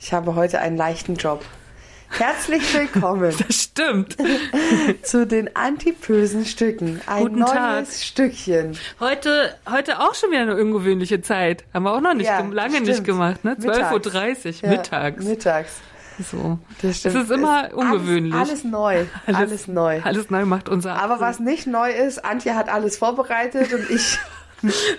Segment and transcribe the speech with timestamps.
[0.00, 1.44] Ich habe heute einen leichten Job.
[2.10, 4.16] Herzlich willkommen Das stimmt.
[5.02, 7.00] zu den antipösen Stücken.
[7.06, 7.86] Ein Guten neues Tag.
[7.88, 8.78] Stückchen.
[8.98, 11.64] Heute, heute auch schon wieder eine ungewöhnliche Zeit.
[11.74, 12.86] Haben wir auch noch nicht, Ja, lange stimmt.
[12.88, 13.56] nicht gemacht, ne?
[13.58, 14.06] Mittags.
[14.06, 15.24] 12.30 Uhr, Ja, mittags.
[15.24, 15.72] Mittags.
[16.30, 16.58] so.
[16.80, 17.16] Das Es stimmt.
[17.16, 18.32] ist immer ungewöhnlich.
[18.32, 19.04] Alles, alles neu.
[19.26, 20.00] Alles, neu.
[20.02, 21.26] Alles neu macht unser Aber April.
[21.26, 24.18] was nicht neu ist, Antje hat alles vorbereitet und ich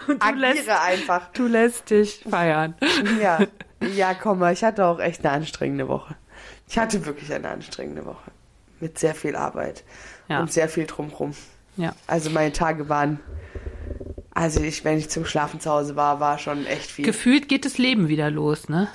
[0.07, 1.29] Und du lässt, agiere einfach.
[1.33, 2.75] du lässt dich feiern.
[3.21, 3.39] Ja,
[3.95, 6.15] ja, komm mal, ich hatte auch echt eine anstrengende Woche.
[6.67, 8.31] Ich hatte wirklich eine anstrengende Woche.
[8.79, 9.83] Mit sehr viel Arbeit
[10.27, 10.39] Ja.
[10.39, 11.33] und sehr viel drumrum.
[11.77, 11.93] Ja.
[12.07, 13.19] Also meine Tage waren,
[14.31, 17.05] also ich, wenn ich zum Schlafen zu Hause war, war schon echt viel.
[17.05, 18.87] Gefühlt geht das Leben wieder los, ne?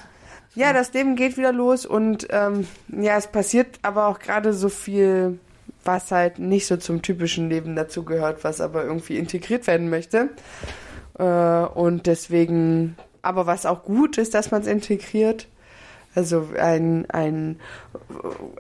[0.57, 4.69] ja, das Leben geht wieder los und ähm, ja, es passiert aber auch gerade so
[4.69, 5.41] viel,
[5.85, 10.29] was halt nicht so zum typischen Leben dazugehört, was aber irgendwie integriert werden möchte.
[11.19, 15.49] Äh, und deswegen, aber was auch gut ist, dass man es integriert.
[16.15, 17.61] Also ein, ein,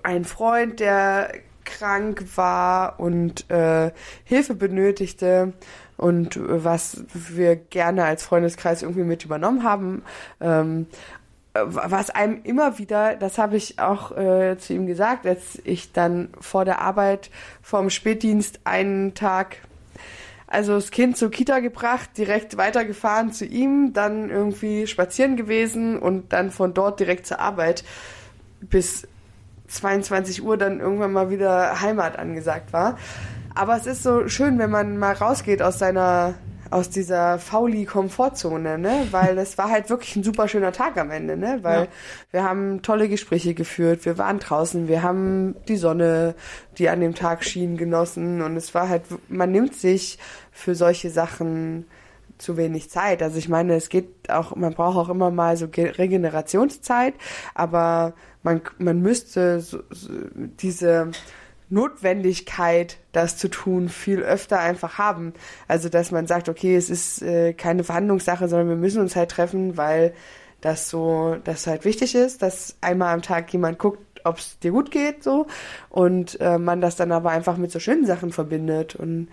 [0.02, 1.32] ein Freund, der
[1.64, 3.90] krank war und äh,
[4.24, 5.52] Hilfe benötigte
[5.96, 10.02] und äh, was wir gerne als Freundeskreis irgendwie mit übernommen haben.
[10.40, 10.86] Ähm,
[11.54, 15.92] äh, was einem immer wieder, das habe ich auch äh, zu ihm gesagt, als ich
[15.92, 17.30] dann vor der Arbeit
[17.62, 19.58] vorm Spätdienst einen Tag
[20.46, 26.32] also das Kind zur Kita gebracht, direkt weitergefahren zu ihm, dann irgendwie spazieren gewesen und
[26.32, 27.84] dann von dort direkt zur Arbeit
[28.60, 29.06] bis
[29.68, 32.98] 22 Uhr dann irgendwann mal wieder Heimat angesagt war.
[33.54, 36.34] Aber es ist so schön, wenn man mal rausgeht aus seiner
[36.70, 39.06] aus dieser Fauli-Komfortzone, ne?
[39.10, 41.58] Weil es war halt wirklich ein super schöner Tag am Ende, ne?
[41.62, 41.88] Weil Ja.
[42.32, 46.34] wir haben tolle Gespräche geführt, wir waren draußen, wir haben die Sonne,
[46.78, 50.18] die an dem Tag schien, genossen und es war halt, man nimmt sich
[50.52, 51.86] für solche Sachen
[52.38, 53.22] zu wenig Zeit.
[53.22, 57.14] Also ich meine, es geht auch, man braucht auch immer mal so Ge- Regenerationszeit,
[57.54, 60.10] aber man, man müsste so, so
[60.60, 61.10] diese
[61.70, 65.32] Notwendigkeit, das zu tun, viel öfter einfach haben.
[65.68, 69.30] Also dass man sagt, okay, es ist äh, keine Verhandlungssache, sondern wir müssen uns halt
[69.30, 70.14] treffen, weil
[70.60, 74.70] das so, das halt wichtig ist, dass einmal am Tag jemand guckt, ob es dir
[74.70, 75.46] gut geht, so
[75.90, 79.28] und äh, man das dann aber einfach mit so schönen Sachen verbindet und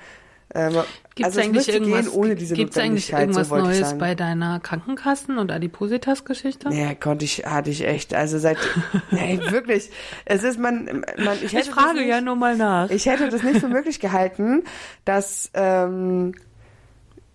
[0.54, 0.76] ähm,
[1.16, 4.62] Gibt's also es eigentlich irgendwas, gehen ohne diese gibt's eigentlich irgendwas so Neues bei deiner
[4.62, 6.70] Krankenkassen- und Adipositas-Geschichte?
[6.70, 8.14] Nee, konnte ich, hatte ich echt.
[8.14, 8.58] Also seit,
[9.12, 9.90] nee, wirklich.
[10.24, 12.90] Es ist man, man ich, Ich frage nicht, ja nur mal nach.
[12.90, 14.64] Ich hätte das nicht für möglich gehalten,
[15.04, 16.34] dass ähm,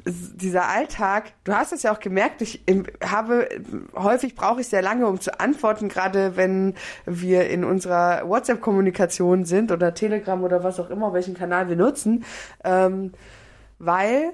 [0.07, 2.63] dieser Alltag, du hast es ja auch gemerkt, ich
[3.05, 3.49] habe,
[3.95, 6.75] häufig brauche ich sehr lange, um zu antworten, gerade wenn
[7.07, 12.25] wir in unserer WhatsApp-Kommunikation sind oder Telegram oder was auch immer, welchen Kanal wir nutzen,
[12.63, 13.13] ähm,
[13.79, 14.33] weil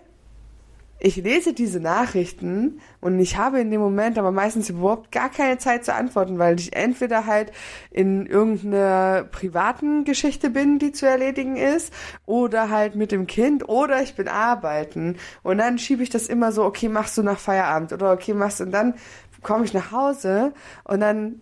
[1.04, 5.58] ich lese diese Nachrichten und ich habe in dem Moment aber meistens überhaupt gar keine
[5.58, 7.50] Zeit zu antworten, weil ich entweder halt
[7.90, 11.92] in irgendeiner privaten Geschichte bin, die zu erledigen ist,
[12.24, 15.16] oder halt mit dem Kind, oder ich bin arbeiten.
[15.42, 18.60] Und dann schiebe ich das immer so, okay, machst du nach Feierabend oder okay, machst
[18.60, 18.94] du, und dann
[19.42, 20.52] komme ich nach Hause
[20.84, 21.40] und dann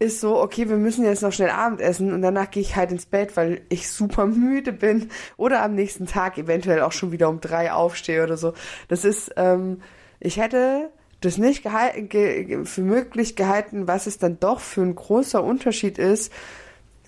[0.00, 3.04] ist so, okay, wir müssen jetzt noch schnell Abendessen und danach gehe ich halt ins
[3.06, 7.40] Bett, weil ich super müde bin oder am nächsten Tag eventuell auch schon wieder um
[7.40, 8.54] drei aufstehe oder so.
[8.88, 9.82] Das ist, ähm,
[10.18, 10.90] ich hätte
[11.20, 15.98] das nicht gehalten, ge, für möglich gehalten, was es dann doch für ein großer Unterschied
[15.98, 16.32] ist,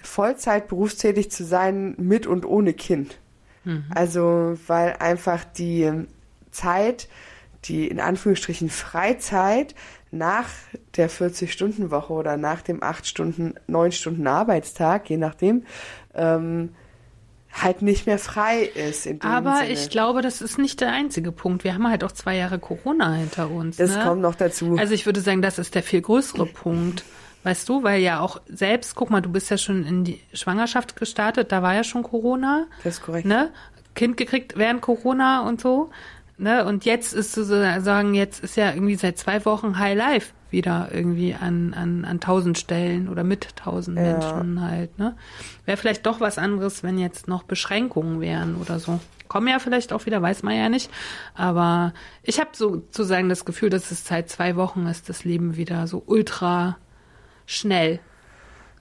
[0.02, 3.18] Vollzeit berufstätig zu sein mit und ohne Kind.
[3.94, 5.90] Also, weil einfach die
[6.50, 7.08] Zeit,
[7.64, 9.74] die in Anführungsstrichen Freizeit
[10.12, 10.46] nach
[10.96, 15.64] der 40-Stunden-Woche oder nach dem 8 Stunden, 9 Stunden Arbeitstag, je nachdem,
[16.14, 16.70] ähm,
[17.52, 19.08] halt nicht mehr frei ist.
[19.20, 19.70] Aber Sinne.
[19.70, 21.64] ich glaube, das ist nicht der einzige Punkt.
[21.64, 23.76] Wir haben halt auch zwei Jahre Corona hinter uns.
[23.76, 24.04] das ne?
[24.04, 24.76] kommt noch dazu.
[24.78, 27.04] Also ich würde sagen, das ist der viel größere Punkt.
[27.44, 30.94] Weißt du, weil ja auch selbst, guck mal, du bist ja schon in die Schwangerschaft
[30.94, 32.66] gestartet, da war ja schon Corona.
[32.84, 33.26] das ist korrekt.
[33.26, 33.50] Ne?
[33.94, 35.90] Kind gekriegt während Corona und so.
[36.42, 36.64] Ne?
[36.64, 41.34] Und jetzt ist sozusagen, jetzt ist ja irgendwie seit zwei Wochen High Life wieder irgendwie
[41.34, 44.02] an, an, an tausend Stellen oder mit tausend Ja.
[44.02, 44.98] Menschen halt.
[44.98, 45.14] Ne?
[45.66, 48.98] Wäre vielleicht doch was anderes, wenn jetzt noch Beschränkungen wären oder so.
[49.28, 50.90] Kommen ja vielleicht auch wieder, weiß man ja nicht.
[51.34, 51.94] Aber
[52.24, 56.02] ich habe sozusagen das Gefühl, dass es seit zwei Wochen ist, das Leben wieder so
[56.04, 56.76] ultra
[57.46, 58.00] schnell.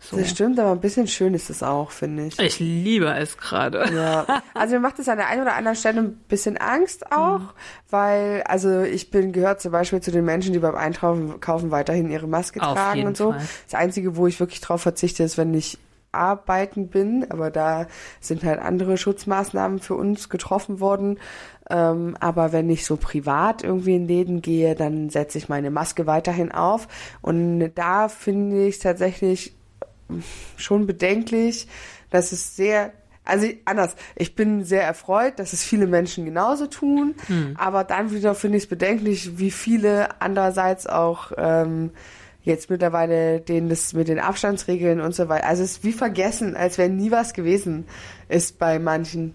[0.04, 0.18] So.
[0.18, 2.40] Das stimmt, aber ein bisschen schön ist es auch, finde ich.
[2.40, 3.86] Ich liebe es gerade.
[3.94, 4.42] Ja.
[4.56, 7.50] Also mir macht es an der einen oder anderen Stelle ein bisschen Angst auch, mhm.
[7.92, 12.10] weil, also ich bin, gehört zum Beispiel zu den Menschen, die beim Einkaufen kaufen, weiterhin
[12.10, 13.32] ihre Maske Auf tragen und so.
[13.32, 13.42] Fall.
[13.70, 15.78] Das Einzige, wo ich wirklich drauf verzichte, ist, wenn ich
[16.12, 17.88] arbeiten bin, aber da
[18.20, 21.20] sind halt andere Schutzmaßnahmen für uns getroffen worden.
[21.70, 26.08] Ähm, aber wenn ich so privat irgendwie in Läden gehe, dann setze ich meine Maske
[26.08, 26.88] weiterhin auf.
[27.22, 29.54] Und da finde ich tatsächlich
[30.58, 31.68] schon bedenklich,
[32.10, 32.94] dass es sehr
[33.24, 37.54] also anders, ich bin sehr erfreut, dass es viele Menschen genauso tun, Hm.
[37.56, 41.92] aber dann wieder finde ich es bedenklich, wie viele andererseits auch ähm,
[42.44, 45.46] jetzt mittlerweile denen das mit den Abstandsregeln und so weiter.
[45.46, 47.86] Also es ist wie vergessen, als wenn nie was gewesen
[48.32, 49.34] ist bei manchen.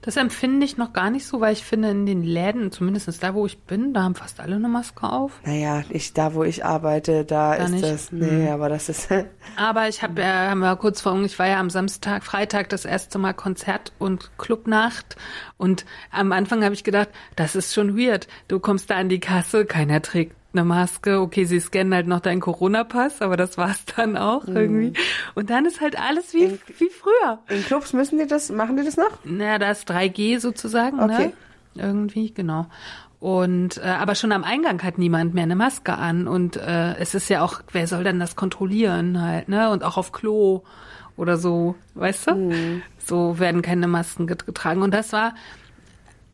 [0.00, 3.34] Das empfinde ich noch gar nicht so, weil ich finde, in den Läden, zumindest da,
[3.34, 5.40] wo ich bin, da haben fast alle eine Maske auf.
[5.44, 7.84] Naja, ich, da wo ich arbeite, da Da ist nicht?
[7.84, 8.12] das.
[8.12, 9.08] Nee, aber das ist.
[9.56, 12.84] Aber ich habe ja, haben wir kurz vor, ich war ja am Samstag, Freitag das
[12.84, 15.16] erste Mal Konzert und Clubnacht
[15.56, 18.28] und am Anfang habe ich gedacht, das ist schon weird.
[18.48, 21.20] Du kommst da an die Kasse, keiner trägt eine Maske.
[21.20, 24.92] Okay, sie scannen halt noch deinen Corona-Pass, aber das war's dann auch irgendwie.
[25.34, 27.38] Und dann ist halt alles wie, In- wie früher.
[27.48, 29.10] In Clubs müssen die das, machen die das noch?
[29.24, 31.32] Naja, da ist 3G sozusagen, Okay.
[31.74, 31.82] ne?
[31.84, 32.66] Irgendwie, genau.
[33.20, 37.14] Und äh, aber schon am Eingang hat niemand mehr eine Maske an und äh, es
[37.14, 39.70] ist ja auch, wer soll denn das kontrollieren halt, ne?
[39.70, 40.62] Und auch auf Klo
[41.16, 42.80] oder so, weißt du?
[42.98, 45.34] So werden keine Masken get- getragen und das war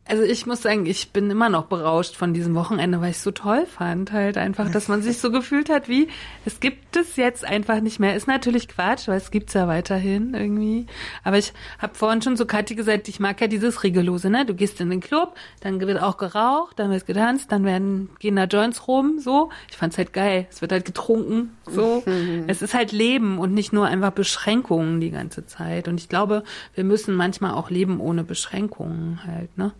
[0.05, 3.23] also ich muss sagen, ich bin immer noch berauscht von diesem Wochenende, weil ich es
[3.23, 6.09] so toll fand, halt einfach, dass man sich so gefühlt hat, wie
[6.45, 8.13] es gibt es jetzt einfach nicht mehr.
[8.13, 10.87] Ist natürlich Quatsch, weil es gibt's ja weiterhin irgendwie.
[11.23, 14.45] Aber ich habe vorhin schon so Kathi gesagt, ich mag ja dieses Regellose, ne?
[14.45, 18.35] Du gehst in den Club, dann wird auch geraucht, dann wird getanzt, dann werden gehen
[18.35, 19.51] da Joints rum, so.
[19.71, 20.47] Ich fand's halt geil.
[20.51, 22.03] Es wird halt getrunken, so.
[22.47, 25.87] es ist halt Leben und nicht nur einfach Beschränkungen die ganze Zeit.
[25.87, 26.43] Und ich glaube,
[26.75, 29.71] wir müssen manchmal auch leben ohne Beschränkungen halt, ne?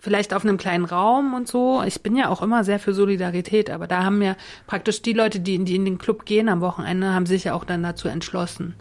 [0.00, 1.82] Vielleicht auf einem kleinen Raum und so.
[1.82, 4.36] Ich bin ja auch immer sehr für Solidarität, aber da haben ja
[4.66, 7.54] praktisch die Leute, die in, die in den Club gehen am Wochenende, haben sich ja
[7.54, 8.74] auch dann dazu entschlossen.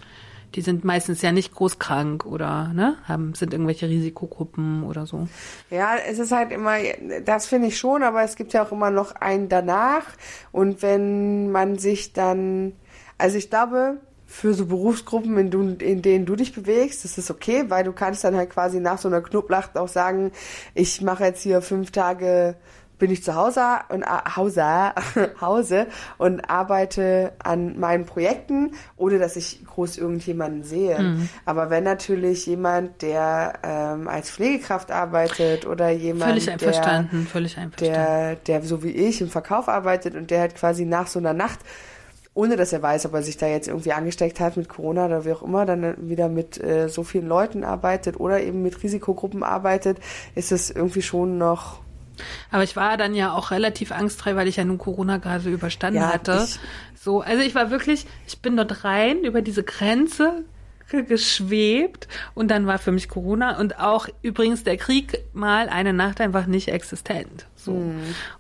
[0.56, 5.28] Die sind meistens ja nicht großkrank oder ne, haben sind irgendwelche Risikogruppen oder so.
[5.70, 6.78] Ja, es ist halt immer,
[7.26, 10.04] das finde ich schon, aber es gibt ja auch immer noch einen danach.
[10.52, 12.74] Und wenn man sich dann,
[13.18, 17.32] also ich glaube, für so Berufsgruppen, in, du, in denen du dich bewegst, das ist
[17.32, 20.32] okay, weil du kannst dann halt quasi nach so einer Knoblaucht auch sagen,
[20.76, 22.56] ich mache jetzt hier fünf Tage
[23.00, 24.94] bin ich zu Hause und äh, Hause,
[25.42, 25.88] Hause
[26.18, 31.00] und arbeite an meinen Projekten, ohne dass ich groß irgendjemanden sehe.
[31.00, 31.30] Mhm.
[31.46, 37.58] Aber wenn natürlich jemand, der ähm, als Pflegekraft arbeitet oder jemand, Völlig der, einverstanden, völlig
[37.58, 37.94] einverstanden.
[37.94, 41.34] der, der so wie ich im Verkauf arbeitet und der halt quasi nach so einer
[41.34, 41.60] Nacht,
[42.38, 45.26] ohne dass er weiß, ob er sich da jetzt irgendwie angesteckt hat mit Corona oder
[45.26, 49.44] wie auch immer, dann wieder mit äh, so vielen Leuten arbeitet oder eben mit Risikogruppen
[49.44, 49.98] arbeitet,
[50.36, 51.80] ist es irgendwie schon noch
[52.52, 56.00] Aber ich war dann ja auch relativ angstfrei, weil ich ja nun Corona gerade überstanden
[56.02, 56.48] Ja, hatte.
[56.96, 60.44] so, also ich war wirklich, ich bin dort rein über diese Grenze
[60.92, 65.94] ge- geschwebt und dann war für mich Corona und auch übrigens der Krieg mal eine
[65.94, 67.46] Nacht einfach nicht existent.
[67.68, 67.92] So.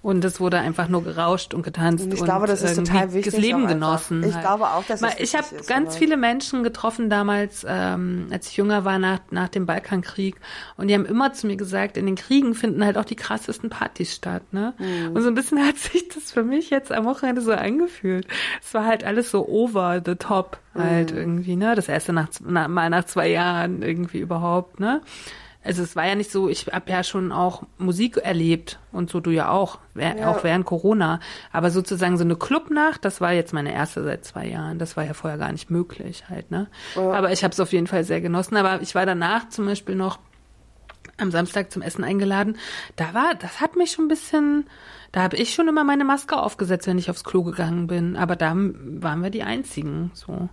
[0.01, 3.13] Und es wurde einfach nur gerauscht und getanzt Und und, ich glaube, das ist total
[3.13, 4.23] wichtig das Leben genossen.
[4.23, 4.43] Ich halt.
[4.43, 8.57] glaube auch, dass Weil Ich habe ganz aber- viele Menschen getroffen damals, ähm, als ich
[8.57, 10.35] jünger war, nach, nach dem Balkankrieg.
[10.77, 13.69] Und die haben immer zu mir gesagt, in den Kriegen finden halt auch die krassesten
[13.69, 14.43] Partys statt.
[14.51, 14.73] Ne?
[14.79, 15.15] Mhm.
[15.15, 18.27] Und so ein bisschen hat sich das für mich jetzt am Wochenende so angefühlt.
[18.63, 21.17] Es war halt alles so over the top halt Mhm.
[21.17, 21.55] irgendwie.
[21.55, 24.79] ne Das erste nach, na, mal nach zwei Jahren irgendwie überhaupt.
[24.79, 25.01] ne
[25.67, 29.19] also es war ja nicht so, ich habe ja schon auch Musik erlebt und so
[29.19, 30.29] du ja auch, Ja.
[30.31, 31.19] auch während Corona.
[31.51, 34.79] Aber sozusagen so eine Clubnacht, das war jetzt meine erste seit zwei Jahren.
[34.79, 36.67] Das war ja vorher gar nicht möglich halt, ne?
[36.95, 37.11] Ja.
[37.11, 38.55] Aber ich habe es auf jeden Fall sehr genossen.
[38.57, 40.17] Aber ich war danach zum Beispiel noch
[41.17, 42.57] am Samstag zum Essen eingeladen.
[42.95, 44.67] Da war, das hat mich schon ein bisschen,
[45.11, 48.15] da habe ich schon immer meine Maske aufgesetzt, wenn ich aufs Klo gegangen bin.
[48.15, 50.49] Aber da waren wir die einzigen, so.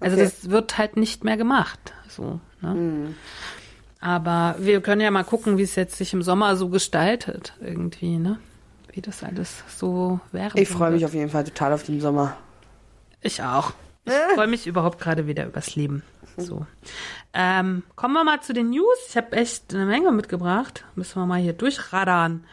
[0.00, 0.24] Also Okay.
[0.24, 2.40] das wird halt nicht mehr gemacht, so.
[2.60, 3.14] Ne?
[4.00, 8.18] Aber wir können ja mal gucken, wie es jetzt sich im Sommer so gestaltet, irgendwie,
[8.18, 8.38] ne?
[8.92, 10.58] Wie das alles so wäre.
[10.58, 12.36] Ich freue mich auf jeden Fall total auf den Sommer.
[13.20, 13.72] Ich auch.
[14.04, 16.02] Ich freue mich überhaupt gerade wieder übers Leben.
[16.36, 16.64] So.
[17.34, 18.96] Ähm, kommen wir mal zu den News.
[19.08, 20.84] Ich habe echt eine Menge mitgebracht.
[20.94, 22.44] Müssen wir mal hier durchradern.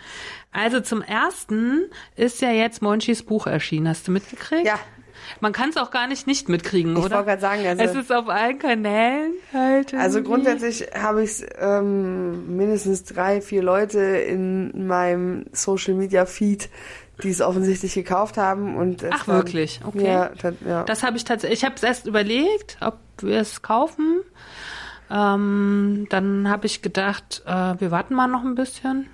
[0.51, 1.85] Also zum ersten
[2.15, 3.87] ist ja jetzt Monchis Buch erschienen.
[3.87, 4.65] Hast du mitgekriegt?
[4.65, 4.79] Ja.
[5.39, 7.15] Man kann es auch gar nicht nicht mitkriegen, Ich oder?
[7.17, 9.93] wollte gerade sagen, also- es ist auf allen Kanälen halt.
[9.93, 16.69] Also grundsätzlich habe ich ähm, mindestens drei, vier Leute in meinem Social Media Feed,
[17.23, 19.79] die es offensichtlich gekauft haben und Ach, dann- wirklich?
[19.85, 20.05] Okay.
[20.05, 20.31] Ja,
[20.67, 20.83] ja.
[20.83, 21.59] Das habe ich tatsächlich.
[21.59, 24.21] Ich habe es erst überlegt, ob wir es kaufen.
[25.09, 29.07] Ähm, dann habe ich gedacht, äh, wir warten mal noch ein bisschen.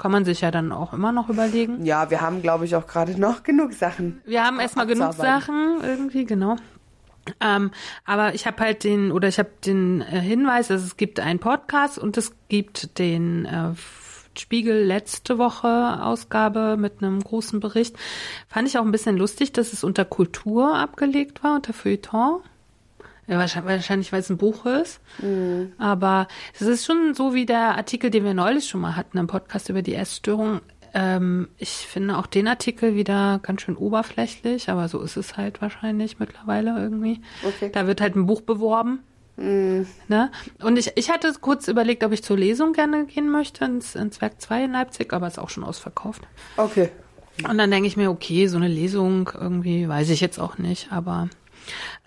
[0.00, 1.84] Kann man sich ja dann auch immer noch überlegen.
[1.84, 4.20] ja, wir haben, glaube ich, auch gerade noch genug Sachen.
[4.24, 5.12] Wir haben erstmal genug.
[5.12, 6.56] Sachen irgendwie, genau.
[7.40, 7.70] Ähm,
[8.04, 11.38] aber ich habe halt den, oder ich habe den äh, Hinweis, dass es gibt einen
[11.38, 13.72] Podcast und es gibt den äh,
[14.38, 15.68] Spiegel letzte Woche
[16.02, 17.96] Ausgabe mit einem großen Bericht.
[18.48, 22.40] Fand ich auch ein bisschen lustig, dass es unter Kultur abgelegt war, unter Feuilleton.
[23.30, 25.00] Ja, wahrscheinlich, weil es ein Buch ist.
[25.78, 29.28] Aber es ist schon so wie der Artikel, den wir neulich schon mal hatten im
[29.28, 30.60] Podcast über die Essstörung.
[30.94, 35.62] Ähm, ich finde auch den Artikel wieder ganz schön oberflächlich, aber so ist es halt
[35.62, 37.20] wahrscheinlich mittlerweile irgendwie.
[37.46, 37.70] Okay.
[37.72, 38.98] Da wird halt ein Buch beworben.
[40.08, 40.32] Ne?
[40.60, 44.20] Und ich, ich hatte kurz überlegt, ob ich zur Lesung gerne gehen möchte ins, ins
[44.20, 46.22] Werk 2 in Leipzig, aber ist auch schon ausverkauft.
[46.56, 46.90] Okay.
[47.48, 50.92] Und dann denke ich mir, okay, so eine Lesung irgendwie weiß ich jetzt auch nicht,
[50.92, 51.30] aber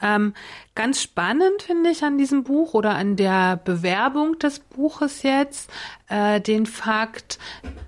[0.01, 0.33] ähm,
[0.75, 5.69] ganz spannend finde ich an diesem Buch oder an der Bewerbung des Buches jetzt
[6.09, 7.39] äh, den Fakt,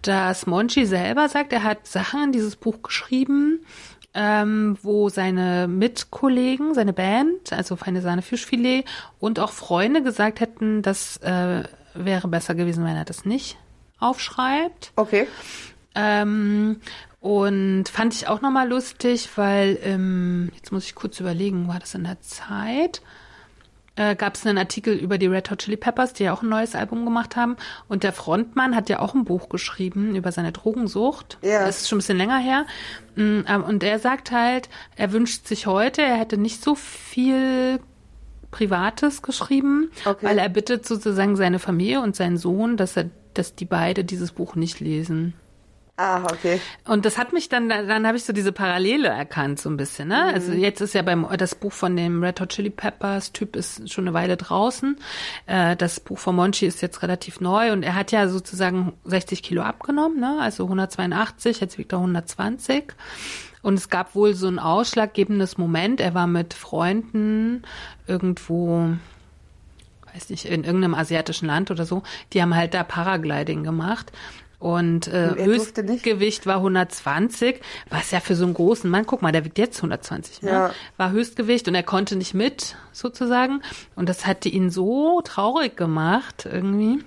[0.01, 3.65] dass Monchi selber sagt, er hat Sachen in dieses Buch geschrieben,
[4.13, 8.85] ähm, wo seine Mitkollegen, seine Band, also Feine Sahne Fischfilet
[9.19, 13.57] und auch Freunde gesagt hätten, das äh, wäre besser gewesen, wenn er das nicht
[13.99, 14.93] aufschreibt.
[14.95, 15.27] Okay.
[15.95, 16.81] Ähm,
[17.25, 21.95] und fand ich auch nochmal lustig, weil, ähm, jetzt muss ich kurz überlegen, war das
[21.95, 23.01] in der Zeit?
[23.95, 26.49] Äh, Gab es einen Artikel über die Red Hot Chili Peppers, die ja auch ein
[26.49, 27.55] neues Album gemacht haben.
[27.87, 31.39] Und der Frontmann hat ja auch ein Buch geschrieben über seine Drogensucht.
[31.41, 31.65] Ja.
[31.65, 32.67] Das ist schon ein bisschen länger her.
[33.15, 37.79] Mm, ähm, Und er sagt halt, er wünscht sich heute, er hätte nicht so viel
[38.51, 40.27] Privates geschrieben, Okay.
[40.27, 44.31] weil er bittet sozusagen seine Familie und seinen Sohn, dass er, dass die beide dieses
[44.31, 45.33] Buch nicht lesen.
[45.97, 46.59] Ah, okay.
[46.85, 50.09] Und das hat mich dann, dann habe ich so diese Parallele erkannt, so ein bisschen.
[50.09, 50.25] Ne?
[50.25, 53.89] Also jetzt ist ja beim das Buch von dem Red Hot Chili Peppers Typ ist
[53.89, 54.97] schon eine Weile draußen.
[55.45, 59.41] Äh, das Buch von Monchi ist jetzt relativ neu und er hat ja sozusagen 60
[59.41, 60.37] Kilo abgenommen, ne?
[60.41, 62.93] also 182, jetzt wiegt er 120.
[63.61, 66.01] Und es gab wohl so ein ausschlaggebendes Moment.
[66.01, 67.63] Er war mit Freunden
[68.05, 68.95] irgendwo
[70.13, 74.11] weiß nicht, in irgendeinem asiatischen Land oder so, die haben halt da Paragliding gemacht.
[74.59, 75.35] Und äh?
[75.35, 79.77] Höchstgewicht war 120, was ja für so einen großen Mann, guck mal, der wiegt jetzt
[79.77, 80.49] 120, ne?
[80.49, 80.71] Ja.
[80.97, 83.61] war Höchstgewicht und er konnte nicht mit, sozusagen.
[83.95, 87.03] Und das hatte ihn so traurig gemacht, irgendwie.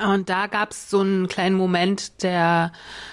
[0.00, 2.72] Und da gab es so einen kleinen Moment, der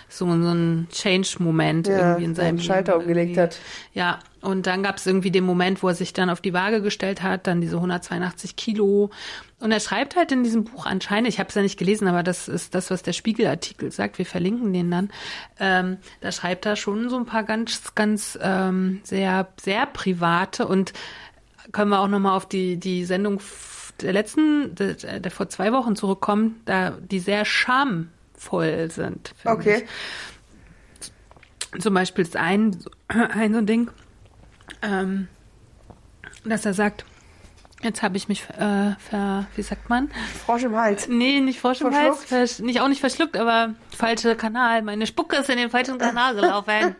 [0.09, 3.57] so, so einen Change-Moment Ja, irgendwie in seinem Schalter umgelegt hat.
[3.93, 6.81] Ja, und dann gab es irgendwie den Moment, wo er sich dann auf die Waage
[6.81, 9.09] gestellt hat, dann diese 182 Kilo.
[9.59, 12.21] Und er schreibt halt in diesem Buch anscheinend, ich habe es ja nicht gelesen, aber
[12.21, 15.09] das ist das, was der Spiegelartikel sagt, wir verlinken den dann.
[15.59, 20.93] Ähm, da schreibt er schon so ein paar ganz, ganz ähm, sehr, sehr private und
[21.75, 23.41] können wir auch nochmal auf die, die Sendung
[23.99, 29.33] der letzten, der, der vor zwei Wochen zurückkommen, da die sehr schamvoll sind.
[29.37, 29.75] finde ich.
[29.75, 29.87] Okay.
[31.81, 32.77] Zum Beispiel ist ein,
[33.09, 33.91] ein so ein Ding,
[34.81, 35.27] ähm,
[36.45, 37.03] dass er sagt,
[37.81, 40.09] jetzt habe ich mich äh, ver, wie sagt man?
[40.45, 41.09] Frosch im Hals.
[41.09, 44.81] Nee, nicht Frosch im Hals, nicht auch nicht verschluckt, aber falscher Kanal.
[44.81, 46.95] Meine Spucke ist in den falschen Kanal gelaufen.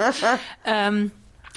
[0.64, 1.10] ähm,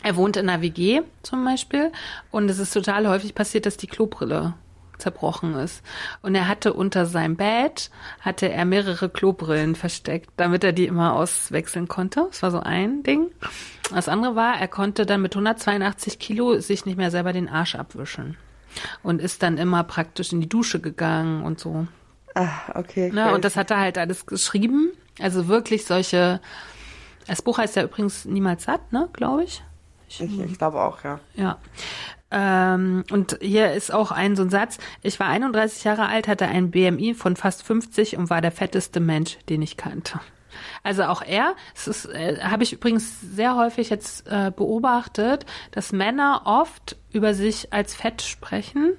[0.08, 1.92] er wohnt in einer WG zum Beispiel
[2.32, 4.54] und es ist total häufig passiert, dass die Klobrille
[4.98, 5.84] zerbrochen ist.
[6.22, 11.14] Und er hatte unter seinem Bett, hatte er mehrere Klobrillen versteckt, damit er die immer
[11.14, 12.26] auswechseln konnte.
[12.30, 13.28] Das war so ein Ding.
[13.94, 17.76] Das andere war, er konnte dann mit 182 Kilo sich nicht mehr selber den Arsch
[17.76, 18.38] abwischen.
[19.04, 21.86] Und ist dann immer praktisch in die Dusche gegangen und so.
[22.34, 23.12] Ah, okay.
[23.12, 23.34] Ne?
[23.34, 24.94] Und das hat er halt alles geschrieben.
[25.20, 26.40] Also wirklich solche.
[27.28, 29.64] Das Buch heißt ja übrigens Niemals satt, ne, glaube ich.
[30.08, 31.20] Ich, ich glaube auch, ja.
[31.36, 31.58] Ja.
[32.30, 34.78] Ähm, und hier ist auch ein so ein Satz.
[35.02, 39.00] Ich war 31 Jahre alt, hatte ein BMI von fast 50 und war der fetteste
[39.00, 40.20] Mensch, den ich kannte.
[40.84, 45.92] Also auch er, es ist, äh, habe ich übrigens sehr häufig jetzt äh, beobachtet, dass
[45.92, 48.94] Männer oft über sich als fett sprechen,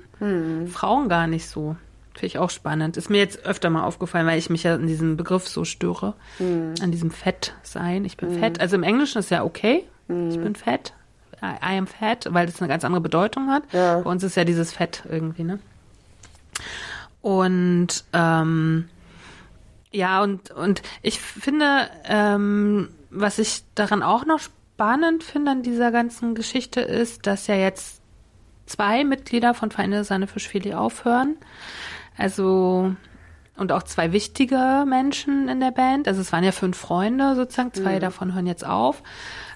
[0.68, 1.76] Frauen gar nicht so.
[2.14, 2.96] Finde ich auch spannend.
[2.96, 6.14] Ist mir jetzt öfter mal aufgefallen, weil ich mich ja an diesem Begriff so störe.
[6.40, 8.04] An diesem Fett sein.
[8.04, 8.60] Ich bin fett.
[8.60, 9.84] Also im Englischen ist ja okay.
[10.08, 10.94] Ich bin fett.
[11.42, 13.62] I, am fat, weil das eine ganz andere Bedeutung hat.
[13.72, 14.00] Ja.
[14.00, 15.58] Bei uns ist ja dieses Fett irgendwie, ne?
[17.20, 18.88] Und ähm,
[19.90, 25.90] ja, und, und ich finde, ähm, was ich daran auch noch spannend finde an dieser
[25.90, 28.00] ganzen Geschichte ist, dass ja jetzt
[28.66, 31.36] zwei Mitglieder von Feinde Sahne Fischfilet aufhören.
[32.16, 32.94] Also
[33.56, 36.06] und auch zwei wichtige Menschen in der Band.
[36.06, 38.00] Also es waren ja fünf Freunde sozusagen, zwei mhm.
[38.00, 39.02] davon hören jetzt auf.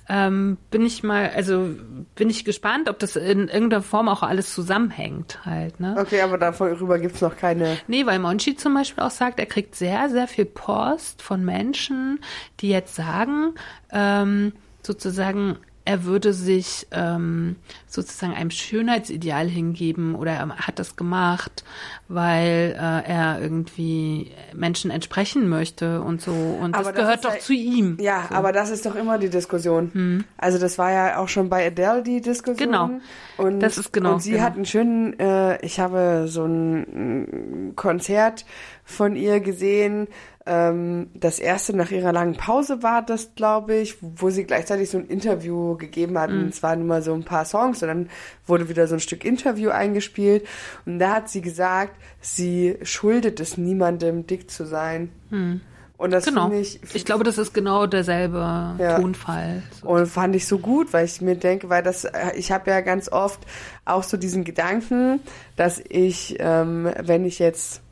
[0.09, 1.71] Ähm, bin ich mal, also
[2.17, 5.79] bin ich gespannt, ob das in irgendeiner Form auch alles zusammenhängt halt.
[5.81, 5.95] Ne?
[5.99, 7.79] Okay, aber darüber gibt's noch keine.
[7.87, 12.21] Nee, weil Monchi zum Beispiel auch sagt, er kriegt sehr, sehr viel Post von Menschen,
[12.61, 13.55] die jetzt sagen,
[13.93, 17.57] ähm, sozusagen, er würde sich ähm,
[17.89, 21.65] sozusagen einem Schönheitsideal hingeben oder er hat das gemacht,
[22.09, 26.33] weil äh, er irgendwie Menschen entsprechen möchte und so.
[26.33, 27.97] Und aber das, das gehört doch ja, zu ihm.
[28.01, 28.35] Ja, so.
[28.37, 29.91] aber das ist doch immer die Diskussion.
[29.93, 30.25] Hm.
[30.37, 32.71] Also das war ja auch schon bei Adele die Diskussion.
[32.71, 32.91] Genau.
[33.37, 34.15] Und, das ist genau.
[34.15, 34.45] Und sie genau.
[34.45, 38.45] hat einen schönen, äh, ich habe so ein Konzert
[38.85, 40.09] von ihr gesehen,
[40.45, 44.99] ähm, das erste nach ihrer langen Pause war das, glaube ich, wo sie gleichzeitig so
[44.99, 46.31] ein Interview gegeben hat.
[46.31, 46.49] Mhm.
[46.49, 48.11] Es waren immer so ein paar Songs und dann
[48.47, 50.47] wurde wieder so ein Stück Interview eingespielt.
[50.85, 55.11] Und da hat sie gesagt, sie schuldet es niemandem, dick zu sein.
[55.31, 55.61] Mhm.
[55.97, 56.49] Und das genau.
[56.49, 56.81] finde ich.
[56.95, 58.99] Ich glaube, das ist genau derselbe ja.
[58.99, 59.63] Tonfall.
[59.83, 62.81] Und fand ich so gut, weil ich mir denke, weil das, äh, ich habe ja
[62.81, 63.39] ganz oft
[63.85, 65.21] auch so diesen Gedanken,
[65.55, 67.83] dass ich, ähm, wenn ich jetzt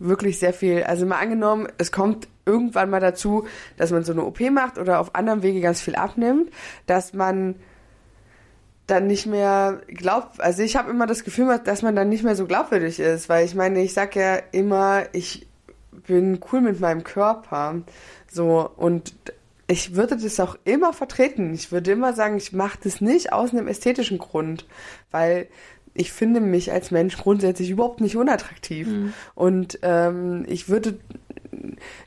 [0.00, 4.24] wirklich sehr viel, also mal angenommen, es kommt irgendwann mal dazu, dass man so eine
[4.24, 6.50] OP macht oder auf anderem Wege ganz viel abnimmt,
[6.86, 7.54] dass man
[8.86, 12.34] dann nicht mehr glaubt, also ich habe immer das Gefühl, dass man dann nicht mehr
[12.34, 15.46] so glaubwürdig ist, weil ich meine, ich sag ja immer, ich
[16.06, 17.82] bin cool mit meinem Körper,
[18.28, 19.14] so und
[19.68, 21.54] ich würde das auch immer vertreten.
[21.54, 24.66] Ich würde immer sagen, ich mache das nicht aus einem ästhetischen Grund,
[25.12, 25.46] weil
[25.94, 28.88] ich finde mich als Mensch grundsätzlich überhaupt nicht unattraktiv.
[28.88, 29.12] Mhm.
[29.34, 30.98] Und ähm, ich würde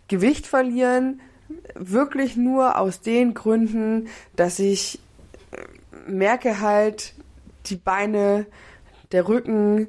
[0.07, 1.21] Gewicht verlieren,
[1.75, 4.99] wirklich nur aus den Gründen, dass ich
[6.07, 7.13] merke halt,
[7.67, 8.45] die Beine,
[9.11, 9.87] der Rücken,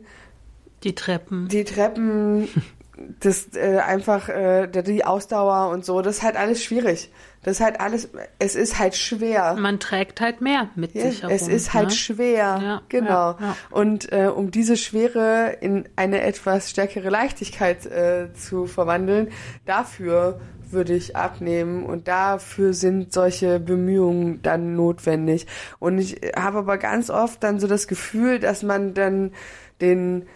[0.82, 1.48] die Treppen.
[1.48, 2.48] Die Treppen,
[3.20, 7.10] das äh, einfach äh, die Ausdauer und so, das ist halt alles schwierig.
[7.42, 8.08] Das ist halt alles,
[8.38, 9.54] es ist halt schwer.
[9.58, 11.34] Man trägt halt mehr mit ja, sich herum.
[11.34, 11.94] Es ist halt ne?
[11.94, 13.32] schwer, ja, genau.
[13.32, 13.56] Ja, ja.
[13.70, 19.28] Und äh, um diese Schwere in eine etwas stärkere Leichtigkeit äh, zu verwandeln,
[19.66, 20.40] dafür
[20.70, 25.46] würde ich abnehmen und dafür sind solche Bemühungen dann notwendig.
[25.78, 29.32] Und ich habe aber ganz oft dann so das Gefühl, dass man dann
[29.80, 30.26] den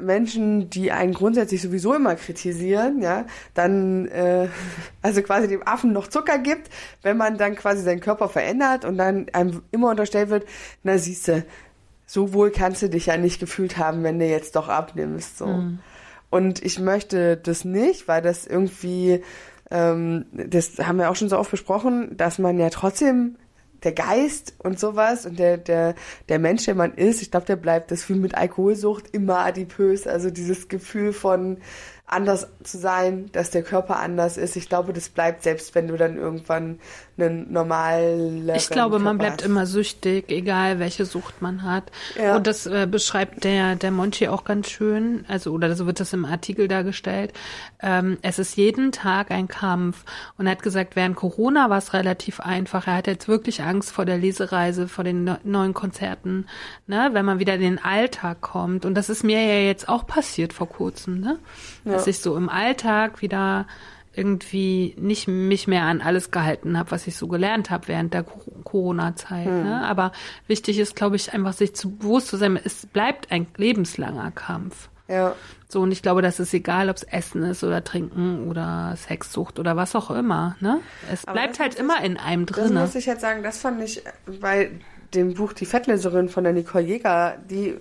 [0.00, 4.48] Menschen, die einen grundsätzlich sowieso immer kritisieren, ja, dann äh,
[5.02, 6.70] also quasi dem Affen noch Zucker gibt,
[7.02, 10.46] wenn man dann quasi seinen Körper verändert und dann einem immer unterstellt wird,
[10.82, 11.44] na siehste,
[12.06, 15.38] so wohl kannst du dich ja nicht gefühlt haben, wenn du jetzt doch abnimmst.
[15.38, 15.46] So.
[15.46, 15.78] Mhm.
[16.28, 19.22] Und ich möchte das nicht, weil das irgendwie,
[19.70, 23.36] ähm, das haben wir auch schon so oft besprochen, dass man ja trotzdem
[23.82, 25.94] der Geist und sowas und der, der,
[26.28, 30.06] der Mensch, der man ist, ich glaube, der bleibt das wie mit Alkoholsucht immer adipös.
[30.06, 31.58] Also dieses Gefühl von,
[32.10, 34.56] anders zu sein, dass der Körper anders ist.
[34.56, 36.80] Ich glaube, das bleibt selbst, wenn du dann irgendwann
[37.22, 38.50] einen normalen.
[38.54, 39.46] Ich glaube, man bleibt hast.
[39.48, 41.84] immer süchtig, egal welche Sucht man hat.
[42.20, 42.36] Ja.
[42.36, 45.24] Und das äh, beschreibt der der Monchi auch ganz schön.
[45.28, 47.32] Also oder so wird das im Artikel dargestellt.
[47.80, 50.04] Ähm, es ist jeden Tag ein Kampf.
[50.36, 52.86] Und er hat gesagt, während Corona war es relativ einfach.
[52.88, 56.46] Er hat jetzt wirklich Angst vor der Lesereise, vor den ne neuen Konzerten,
[56.86, 58.84] ne, wenn man wieder in den Alltag kommt.
[58.84, 61.38] Und das ist mir ja jetzt auch passiert vor kurzem, ne?
[61.84, 63.66] Ja dass ich so im Alltag wieder
[64.14, 68.24] irgendwie nicht mich mehr an alles gehalten habe, was ich so gelernt habe während der
[68.24, 69.46] Corona-Zeit.
[69.46, 69.62] Hm.
[69.64, 69.86] Ne?
[69.86, 70.12] Aber
[70.46, 74.88] wichtig ist, glaube ich, einfach sich zu bewusst zu sein, es bleibt ein lebenslanger Kampf.
[75.06, 75.34] Ja.
[75.68, 79.58] So, und ich glaube, das ist egal, ob es Essen ist oder Trinken oder Sexsucht
[79.58, 80.56] oder was auch immer.
[80.60, 80.80] Ne?
[81.10, 82.74] Es Aber bleibt halt immer ich, in einem drin.
[82.74, 84.02] Das muss ich jetzt sagen, das fand ich
[84.40, 84.70] bei
[85.14, 87.76] dem Buch Die Fettleserin von der Nicole Jäger, die,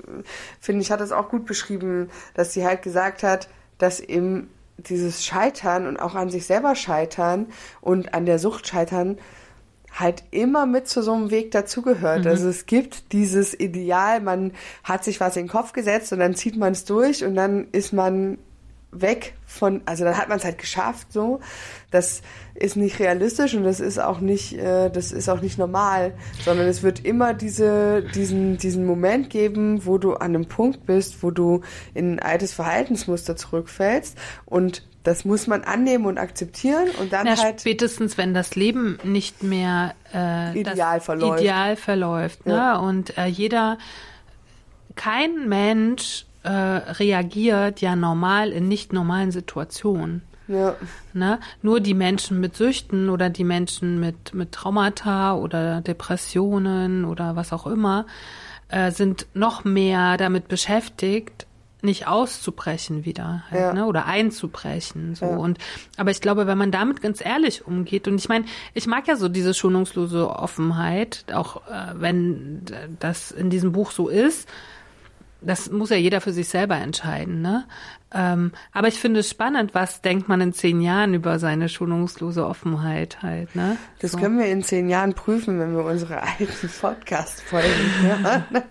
[0.60, 4.50] finde ich, hat es auch gut beschrieben, dass sie halt gesagt hat, dass eben
[4.88, 7.48] dieses Scheitern und auch an sich selber scheitern
[7.82, 9.18] und an der Sucht scheitern
[9.92, 12.22] halt immer mit zu so einem Weg dazugehört.
[12.22, 12.28] Mhm.
[12.28, 16.36] Also es gibt dieses Ideal, man hat sich was in den Kopf gesetzt und dann
[16.36, 18.38] zieht man es durch und dann ist man
[18.91, 21.39] weg von, also dann hat man es halt geschafft, so.
[21.91, 22.21] Das
[22.56, 26.67] ist nicht realistisch und das ist auch nicht, äh, das ist auch nicht normal, sondern
[26.67, 31.32] es wird immer diese, diesen, diesen Moment geben, wo du an einem Punkt bist, wo
[31.32, 31.62] du
[31.93, 37.38] in ein altes Verhaltensmuster zurückfällst und das muss man annehmen und akzeptieren und dann ja,
[37.38, 42.54] halt spätestens wenn das Leben nicht mehr äh, ideal verläuft, ideal verläuft, ne?
[42.54, 42.78] Ja.
[42.78, 43.78] Und äh, jeder,
[44.95, 50.21] kein Mensch äh, reagiert ja normal in nicht normalen Situationen.
[50.47, 50.75] Ja.
[51.13, 51.39] Ne?
[51.62, 57.54] Nur die Menschen mit Süchten oder die Menschen mit, mit Traumata oder Depressionen oder was
[57.54, 58.06] auch immer
[58.69, 61.45] äh, sind noch mehr damit beschäftigt,
[61.82, 63.73] nicht auszubrechen wieder halt, Ja.
[63.73, 63.86] ne?
[63.86, 65.38] oder einzubrechen so Ja.
[65.38, 65.60] und
[65.97, 69.15] aber ich glaube wenn man damit ganz ehrlich umgeht und ich meine ich mag ja
[69.15, 72.63] so diese schonungslose Offenheit auch äh, wenn
[72.99, 74.49] das in diesem Buch so ist
[75.41, 77.65] das muss ja jeder für sich selber entscheiden, ne?
[78.12, 82.45] Ähm, aber ich finde es spannend, was denkt man in zehn Jahren über seine schonungslose
[82.45, 83.78] Offenheit halt, ne?
[83.99, 84.17] Das so.
[84.17, 87.67] können wir in zehn Jahren prüfen, wenn wir unsere alten Podcast-Folgen
[88.02, 88.43] hören.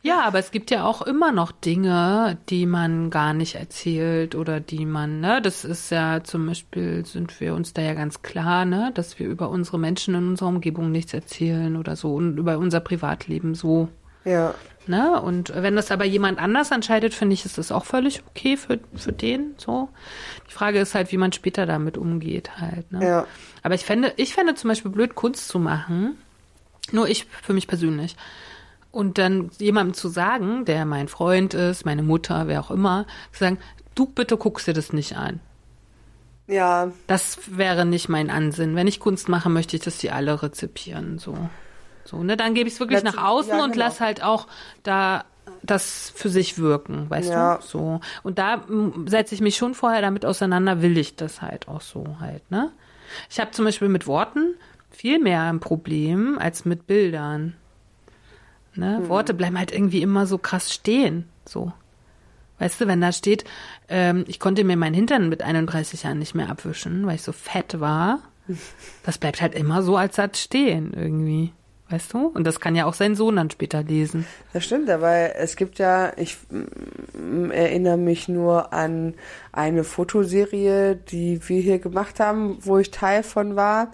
[0.00, 4.60] Ja, aber es gibt ja auch immer noch Dinge, die man gar nicht erzählt oder
[4.60, 8.64] die man, ne, das ist ja zum Beispiel, sind wir uns da ja ganz klar,
[8.64, 12.58] ne, dass wir über unsere Menschen in unserer Umgebung nichts erzählen oder so und über
[12.58, 13.88] unser Privatleben so.
[14.24, 14.54] Ja.
[14.86, 15.20] Ne?
[15.20, 18.80] Und wenn das aber jemand anders entscheidet, finde ich, ist das auch völlig okay für,
[18.94, 19.54] für den.
[19.58, 19.90] So.
[20.48, 22.90] Die Frage ist halt, wie man später damit umgeht halt.
[22.90, 23.06] Ne?
[23.06, 23.26] Ja.
[23.62, 26.16] Aber ich fände, ich fände zum Beispiel blöd, Kunst zu machen.
[26.90, 28.16] Nur ich, für mich persönlich.
[28.90, 33.40] Und dann jemandem zu sagen, der mein Freund ist, meine Mutter, wer auch immer, zu
[33.40, 33.58] sagen,
[33.94, 35.40] du bitte guckst dir das nicht an.
[36.46, 38.74] Ja, Das wäre nicht mein Ansinn.
[38.74, 41.18] Wenn ich Kunst mache, möchte ich, dass die alle rezipieren.
[41.18, 41.36] So,
[42.08, 42.36] so ne?
[42.36, 43.84] Dann gebe ich es wirklich Dazu- nach außen ja, und genau.
[43.84, 44.46] lass halt auch
[44.82, 45.24] da
[45.62, 47.56] das für sich wirken, weißt Ja.
[47.56, 47.62] du?
[47.66, 48.00] So.
[48.22, 51.80] Und da mm, setze ich mich schon vorher damit auseinander, will ich das halt auch
[51.80, 52.70] so halt, ne?
[53.30, 54.54] Ich habe zum Beispiel mit Worten
[54.90, 57.54] viel mehr ein Problem als mit Bildern.
[58.74, 58.98] Ne?
[58.98, 59.08] Hm.
[59.08, 61.28] Worte bleiben halt irgendwie immer so krass stehen.
[61.46, 61.72] So.
[62.58, 63.44] Weißt du, wenn da steht,
[63.88, 67.32] ähm, ich konnte mir meinen Hintern mit 31 Jahren nicht mehr abwischen, weil ich so
[67.32, 68.20] fett war,
[69.04, 71.52] das bleibt halt immer so als Satz stehen irgendwie.
[71.90, 72.26] Weißt du?
[72.26, 74.26] Und das kann ja auch sein Sohn dann später lesen.
[74.52, 79.14] das stimmt, aber es gibt ja, ich mm, erinnere mich nur an
[79.52, 83.92] eine Fotoserie, die wir hier gemacht haben, wo ich Teil von war,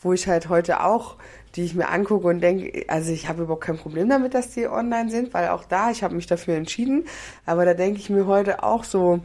[0.00, 1.16] wo ich halt heute auch,
[1.54, 4.66] die ich mir angucke und denke, also ich habe überhaupt kein Problem damit, dass die
[4.66, 7.04] online sind, weil auch da, ich habe mich dafür entschieden,
[7.44, 9.20] aber da denke ich mir heute auch so,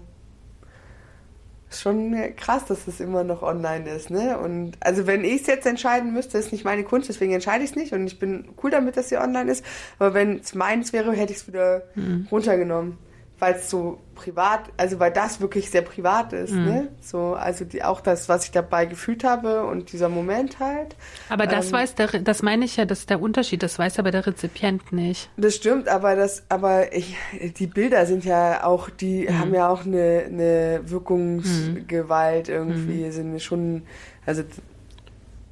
[1.70, 4.38] ist schon krass, dass es immer noch online ist, ne?
[4.40, 7.72] Und also wenn ich es jetzt entscheiden müsste, ist nicht meine Kunst, deswegen entscheide ich
[7.72, 9.64] es nicht und ich bin cool damit, dass sie online ist.
[10.00, 11.84] Aber wenn es meins wäre, hätte ich es wieder
[12.32, 12.98] runtergenommen,
[13.40, 16.90] weil es so privat, also weil das wirklich sehr privat ist, ne?
[17.02, 20.96] So also die, auch das, was ich dabei gefühlt habe und dieser Moment halt.
[21.30, 23.98] Aber das Ähm, weiß der, das meine ich ja, das ist der Unterschied, das weiß
[23.98, 25.30] aber der Rezipient nicht.
[25.38, 27.16] Das stimmt, aber das, aber ich,
[27.58, 33.84] die Bilder sind ja auch, die haben ja auch eine, eine Wirkungsgewalt irgendwie, sind schon,
[34.26, 34.44] also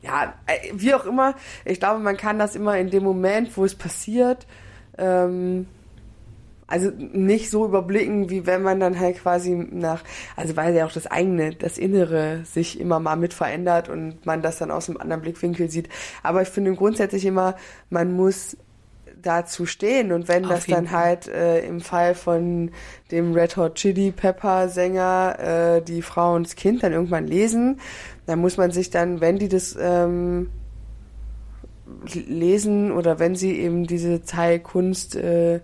[0.01, 1.35] ja, äh, wie auch immer.
[1.65, 4.45] Ich glaube, man kann das immer in dem Moment, wo es passiert,
[4.97, 5.67] ähm,
[6.67, 10.03] also nicht so überblicken, wie wenn man dann halt quasi nach,
[10.35, 14.41] also weil ja auch das eigene, das Innere sich immer mal mit verändert und man
[14.41, 15.87] das dann aus einem anderen Blickwinkel sieht.
[16.23, 17.55] Aber ich finde grundsätzlich immer,
[17.89, 18.57] man muss
[19.21, 22.71] dazu stehen und wenn Auf das dann halt äh, im Fall von
[23.11, 27.79] dem Red Hot Chili Pepper Sänger äh, die Frau und das Kind dann irgendwann lesen,
[28.25, 30.49] dann muss man sich dann, wenn die das ähm,
[32.13, 35.61] lesen oder wenn sie eben diese Teilkunst äh,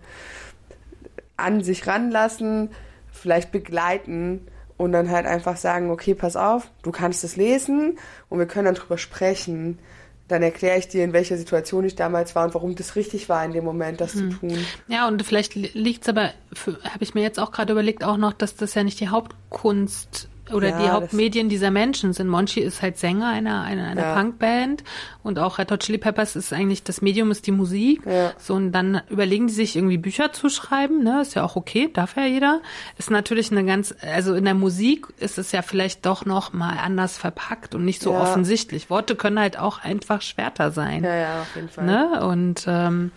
[1.38, 2.70] an sich ranlassen,
[3.12, 4.42] vielleicht begleiten
[4.78, 7.98] und dann halt einfach sagen, okay, pass auf, du kannst es lesen
[8.30, 9.80] und wir können dann drüber sprechen.
[10.28, 13.44] Dann erkläre ich dir, in welcher Situation ich damals war und warum das richtig war
[13.46, 14.32] in dem Moment, das Hm.
[14.32, 14.66] zu tun.
[14.88, 16.32] Ja, und vielleicht liegt es aber,
[16.66, 20.30] habe ich mir jetzt auch gerade überlegt, auch noch, dass das ja nicht die Hauptkunst
[20.52, 22.28] oder Ja, die Hauptmedien dieser Menschen sind.
[22.28, 24.16] Monchi ist halt Sänger einer, einer, einer Ja.
[24.16, 24.84] Punkband
[25.24, 28.02] und auch Red Hot Chili Peppers ist eigentlich, das Medium ist die Musik.
[28.06, 28.34] Ja.
[28.38, 31.22] So, und dann überlegen die sich irgendwie Bücher zu schreiben, ne?
[31.22, 32.62] Ist ja auch okay, darf ja jeder.
[32.98, 36.78] Ist natürlich eine ganz, also in der Musik ist es ja vielleicht doch noch mal
[36.78, 38.90] anders verpackt und nicht so offensichtlich.
[38.90, 41.04] Worte können halt auch einfach Schwerter sein.
[41.04, 41.86] Ja, ja, auf jeden Fall.
[41.86, 42.26] Ne?
[42.26, 43.12] Und ähm,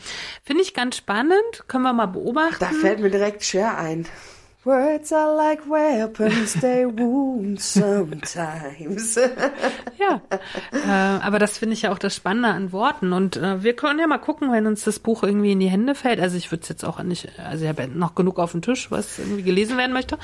[0.44, 1.34] finde ich ganz spannend,
[1.66, 2.56] können wir mal beobachten.
[2.60, 4.06] Da fällt mir direkt Cher ein.
[4.66, 9.16] Words are like weapons, they wound sometimes.
[9.98, 10.20] Ja,
[10.72, 13.12] äh, aber das finde ich ja auch das Spannende an Worten.
[13.12, 15.94] Und äh, wir können ja mal gucken, wenn uns das Buch irgendwie in die Hände
[15.94, 16.20] fällt.
[16.20, 18.61] Also ich würde es jetzt auch nicht, also ich habe ja noch genug auf dem
[18.61, 20.18] Tisch, was irgendwie gelesen werden möchte.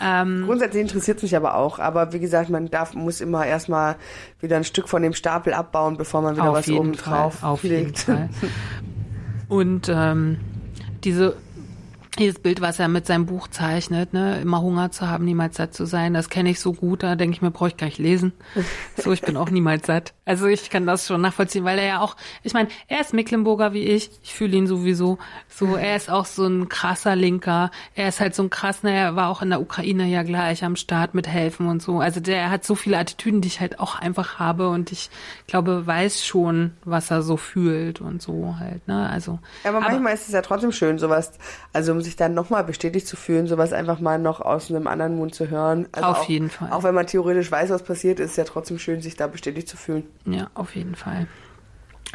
[0.00, 1.78] Ähm, Grundsätzlich interessiert es mich aber auch.
[1.78, 3.96] Aber wie gesagt, man darf, muss immer erstmal
[4.40, 7.42] wieder ein Stück von dem Stapel abbauen, bevor man wieder was jeden oben Fall, drauf
[7.42, 7.98] auf jeden legt.
[8.00, 8.28] Fall.
[9.48, 10.38] Und ähm,
[11.02, 11.34] diese
[12.18, 15.74] dieses Bild, was er mit seinem Buch zeichnet, ne, immer Hunger zu haben, niemals satt
[15.74, 17.98] zu sein, das kenne ich so gut, da denke ich mir, brauche ich gar nicht
[17.98, 18.32] lesen.
[18.96, 20.12] So, ich bin auch niemals satt.
[20.24, 23.72] Also ich kann das schon nachvollziehen, weil er ja auch, ich meine, er ist Mecklenburger
[23.72, 25.18] wie ich, ich fühle ihn sowieso.
[25.48, 29.14] So, er ist auch so ein krasser Linker, er ist halt so ein krasser, er
[29.14, 32.00] war auch in der Ukraine ja gleich am Start mit helfen und so.
[32.00, 35.10] Also der hat so viele Attitüden, die ich halt auch einfach habe und ich
[35.46, 39.08] glaube, weiß schon, was er so fühlt und so halt, ne?
[39.08, 41.32] Also Aber manchmal ist es ja trotzdem schön, sowas,
[41.72, 45.16] also um sich dann nochmal bestätigt zu fühlen, sowas einfach mal noch aus einem anderen
[45.16, 45.86] Mund zu hören.
[45.92, 46.72] Also Auf auch, jeden Fall.
[46.72, 49.68] Auch wenn man theoretisch weiß, was passiert, ist es ja trotzdem schön, sich da bestätigt
[49.68, 50.04] zu fühlen.
[50.24, 51.26] Ja, auf jeden Fall.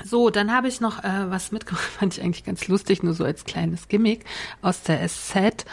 [0.03, 3.23] So, dann habe ich noch äh, was mitgebracht, fand ich eigentlich ganz lustig, nur so
[3.23, 4.25] als kleines Gimmick
[4.62, 5.65] aus der SZ.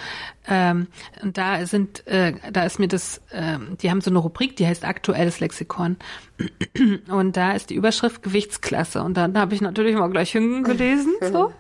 [0.47, 0.89] Ähm,
[1.23, 4.67] und da sind, äh, da ist mir das, ähm, die haben so eine Rubrik, die
[4.67, 5.97] heißt aktuelles Lexikon.
[7.09, 9.03] Und da ist die Überschrift Gewichtsklasse.
[9.03, 11.15] Und dann habe ich natürlich mal gleich hingelesen.
[11.31, 11.53] So.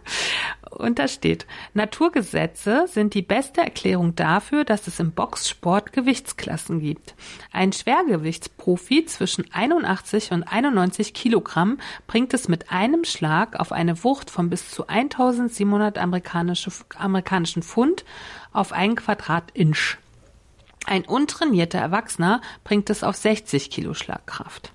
[0.71, 7.15] Und da steht, Naturgesetze sind die beste Erklärung dafür, dass es im Boxsport Gewichtsklassen gibt.
[7.53, 14.31] Ein Schwergewichtsprofi zwischen 81 und 91 Kilogramm bringt es mit einem Schlag auf eine Wucht
[14.31, 18.05] von bis zu 1700 amerikanische, amerikanischen Pfund
[18.53, 19.99] auf einen Quadratinch.
[20.87, 24.73] Ein untrainierter Erwachsener bringt es auf 60 Kilo Schlagkraft.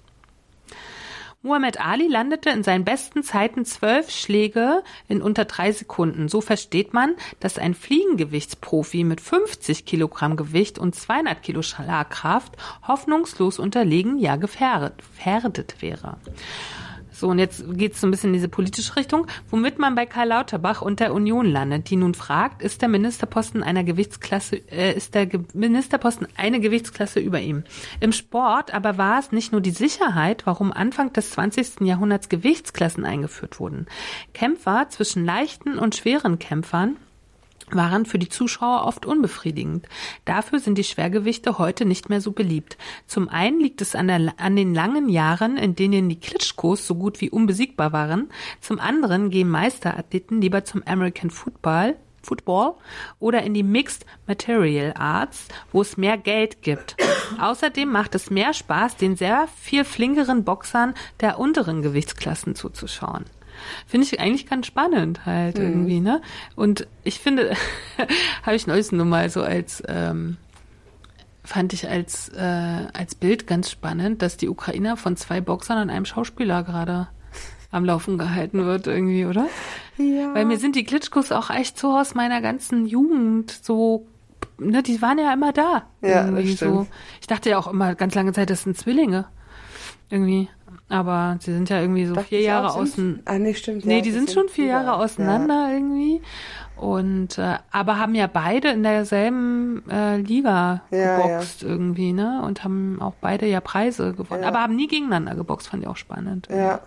[1.46, 6.28] Muhammad Ali landete in seinen besten Zeiten zwölf Schläge in unter drei Sekunden.
[6.28, 13.60] So versteht man, dass ein Fliegengewichtsprofi mit 50 Kilogramm Gewicht und 200 Kilo Schlagkraft hoffnungslos
[13.60, 16.18] unterlegen, ja gefährdet, gefährdet wäre.
[17.16, 20.28] So, und jetzt geht's so ein bisschen in diese politische Richtung, womit man bei Karl
[20.28, 25.16] Lauterbach und der Union landet, die nun fragt, ist der Ministerposten einer Gewichtsklasse, äh, ist
[25.16, 27.64] der Ge Ministerposten eine Gewichtsklasse über ihm?
[28.02, 31.82] Im Sport aber war es nicht nur die Sicherheit, warum Anfang des 20.
[31.82, 33.86] Jahrhunderts Gewichtsklassen eingeführt wurden.
[34.34, 36.98] Kämpfer zwischen leichten und schweren Kämpfern
[37.72, 39.88] waren für die Zuschauer oft unbefriedigend.
[40.26, 42.78] Dafür sind die Schwergewichte heute nicht mehr so beliebt.
[43.08, 46.96] Zum einen liegt es an, der, an, den langen Jahren, in denen die Klitschkos so
[46.96, 48.30] gut wie unbesiegbar waren.
[48.62, 52.74] Zum anderen gehen Meisterathleten lieber zum American Football, Football
[53.20, 56.98] oder in die Mixed Material Arts, wo es mehr Geld gibt.
[57.40, 63.26] Außerdem macht es mehr Spaß, den sehr viel flinkeren Boxern der unteren Gewichtsklassen zuzuschauen.
[63.88, 65.64] Finde ich eigentlich ganz spannend halt mhm.
[65.64, 66.22] irgendwie, ne?
[66.56, 67.56] Und ich finde,
[68.44, 70.38] habe ich neues nur mal so als ähm,
[71.44, 75.90] fand ich als äh, als Bild ganz spannend, dass die Ukrainer von zwei Boxern und
[75.90, 77.08] einem Schauspieler gerade
[77.72, 79.48] am Laufen gehalten wird irgendwie, oder?
[79.98, 80.34] Ja.
[80.34, 84.08] Weil mir sind die Klitschkos auch echt so aus meiner ganzen Jugend so
[84.58, 85.84] ne, die waren ja immer da.
[86.02, 86.58] Ja, das stimmt.
[86.58, 86.88] so.
[87.22, 89.26] Ich dachte ja auch immer ganz lange Zeit, das sind Zwillinge.
[90.10, 90.50] Irgendwie.
[90.88, 93.24] Aber sie sind ja irgendwie so Doch, vier Jahre außen.
[93.26, 93.86] Ah, nee, stimmt.
[93.86, 95.74] Nee, ja, die sind schon vier Jahre auseinander ja.
[95.74, 96.22] irgendwie.
[96.76, 102.42] Und äh, aber haben ja beide in derselben äh, Liga ja, geboxt irgendwie, ne?
[102.46, 104.44] Und haben auch beide ja Preise gewonnen.
[104.44, 106.48] Aber haben nie gegeneinander geboxt, fand ich auch spannend.
[106.52, 106.82] Ja.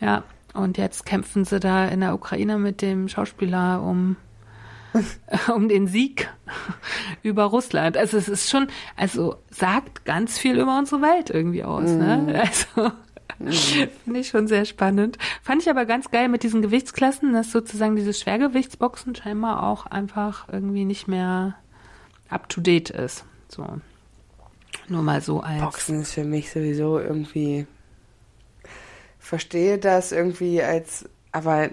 [0.00, 0.24] Ja.
[0.54, 4.16] Und jetzt kämpfen sie da in der Ukraine mit dem Schauspieler um
[5.54, 6.28] um den Sieg
[7.22, 7.96] über Russland.
[7.96, 11.90] Also es ist schon, also sagt ganz viel über unsere Welt irgendwie aus.
[11.90, 11.98] Mm.
[11.98, 12.42] Ne?
[12.42, 12.92] Also
[14.04, 15.18] Finde ich schon sehr spannend.
[15.42, 20.48] Fand ich aber ganz geil mit diesen Gewichtsklassen, dass sozusagen diese Schwergewichtsboxen scheinbar auch einfach
[20.50, 21.56] irgendwie nicht mehr
[22.28, 23.24] up to date ist.
[23.48, 23.66] So.
[24.88, 25.62] Nur mal so als.
[25.62, 27.66] Boxen ist für mich sowieso irgendwie.
[29.18, 31.08] Verstehe das irgendwie als.
[31.30, 31.70] Aber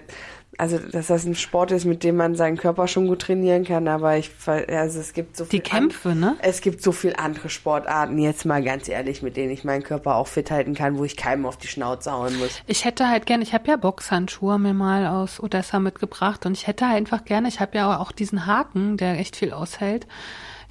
[0.58, 3.88] also dass das ein Sport ist, mit dem man seinen Körper schon gut trainieren kann,
[3.88, 6.36] aber ich also es gibt so viel die Kämpfe, ne?
[6.40, 10.16] Es gibt so viel andere Sportarten, jetzt mal ganz ehrlich, mit denen ich meinen Körper
[10.16, 12.60] auch fit halten kann, wo ich keinem auf die Schnauze hauen muss.
[12.66, 16.66] Ich hätte halt gerne, ich habe ja Boxhandschuhe mir mal aus Odessa mitgebracht und ich
[16.66, 20.06] hätte halt einfach gerne, ich habe ja auch diesen Haken, der echt viel aushält.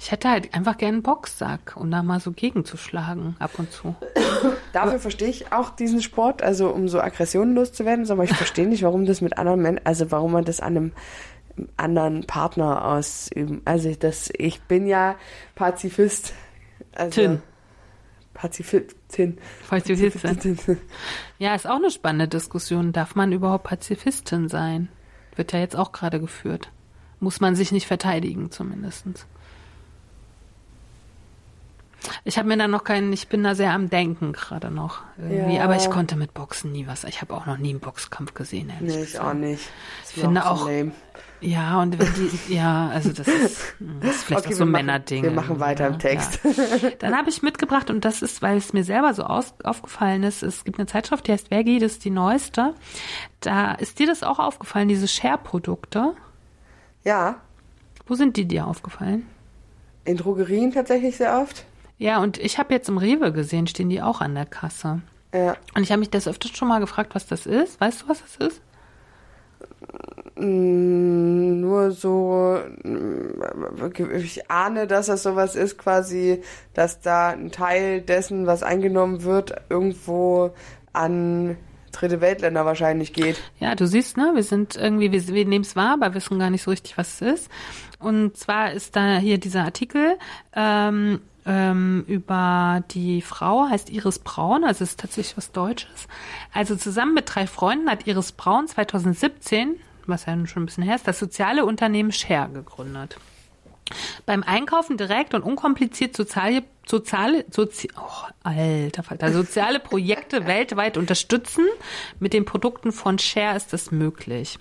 [0.02, 3.94] Ich hätte halt einfach gerne einen Boxsack, um da mal so gegenzuschlagen, ab und zu.
[4.72, 8.82] Dafür verstehe ich auch diesen Sport, also um so Aggressionen loszuwerden, aber ich verstehe nicht,
[8.82, 10.92] warum das mit anderen Menschen, also warum man das an einem
[11.76, 13.60] anderen Partner ausüben.
[13.66, 15.16] Also das, ich bin ja
[15.54, 16.32] Pazifist.
[16.92, 17.42] Also Tin.
[18.32, 19.36] Pazifistin.
[19.68, 20.78] Pazifistin.
[21.38, 22.92] Ja, ist auch eine spannende Diskussion.
[22.92, 24.88] Darf man überhaupt Pazifistin sein?
[25.36, 26.70] Wird ja jetzt auch gerade geführt.
[27.18, 29.26] Muss man sich nicht verteidigen, zumindestens.
[32.24, 35.56] Ich habe mir da noch keinen, ich bin da sehr am Denken gerade noch irgendwie,
[35.56, 35.64] ja.
[35.64, 37.04] aber ich konnte mit Boxen nie was.
[37.04, 38.72] Ich habe auch noch nie einen Boxkampf gesehen.
[38.80, 39.68] Nee, ich auch nicht.
[40.02, 40.92] Das ich finde auch, lame.
[41.40, 44.70] ja und wenn die, ja, also das ist, das ist vielleicht okay, auch so ein
[44.70, 45.22] Männerding.
[45.22, 46.40] Wir machen weiter im Text.
[46.44, 46.90] Ja.
[46.98, 50.42] Dann habe ich mitgebracht und das ist, weil es mir selber so aus, aufgefallen ist.
[50.42, 52.74] Es gibt eine Zeitschrift, die heißt Veggie, das ist die neueste.
[53.40, 56.14] Da ist dir das auch aufgefallen, diese Share-Produkte?
[57.04, 57.36] Ja.
[58.06, 59.26] Wo sind die dir aufgefallen?
[60.04, 61.64] In Drogerien tatsächlich sehr oft.
[62.00, 65.02] Ja, und ich habe jetzt im Rewe gesehen, stehen die auch an der Kasse.
[65.34, 65.54] Ja.
[65.74, 67.78] Und ich habe mich das öfter schon mal gefragt, was das ist.
[67.78, 68.62] Weißt du, was das ist?
[70.36, 76.40] Mm, nur so, mm, ich ahne, dass das sowas ist, quasi,
[76.72, 80.54] dass da ein Teil dessen, was eingenommen wird, irgendwo
[80.94, 81.58] an
[81.92, 83.42] dritte Weltländer wahrscheinlich geht.
[83.58, 86.48] Ja, du siehst, ne, wir sind irgendwie, wir, wir nehmen es wahr, aber wissen gar
[86.48, 87.50] nicht so richtig, was es ist.
[87.98, 90.16] Und zwar ist da hier dieser Artikel
[90.54, 96.08] ähm, ähm, über die Frau, heißt Iris Braun, also ist tatsächlich was Deutsches.
[96.52, 99.76] Also zusammen mit drei Freunden hat Iris Braun 2017,
[100.06, 103.16] was ja schon ein bisschen her ist, das soziale Unternehmen Share gegründet.
[104.24, 111.66] Beim Einkaufen direkt und unkompliziert soziale, soziale, sozi oh, alter Falter, soziale Projekte weltweit unterstützen.
[112.20, 114.58] Mit den Produkten von Share ist das möglich.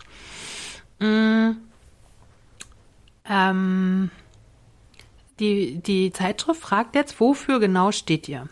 [1.00, 1.52] Mm,
[3.30, 4.10] ähm,
[5.40, 8.48] die, die Zeitschrift fragt jetzt, wofür genau steht ihr?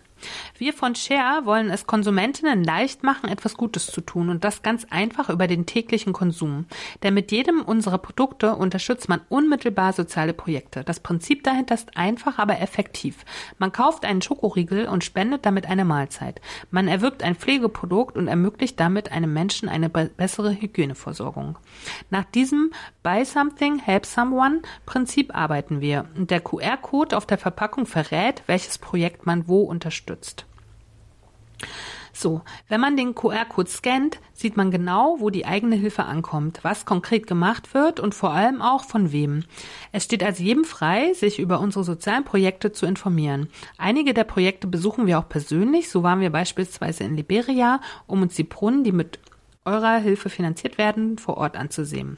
[0.60, 4.88] Wir von Share wollen es Konsumentinnen leicht machen, etwas Gutes zu tun und das ganz
[4.90, 6.66] einfach über den täglichen Konsum.
[7.04, 10.84] Denn mit jedem unserer Produkte unterstützt man unmittelbar soziale Projekte.
[10.84, 13.24] Das Prinzip dahinter ist einfach, aber effektiv.
[13.60, 16.42] Man kauft einen Schokoriegel und spendet damit eine Mahlzeit.
[16.72, 21.60] Man erwirbt ein Pflegeprodukt und ermöglicht damit einem Menschen eine bessere Hygieneversorgung.
[22.10, 22.72] Nach diesem
[23.04, 28.80] Buy Something, Help Someone Prinzip arbeiten wir und der QR-Code auf der Verpackung verrät, welches
[28.80, 30.47] Projekt man wo unterstützt.
[32.14, 36.86] So, wenn man den QR-Code scannt, sieht man genau, wo die eigene Hilfe ankommt, was
[36.86, 39.44] konkret gemacht wird und vor allem auch von wem.
[39.92, 43.50] Es steht also jedem frei, sich über unsere sozialen Projekte zu informieren.
[43.78, 45.90] Einige der Projekte besuchen wir auch persönlich.
[45.90, 49.20] So waren wir beispielsweise in Liberia, um uns die Brunnen, die mit
[49.64, 52.18] eurer Hilfe finanziert werden, vor Ort anzusehen.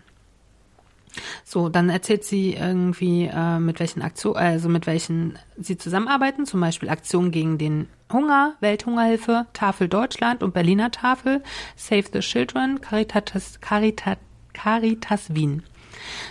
[1.44, 6.62] So, dann erzählt sie irgendwie, äh, mit welchen Aktionen, also mit welchen sie zusammenarbeiten, zum
[6.62, 11.44] Beispiel Aktionen gegen den Hunger, Welthungerhilfe, Tafel Deutschland und Berliner Tafel,
[11.76, 14.18] Save the Children, Caritas, Caritas,
[14.54, 15.64] Caritas Wien.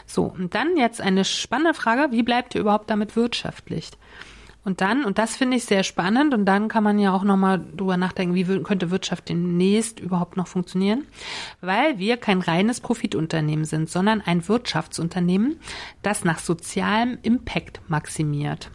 [0.07, 3.90] So, und dann jetzt eine spannende Frage, wie bleibt ihr überhaupt damit wirtschaftlich?
[4.68, 7.59] Und dann, und das finde ich sehr spannend, und dann kann man ja auch nochmal
[7.74, 11.07] drüber nachdenken, wie könnte Wirtschaft demnächst überhaupt noch funktionieren,
[11.62, 15.59] weil wir kein reines Profitunternehmen sind, sondern ein Wirtschaftsunternehmen,
[16.02, 18.70] das nach sozialem Impact maximiert.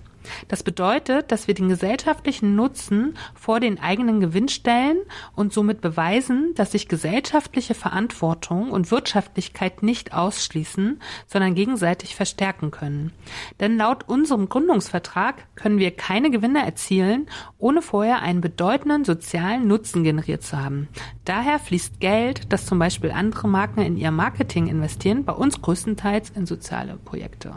[0.48, 4.98] Das bedeutet, dass wir den gesellschaftlichen Nutzen vor den eigenen Gewinn stellen
[5.36, 13.12] und somit beweisen, dass sich gesellschaftliche Verantwortung und Wirtschaftlichkeit nicht ausschließen, sondern gegenseitig verstärken können.
[13.60, 20.04] Denn laut unserem Gründungsvertrag können wir keine Gewinne erzielen, ohne vorher einen bedeutenden sozialen Nutzen
[20.04, 20.88] generiert zu haben.
[21.26, 26.32] Daher fließt Geld, das zum Beispiel andere Marken in ihr Marketing investieren, bei uns größtenteils
[26.32, 27.56] in soziale Projekte.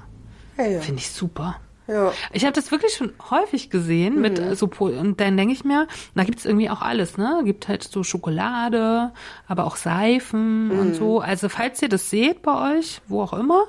[0.57, 0.81] Ja, ja.
[0.81, 1.61] Finde ich super.
[1.89, 2.13] Ja.
[2.33, 4.21] Ich habe das wirklich schon häufig gesehen mhm.
[4.21, 7.43] mit so und dann denke ich mir, da gibt's irgendwie auch alles, ne?
[7.45, 9.13] Gibt halt so Schokolade,
[9.47, 10.79] aber auch Seifen mhm.
[10.79, 11.21] und so.
[11.21, 13.65] Also falls ihr das seht bei euch, wo auch immer,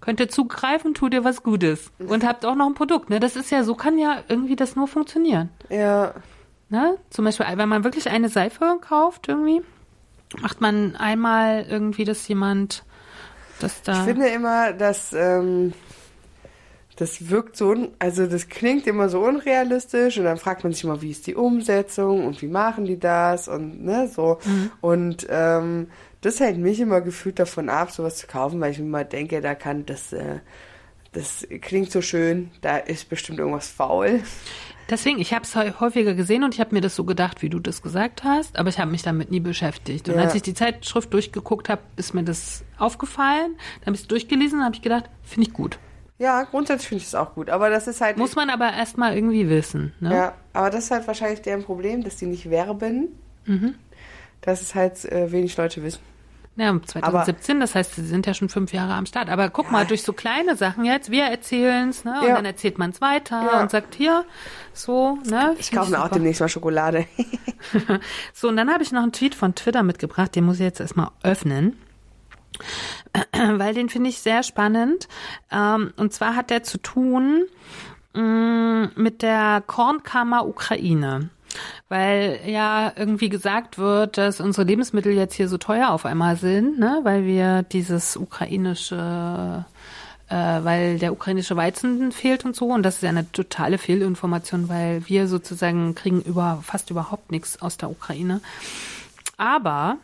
[0.00, 3.20] könnt ihr zugreifen, tut ihr was Gutes und habt auch noch ein Produkt, ne?
[3.20, 5.50] Das ist ja so kann ja irgendwie das nur funktionieren.
[5.68, 6.14] Ja.
[6.68, 6.96] Ne?
[7.10, 9.60] Zum Beispiel, wenn man wirklich eine Seife kauft irgendwie,
[10.40, 12.82] macht man einmal irgendwie, dass jemand
[13.60, 13.92] das da.
[13.92, 15.72] Ich finde immer, dass ähm,
[16.96, 21.00] das wirkt so, also das klingt immer so unrealistisch und dann fragt man sich immer,
[21.00, 24.38] wie ist die Umsetzung und wie machen die das und ne, so.
[24.44, 24.70] Mhm.
[24.80, 25.88] Und ähm,
[26.20, 29.40] das hält mich immer gefühlt davon ab, sowas zu kaufen, weil ich mir immer denke,
[29.40, 30.40] da kann das, äh,
[31.12, 34.20] das klingt so schön, da ist bestimmt irgendwas faul.
[34.90, 37.58] Deswegen, ich habe es häufiger gesehen und ich habe mir das so gedacht, wie du
[37.60, 40.08] das gesagt hast, aber ich habe mich damit nie beschäftigt.
[40.08, 40.22] Und ja.
[40.22, 43.56] als ich die Zeitschrift durchgeguckt habe, ist mir das aufgefallen.
[43.80, 45.78] Dann habe ich es durchgelesen und habe ich gedacht, finde ich gut.
[46.22, 47.50] Ja, grundsätzlich finde ich es auch gut.
[47.50, 48.16] Aber das ist halt.
[48.16, 49.92] Muss man aber erstmal irgendwie wissen.
[49.98, 50.14] Ne?
[50.14, 53.08] Ja, aber das ist halt wahrscheinlich deren Problem, dass die nicht werben.
[53.44, 53.74] Mhm.
[54.40, 55.98] Dass es halt äh, wenig Leute wissen.
[56.54, 59.30] Ja, 2017, aber, das heißt, sie sind ja schon fünf Jahre am Start.
[59.30, 59.72] Aber guck ja.
[59.72, 62.20] mal, durch so kleine Sachen jetzt, wir erzählen es, ne?
[62.20, 62.36] Und ja.
[62.36, 63.60] dann erzählt man es weiter ja.
[63.60, 64.24] und sagt, hier,
[64.72, 65.56] so, ne?
[65.58, 67.06] Ich kaufe mir auch demnächst mal Schokolade.
[68.32, 70.78] so, und dann habe ich noch einen Tweet von Twitter mitgebracht, den muss ich jetzt
[70.78, 71.76] erstmal öffnen.
[73.32, 75.08] weil den finde ich sehr spannend.
[75.50, 77.44] Ähm, und zwar hat der zu tun
[78.14, 81.30] mm, mit der Kornkammer Ukraine.
[81.88, 86.78] Weil ja irgendwie gesagt wird, dass unsere Lebensmittel jetzt hier so teuer auf einmal sind,
[86.78, 87.00] ne?
[87.02, 89.66] weil wir dieses ukrainische
[90.32, 92.68] äh, weil der ukrainische Weizen fehlt und so.
[92.68, 97.60] Und das ist ja eine totale Fehlinformation, weil wir sozusagen kriegen über fast überhaupt nichts
[97.60, 98.40] aus der Ukraine.
[99.36, 99.98] Aber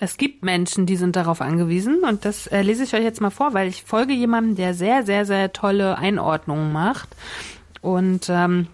[0.00, 3.30] es gibt Menschen, die sind darauf angewiesen und das äh, lese ich euch jetzt mal
[3.30, 7.08] vor, weil ich folge jemandem, der sehr, sehr, sehr tolle Einordnungen macht.
[7.80, 8.68] Und ähm,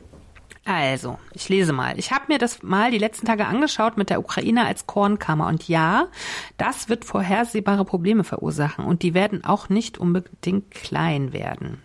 [0.65, 1.99] also, ich lese mal.
[1.99, 5.47] Ich habe mir das mal die letzten Tage angeschaut mit der Ukraine als Kornkammer.
[5.47, 6.09] Und ja,
[6.57, 8.85] das wird vorhersehbare Probleme verursachen.
[8.85, 11.83] Und die werden auch nicht unbedingt klein werden.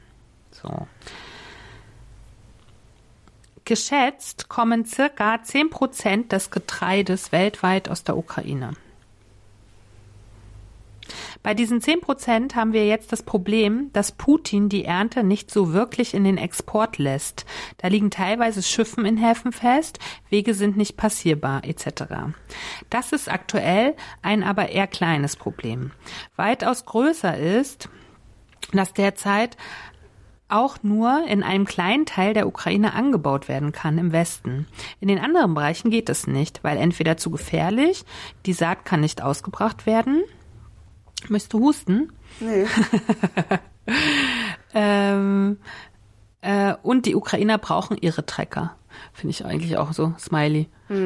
[0.51, 0.87] So.
[3.65, 8.73] Geschätzt kommen circa 10 Prozent des Getreides weltweit aus der Ukraine.
[11.43, 15.73] Bei diesen 10 Prozent haben wir jetzt das Problem, dass Putin die Ernte nicht so
[15.73, 17.45] wirklich in den Export lässt.
[17.77, 19.99] Da liegen teilweise Schiffen in Häfen fest,
[20.29, 22.03] Wege sind nicht passierbar etc.
[22.89, 25.91] Das ist aktuell ein aber eher kleines Problem.
[26.35, 27.89] Weitaus größer ist,
[28.73, 29.57] dass derzeit
[30.49, 34.67] auch nur in einem kleinen Teil der Ukraine angebaut werden kann im Westen.
[34.99, 38.03] In den anderen Bereichen geht es nicht, weil entweder zu gefährlich,
[38.45, 40.23] die Saat kann nicht ausgebracht werden.
[41.27, 42.11] Möchtest du husten?
[42.39, 42.65] Nee.
[44.73, 45.57] ähm,
[46.41, 48.75] äh, und die Ukrainer brauchen ihre Trecker.
[49.13, 50.69] Finde ich eigentlich auch so, Smiley.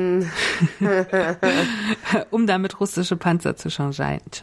[2.31, 3.69] um damit russische Panzer zu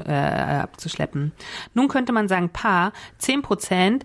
[0.04, 1.32] äh, abzuschleppen.
[1.72, 4.04] Nun könnte man sagen, paar, 10 Prozent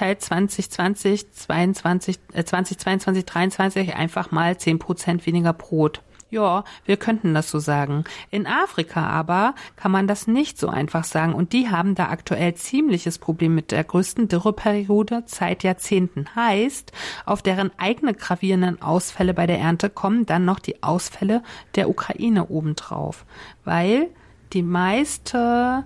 [0.00, 6.02] halt 2020, 22, äh, 2022, 23 einfach mal 10 Prozent weniger Brot.
[6.30, 8.04] Ja, wir könnten das so sagen.
[8.30, 12.54] In Afrika aber kann man das nicht so einfach sagen und die haben da aktuell
[12.54, 16.26] ziemliches Problem mit der größten Dürreperiode seit Jahrzehnten.
[16.36, 16.92] Heißt,
[17.26, 21.42] auf deren eigene gravierenden Ausfälle bei der Ernte kommen dann noch die Ausfälle
[21.74, 23.24] der Ukraine obendrauf,
[23.64, 24.08] weil
[24.52, 25.84] die meiste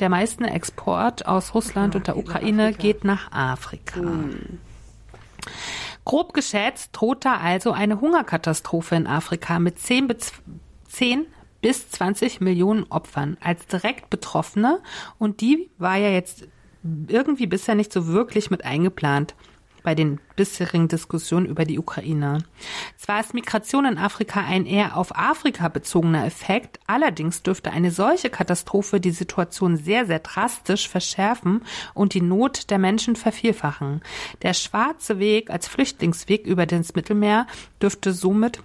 [0.00, 4.00] der meisten Export aus Russland ja, und der Ukraine geht nach Afrika.
[4.00, 4.58] Hm.
[6.04, 10.32] Grob geschätzt droht da also eine Hungerkatastrophe in Afrika mit 10 bis,
[10.88, 11.26] 10
[11.62, 14.80] bis 20 Millionen Opfern als direkt Betroffene.
[15.18, 16.46] Und die war ja jetzt
[17.08, 19.34] irgendwie bisher nicht so wirklich mit eingeplant
[19.84, 22.38] bei den bisherigen Diskussionen über die Ukraine.
[22.96, 28.30] Zwar ist Migration in Afrika ein eher auf Afrika bezogener Effekt, allerdings dürfte eine solche
[28.30, 31.62] Katastrophe die Situation sehr, sehr drastisch verschärfen
[31.92, 34.00] und die Not der Menschen vervielfachen.
[34.42, 37.46] Der schwarze Weg als Flüchtlingsweg über das Mittelmeer
[37.80, 38.60] dürfte somit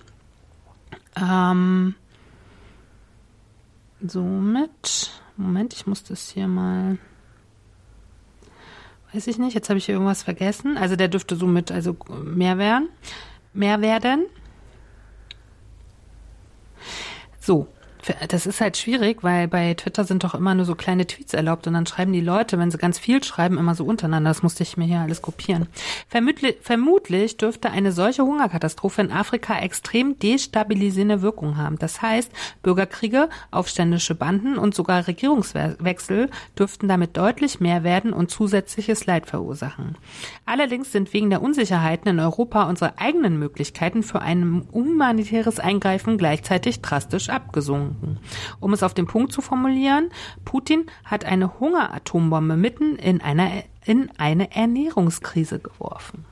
[1.15, 1.95] ähm,
[4.01, 6.97] somit Moment, ich muss das hier mal
[9.13, 10.77] weiß ich nicht, jetzt habe ich hier irgendwas vergessen.
[10.77, 12.89] Also der dürfte somit also mehr werden.
[13.53, 14.25] Mehr werden.
[17.39, 17.67] So,
[18.29, 21.67] das ist halt schwierig, weil bei Twitter sind doch immer nur so kleine Tweets erlaubt
[21.67, 24.29] und dann schreiben die Leute, wenn sie ganz viel schreiben, immer so untereinander.
[24.29, 25.67] Das musste ich mir hier alles kopieren.
[26.07, 31.77] Vermutlich, vermutlich dürfte eine solche Hungerkatastrophe in Afrika extrem destabilisierende Wirkung haben.
[31.77, 32.31] Das heißt,
[32.63, 39.97] Bürgerkriege, aufständische Banden und sogar Regierungswechsel dürften damit deutlich mehr werden und zusätzliches Leid verursachen.
[40.45, 46.81] Allerdings sind wegen der Unsicherheiten in Europa unsere eigenen Möglichkeiten für ein humanitäres Eingreifen gleichzeitig
[46.81, 48.19] drastisch abgesunken denken.
[48.59, 50.11] Um es auf den Punkt zu formulieren,
[50.45, 56.25] Putin hat eine Hungeratombombe mitten in, einer, in eine Ernährungskrise geworfen.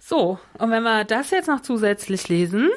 [0.00, 2.70] So, und wenn wir das jetzt noch zusätzlich lesen,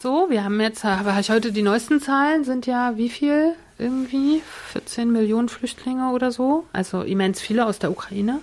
[0.00, 4.42] so, wir haben jetzt, habe ich heute die neuesten Zahlen, sind ja wie viel irgendwie?
[4.72, 8.40] 14 Millionen Flüchtlinge oder so, also immens viele aus der Ukraine.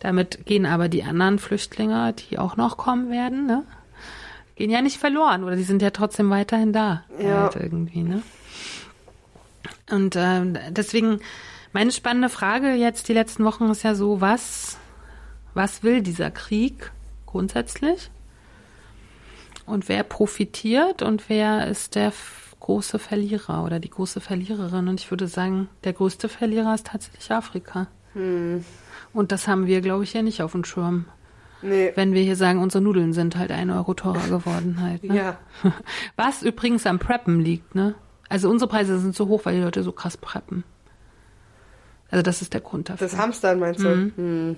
[0.00, 3.62] Damit gehen aber die anderen Flüchtlinge, die auch noch kommen werden, ne?
[4.56, 7.04] Gehen ja nicht verloren oder die sind ja trotzdem weiterhin da.
[7.18, 7.42] Ja.
[7.42, 8.22] Halt irgendwie, ne?
[9.90, 11.20] Und äh, deswegen,
[11.72, 14.78] meine spannende Frage jetzt die letzten Wochen ist ja so, was,
[15.54, 16.92] was will dieser Krieg
[17.26, 18.10] grundsätzlich?
[19.66, 22.12] Und wer profitiert und wer ist der
[22.60, 24.88] große Verlierer oder die große Verliererin?
[24.88, 27.86] Und ich würde sagen, der größte Verlierer ist tatsächlich Afrika.
[28.14, 28.64] Hm.
[29.12, 31.06] Und das haben wir, glaube ich, ja nicht auf dem Schirm.
[31.62, 31.92] Nee.
[31.94, 35.04] Wenn wir hier sagen, unsere Nudeln sind halt ein Euro teurer geworden halt.
[35.04, 35.16] Ne?
[35.16, 35.38] Ja.
[36.16, 37.94] Was übrigens am Preppen liegt, ne?
[38.28, 40.64] Also unsere Preise sind so hoch, weil die Leute so krass preppen.
[42.10, 43.06] Also das ist der Grund dafür.
[43.06, 43.88] Das Hamstern meinst du?
[43.88, 44.12] Mhm.
[44.16, 44.56] Hm.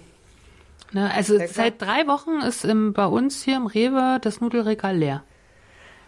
[0.92, 1.52] Ne, also Lecker.
[1.52, 5.24] seit drei Wochen ist im, bei uns hier im Rewe das Nudelregal leer.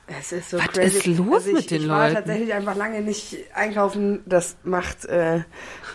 [0.06, 1.10] Es ist so Was crazy.
[1.10, 2.06] ist los also ich, mit den ich Leuten?
[2.08, 4.22] Ich war tatsächlich einfach lange nicht einkaufen.
[4.26, 5.42] Das macht äh,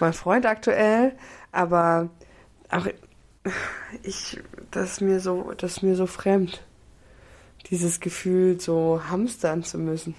[0.02, 1.14] mein Freund aktuell.
[1.54, 2.10] Aber
[2.70, 2.88] auch
[4.04, 4.40] ich,
[4.72, 6.62] das ist mir so, das ist mir so fremd.
[7.70, 10.16] Dieses Gefühl, so hamstern zu müssen.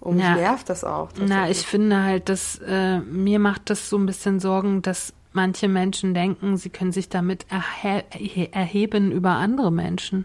[0.00, 1.10] Und mich nervt das auch.
[1.18, 5.68] Na, ich finde halt, dass äh, mir macht das so ein bisschen Sorgen, dass manche
[5.68, 8.04] Menschen denken, sie können sich damit erhe
[8.52, 10.24] erheben über andere Menschen.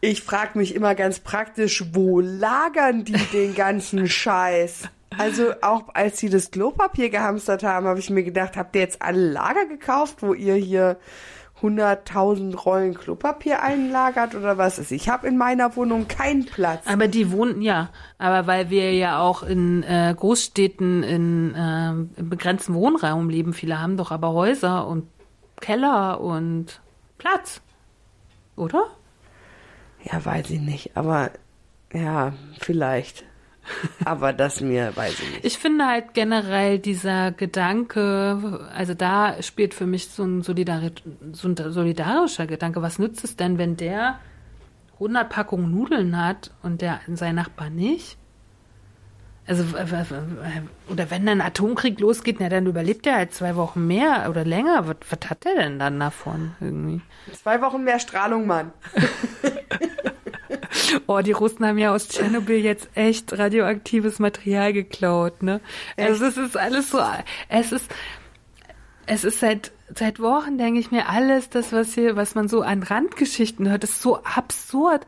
[0.00, 4.88] Ich frage mich immer ganz praktisch, wo lagern die den ganzen Scheiß?
[5.16, 9.00] Also auch als sie das Klopapier gehamstert haben, habe ich mir gedacht, habt ihr jetzt
[9.02, 10.98] alle Lager gekauft, wo ihr hier
[11.62, 14.92] 100.000 Rollen Klopapier einlagert oder was ist?
[14.92, 16.86] Ich habe in meiner Wohnung keinen Platz.
[16.86, 17.88] Aber die wohnen ja,
[18.18, 23.96] aber weil wir ja auch in äh, Großstädten in, äh, begrenztem Wohnraum leben, viele haben
[23.96, 25.08] doch aber Häuser und
[25.60, 26.82] Keller und
[27.16, 27.62] Platz.
[28.56, 28.84] Oder?
[30.04, 31.30] Ja, weiß ich nicht, aber
[31.92, 33.24] ja, vielleicht.
[34.04, 35.44] Aber das mir weiß ich nicht.
[35.44, 40.92] Ich finde halt generell dieser Gedanke, also da spielt für mich so ein, Solidari
[41.32, 42.82] so ein solidarischer Gedanke.
[42.82, 44.18] Was nützt es denn, wenn der
[44.94, 48.18] 100 Packungen Nudeln hat und der sein Nachbar nicht?
[49.48, 49.64] Also,
[50.88, 54.88] oder wenn dann Atomkrieg losgeht, na, dann überlebt er halt zwei Wochen mehr oder länger.
[54.88, 57.00] Was, was hat der denn dann davon irgendwie?
[57.32, 58.72] Zwei Wochen mehr Strahlung, Mann.
[61.06, 65.60] oh, die Russen haben ja aus Tschernobyl jetzt echt radioaktives Material geklaut, ne?
[65.96, 66.08] Echt?
[66.08, 67.00] Also es ist alles so,
[67.48, 67.90] es ist,
[69.06, 72.62] es ist seit seit Wochen denke ich mir alles, das was hier, was man so
[72.62, 75.06] an Randgeschichten hört, ist so absurd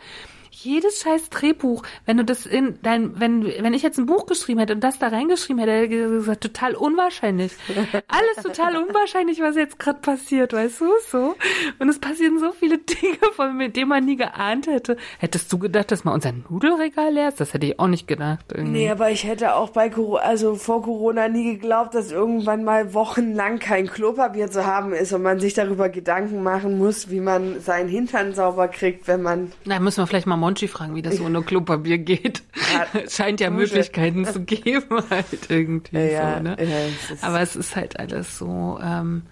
[0.64, 4.60] jedes scheiß Drehbuch, wenn du das in dein, wenn, wenn ich jetzt ein Buch geschrieben
[4.60, 7.52] hätte und das da reingeschrieben hätte, hätte ich gesagt, total unwahrscheinlich.
[8.08, 11.34] Alles total unwahrscheinlich, was jetzt gerade passiert, weißt du, so.
[11.78, 14.96] Und es passieren so viele Dinge, von mit denen man nie geahnt hätte.
[15.18, 17.40] Hättest du gedacht, dass mal unser Nudelregal leer ist?
[17.40, 18.46] Das hätte ich auch nicht gedacht.
[18.52, 18.78] Irgendwie.
[18.78, 22.94] Nee, aber ich hätte auch bei Corona, also vor Corona nie geglaubt, dass irgendwann mal
[22.94, 27.60] wochenlang kein Klopapier zu haben ist und man sich darüber Gedanken machen muss, wie man
[27.60, 29.52] seinen Hintern sauber kriegt, wenn man.
[29.64, 32.42] Na, müssen wir vielleicht mal Monchi fragen, wie das ohne Klopapier geht.
[32.72, 36.56] Ja, Scheint ja Möglichkeiten zu geben, halt irgendwie ja, so, ne?
[36.58, 38.78] Ja, Aber es ist halt alles so.
[38.82, 39.24] Ähm,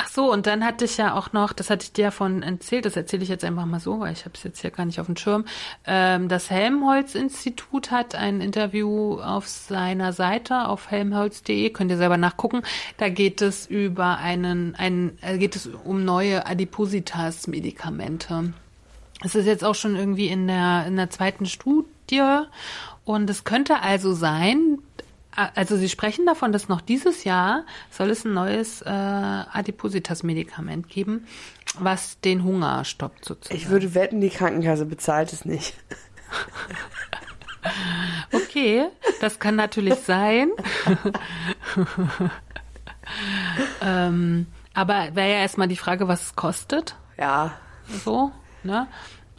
[0.00, 2.84] Ach so, und dann hatte ich ja auch noch, das hatte ich dir von erzählt,
[2.84, 5.00] das erzähle ich jetzt einfach mal so, weil ich habe es jetzt hier gar nicht
[5.00, 5.44] auf dem Schirm.
[5.86, 12.62] Ähm, das Helmholtz-Institut hat ein Interview auf seiner Seite auf helmholtz.de, könnt ihr selber nachgucken.
[12.96, 18.52] Da geht es über einen, einen äh, geht es um neue Adipositas-Medikamente.
[19.24, 22.22] Es ist jetzt auch schon irgendwie in der, in der zweiten Studie
[23.04, 24.78] und es könnte also sein,
[25.32, 31.26] also Sie sprechen davon, dass noch dieses Jahr soll es ein neues äh, Adipositas-Medikament geben,
[31.78, 33.56] was den Hunger stoppt sozusagen.
[33.56, 35.74] Ich würde wetten, die Krankenkasse bezahlt es nicht.
[38.32, 38.88] okay,
[39.20, 40.50] das kann natürlich sein.
[43.80, 46.96] ähm, aber wäre ja erstmal die Frage, was es kostet.
[47.16, 47.54] Ja.
[48.04, 48.32] So.
[48.68, 48.86] Ne?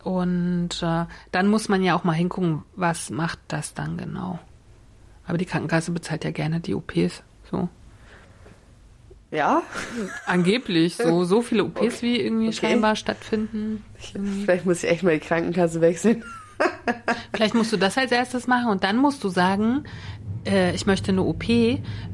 [0.03, 4.39] Und äh, dann muss man ja auch mal hingucken, was macht das dann genau.
[5.25, 7.21] Aber die Krankenkasse bezahlt ja gerne die OPs.
[7.51, 7.69] So.
[9.29, 9.61] Ja?
[10.25, 10.97] Angeblich.
[10.97, 12.01] So, so viele OPs okay.
[12.01, 12.57] wie irgendwie okay.
[12.57, 13.85] scheinbar stattfinden.
[14.13, 14.43] Irgendwie.
[14.43, 16.23] Vielleicht muss ich echt mal die Krankenkasse wechseln.
[17.33, 19.83] Vielleicht musst du das als erstes machen und dann musst du sagen,
[20.45, 21.45] äh, ich möchte eine OP,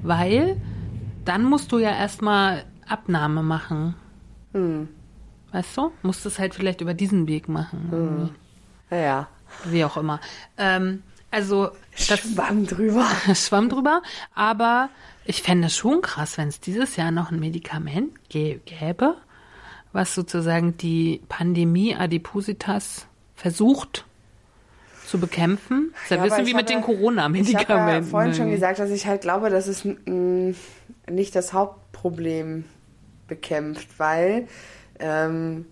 [0.04, 0.58] weil
[1.24, 3.96] dann musst du ja erstmal Abnahme machen.
[4.54, 4.90] Hm.
[5.56, 5.94] Weißt du?
[6.02, 7.88] Musst es halt vielleicht über diesen Weg machen.
[8.90, 8.98] Hm.
[8.98, 9.30] Ja.
[9.64, 10.20] Wie auch immer.
[10.58, 11.02] Ähm,
[11.32, 11.70] also
[12.10, 13.08] das Schwamm drüber.
[13.36, 14.02] Schwamm drüber.
[14.34, 14.90] Aber
[15.24, 19.16] ich fände es schon krass, wenn es dieses Jahr noch ein Medikament gäbe,
[19.94, 24.04] was sozusagen die Pandemie Adipositas versucht
[25.08, 25.94] zu bekämpfen.
[25.94, 27.62] Das ist ja, wissen wie mit den Corona-Medikamenten.
[27.62, 29.88] Ich habe ja vorhin schon gesagt, dass ich halt glaube, dass es
[31.10, 32.66] nicht das Hauptproblem
[33.30, 34.50] bekämpft, weil
[35.00, 35.66] ähm,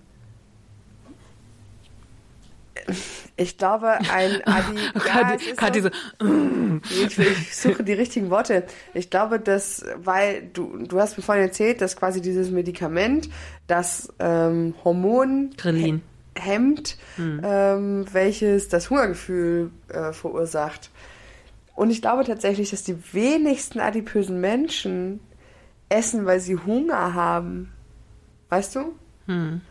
[3.35, 4.77] ich glaube, ein Adi.
[5.05, 5.89] ja, Kati so,
[7.05, 8.65] ich, ich, suche die richtigen Worte.
[8.93, 13.29] Ich glaube, dass, weil du, du hast mir vorhin erzählt, dass quasi dieses Medikament
[13.67, 16.01] das ähm, Hormon Grillin.
[16.37, 17.41] hemmt, hm.
[17.43, 20.91] ähm, welches das Hungergefühl äh, verursacht.
[21.75, 25.19] Und ich glaube tatsächlich, dass die wenigsten adipösen Menschen
[25.89, 27.71] essen, weil sie Hunger haben.
[28.49, 28.93] Weißt du?
[29.25, 29.61] Hm.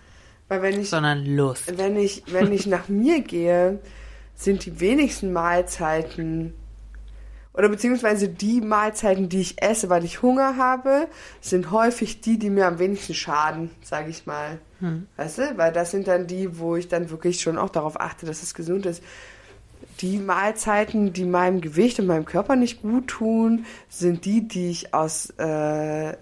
[0.48, 1.78] Weil wenn ich, Sondern Lust.
[1.78, 3.78] Wenn ich, wenn ich nach mir gehe,
[4.34, 6.54] sind die wenigsten Mahlzeiten
[7.54, 11.08] oder beziehungsweise die Mahlzeiten, die ich esse, weil ich Hunger habe,
[11.40, 14.58] sind häufig die, die mir am wenigsten schaden, sage ich mal.
[14.80, 15.06] Hm.
[15.16, 15.58] Weißt du?
[15.58, 18.54] Weil das sind dann die, wo ich dann wirklich schon auch darauf achte, dass es
[18.54, 19.02] gesund ist.
[20.00, 24.94] Die Mahlzeiten, die meinem Gewicht und meinem Körper nicht gut tun, sind die, die ich
[24.94, 26.16] aus, äh,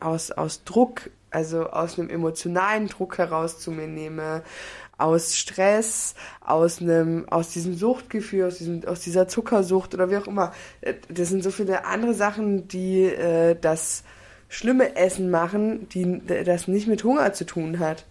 [0.00, 4.42] aus, aus Druck also aus einem emotionalen Druck heraus zu mir nehme,
[4.98, 10.26] aus Stress, aus einem, aus diesem Suchtgefühl, aus diesem, aus dieser Zuckersucht oder wie auch
[10.26, 10.52] immer.
[10.82, 14.04] Äh, das sind so viele andere Sachen, die äh, das
[14.48, 18.04] schlimme Essen machen, die das nicht mit Hunger zu tun hat.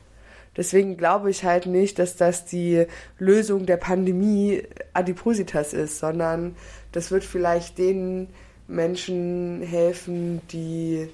[0.57, 2.85] Deswegen glaube ich halt nicht, dass das die
[3.17, 4.63] Lösung der Pandemie
[4.93, 6.55] Adipositas ist, sondern
[6.91, 8.29] das wird vielleicht den
[8.67, 11.09] Menschen helfen, die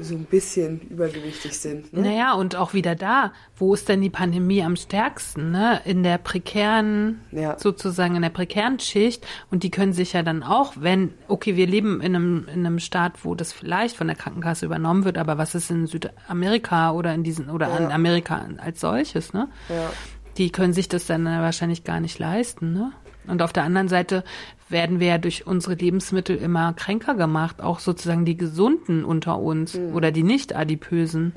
[0.00, 1.92] so ein bisschen übergewichtig sind.
[1.92, 2.02] Ne?
[2.02, 5.50] Naja, und auch wieder da, wo ist denn die Pandemie am stärksten?
[5.50, 5.80] Ne?
[5.84, 7.58] In der prekären, Ja.
[7.58, 9.26] sozusagen in der prekären Schicht.
[9.50, 12.78] Und die können sich ja dann auch, wenn, okay, wir leben in einem, in einem
[12.78, 17.14] Staat, wo das vielleicht von der Krankenkasse übernommen wird, aber was ist in Südamerika oder
[17.14, 19.48] in diesen, oder in Amerika als solches, ne?
[19.68, 19.90] Ja.
[20.36, 22.92] Die können sich das dann wahrscheinlich gar nicht leisten, ne?
[23.26, 24.24] Und auf der anderen Seite
[24.70, 29.76] werden wir ja durch unsere Lebensmittel immer kränker gemacht, auch sozusagen die Gesunden unter uns
[29.76, 31.34] oder die nicht-adipösen.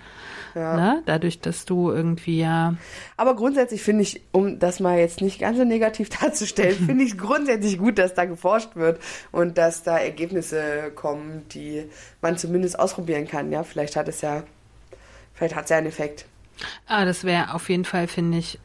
[0.54, 1.02] Ne?
[1.06, 2.76] Dadurch, dass du irgendwie ja.
[3.16, 7.12] Aber grundsätzlich finde ich, um das mal jetzt nicht ganz so negativ darzustellen, finde ich
[7.12, 9.00] es grundsätzlich gut, dass da geforscht wird
[9.32, 11.86] und dass da Ergebnisse kommen, die
[12.22, 13.52] man zumindest ausprobieren kann.
[13.52, 14.44] Ja, vielleicht hat es ja,
[15.34, 16.26] vielleicht hat es ja einen Effekt.
[16.88, 18.60] Ah, das wäre auf jeden Fall, finde ich,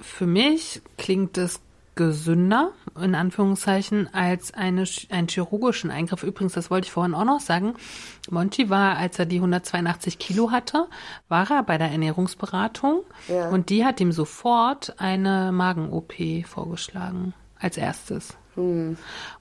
[0.00, 1.60] für mich klingt es
[1.96, 2.70] gesünder,
[3.00, 6.22] in Anführungszeichen, als eine, einen chirurgischen Eingriff.
[6.22, 7.74] Übrigens, das wollte ich vorhin auch noch sagen.
[8.30, 10.86] Monty war, als er die 182 Kilo hatte,
[11.28, 13.48] war er bei der Ernährungsberatung Ja.
[13.48, 16.12] und die hat ihm sofort eine Magen-OP
[16.46, 17.34] vorgeschlagen.
[17.58, 18.36] Als erstes.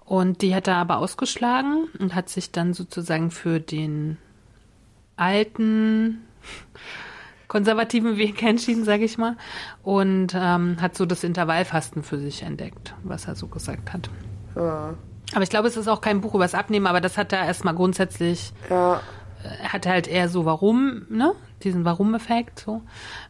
[0.06, 4.18] Und die hat er aber ausgeschlagen und hat sich dann sozusagen für den
[5.18, 6.22] alten
[7.48, 9.36] konservativen Weg entschieden, sage ich mal,
[9.84, 14.10] und ähm, hat so das Intervallfasten für sich entdeckt, was er so gesagt hat.
[14.56, 14.94] Ja.
[15.34, 17.74] Aber ich glaube, es ist auch kein Buch übers Abnehmen, aber das hat er erstmal
[17.76, 19.02] grundsätzlich, Ja.
[19.44, 21.34] er hat halt eher so Warum, ne?
[21.64, 22.82] Diesen Warum-Effekt so.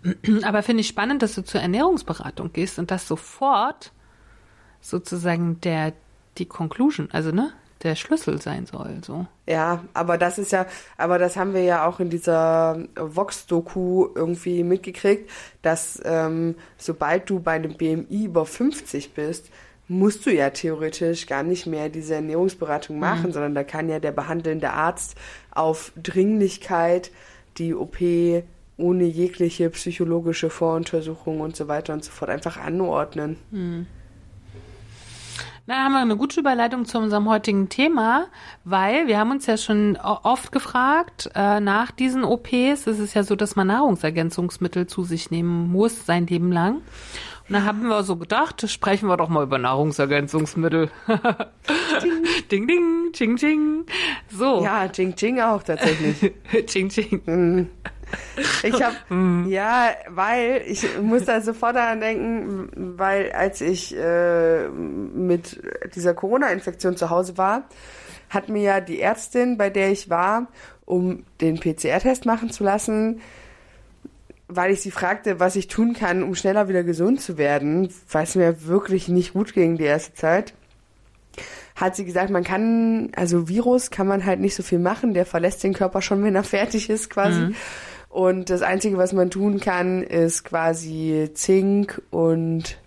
[0.43, 3.91] Aber finde ich spannend, dass du zur Ernährungsberatung gehst und das sofort
[4.81, 5.93] sozusagen der
[6.37, 7.51] die Conclusion, also ne,
[7.85, 8.97] der Schlüssel sein soll.
[9.05, 9.25] So.
[9.47, 10.65] Ja, aber das ist ja,
[10.97, 15.29] aber das haben wir ja auch in dieser Vox-Doku irgendwie mitgekriegt,
[15.61, 19.49] dass ähm, sobald du bei einem BMI über 50 bist,
[19.87, 24.11] musst du ja theoretisch gar nicht mehr diese Ernährungsberatung machen, sondern da kann ja der
[24.11, 25.15] behandelnde Arzt
[25.51, 27.11] auf Dringlichkeit
[27.57, 27.97] die OP
[28.77, 33.37] ohne jegliche psychologische Voruntersuchung und so weiter und so fort einfach anordnen.
[35.67, 38.27] Na, haben wir eine gute Überleitung zu unserem heutigen Thema,
[38.65, 43.23] weil wir haben uns ja schon oft gefragt, äh, nach diesen OPs ist es ja
[43.23, 46.83] so, dass man Nahrungsergänzungsmittel zu sich nehmen muss, sein Leben lang.
[47.47, 50.91] Und da haben wir so gedacht, sprechen wir doch mal über Nahrungsergänzungsmittel.
[52.51, 53.85] ding, ding, ching, ching.
[54.29, 54.63] So.
[54.63, 56.31] Ja, Jing Jing auch tatsächlich.
[56.67, 57.69] ching, ching.
[58.63, 58.95] Ich habe,
[59.49, 65.61] ja, weil ich muss da sofort daran denken, weil als ich äh, mit
[65.95, 67.63] dieser Corona-Infektion zu Hause war,
[68.29, 70.47] hat mir ja die Ärztin, bei der ich war,
[70.85, 73.21] um den PCR-Test machen zu lassen,
[74.47, 78.23] weil ich sie fragte, was ich tun kann, um schneller wieder gesund zu werden, weil
[78.23, 80.53] es mir wirklich nicht gut ging die erste Zeit
[81.75, 85.25] hat sie gesagt, man kann, also Virus kann man halt nicht so viel machen, der
[85.25, 87.53] verlässt den Körper schon, wenn er fertig ist quasi.
[88.15, 92.77] Und das Einzige, was man tun kann, ist quasi Zink und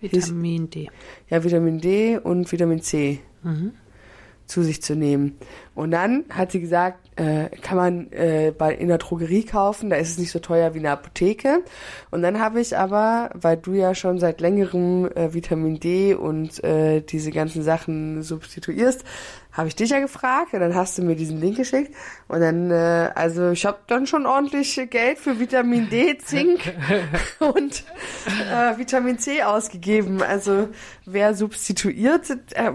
[0.00, 0.90] Vitamin D.
[1.30, 3.20] ja, Vitamin D und Vitamin C
[4.46, 5.38] zu sich zu nehmen.
[5.76, 9.96] Und dann hat sie gesagt, äh, kann man äh, bei, in der Drogerie kaufen, da
[9.96, 11.62] ist es nicht so teuer wie in der Apotheke.
[12.10, 16.62] Und dann habe ich aber, weil du ja schon seit längerem äh, Vitamin D und
[16.64, 19.04] äh, diese ganzen Sachen substituierst,
[19.52, 21.94] habe ich dich ja gefragt und dann hast du mir diesen Link geschickt
[22.28, 26.60] und dann, äh, also ich habe dann schon ordentlich Geld für Vitamin D, Zink
[27.38, 27.84] und
[28.50, 30.22] äh, Vitamin C ausgegeben.
[30.22, 30.68] Also
[31.04, 32.72] wer substituiert, äh,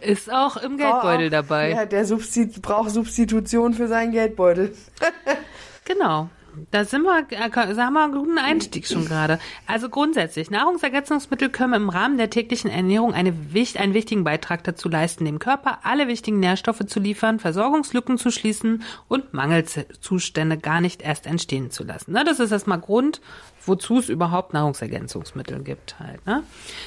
[0.00, 1.70] Ist auch im Geldbeutel dabei.
[1.70, 4.74] ja, der Substit braucht Substitution für seinen Geldbeutel.
[5.84, 6.28] Genau.
[6.70, 9.38] Da sind wir, äh, da haben wir einen guten Einstieg schon gerade.
[9.66, 15.24] Also grundsätzlich, Nahrungsergänzungsmittel können im Rahmen der täglichen Ernährung eine, einen wichtigen Beitrag dazu leisten,
[15.24, 21.26] dem Körper alle wichtigen Nährstoffe zu liefern, Versorgungslücken zu schließen und Mangelzustände gar nicht erst
[21.26, 22.12] entstehen zu lassen.
[22.12, 23.20] Ne, das ist erstmal Grund,
[23.64, 26.24] wozu es überhaupt Nahrungsergänzungsmittel gibt halt.
[26.26, 26.42] Ne?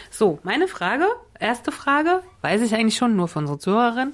[0.09, 1.05] So, meine Frage,
[1.39, 4.13] erste Frage, weiß ich eigentlich schon, nur für unsere Zuhörerin.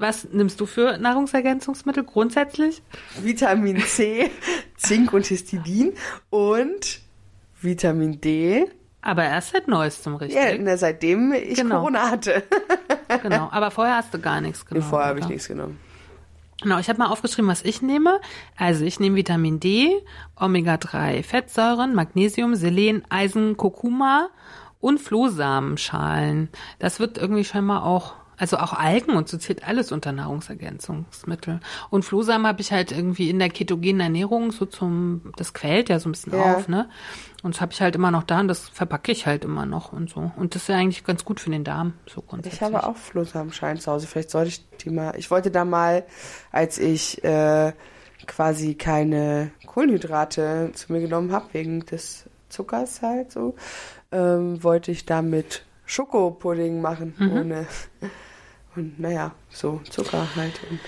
[0.00, 2.82] Was nimmst du für Nahrungsergänzungsmittel grundsätzlich?
[3.20, 4.30] Vitamin C,
[4.76, 5.92] Zink und Histidin
[6.30, 7.00] und
[7.60, 8.66] Vitamin D.
[9.02, 10.36] Aber erst seit neuestem, richtig?
[10.42, 11.76] Ja, na, seitdem ich Genau.
[11.80, 12.42] Corona hatte.
[13.22, 13.48] Genau.
[13.50, 14.88] Aber vorher hast du gar nichts genommen.
[14.88, 15.80] Vorher habe ich nichts genommen.
[16.62, 18.20] Genau, ich habe mal aufgeschrieben, was ich nehme.
[18.56, 20.00] Also ich nehme Vitamin D,
[20.36, 24.28] Omega-3 Fettsäuren, Magnesium, Selen, Eisen, Kurkuma
[24.80, 26.50] und Flohsamenschalen.
[26.78, 31.60] Das wird irgendwie scheinbar auch, Also auch Algen und so zählt alles unter Nahrungsergänzungsmittel.
[31.90, 35.98] Und Flohsamen habe ich halt irgendwie in der ketogenen Ernährung so zum, das quält ja
[36.00, 36.56] so ein bisschen Ja.
[36.56, 36.88] auf, ne?
[37.42, 39.92] Und das habe ich halt immer noch da und das verpacke ich halt immer noch
[39.92, 40.32] und so.
[40.36, 42.60] Und das ist ja eigentlich ganz gut für den Darm, so grundsätzlich.
[42.60, 44.06] Ich habe auch Flohsamenschalen zu Hause.
[44.06, 45.14] Vielleicht sollte ich die mal.
[45.16, 46.04] Ich wollte da mal,
[46.50, 47.72] als ich äh,
[48.26, 53.54] quasi keine Kohlenhydrate zu mir genommen habe, wegen des Zuckers halt so,
[54.12, 57.32] ähm, wollte ich damit Schokopudding machen, Mhm.
[57.32, 57.66] ohne.
[58.76, 60.60] Und naja, so Zucker halt.
[60.70, 60.78] Und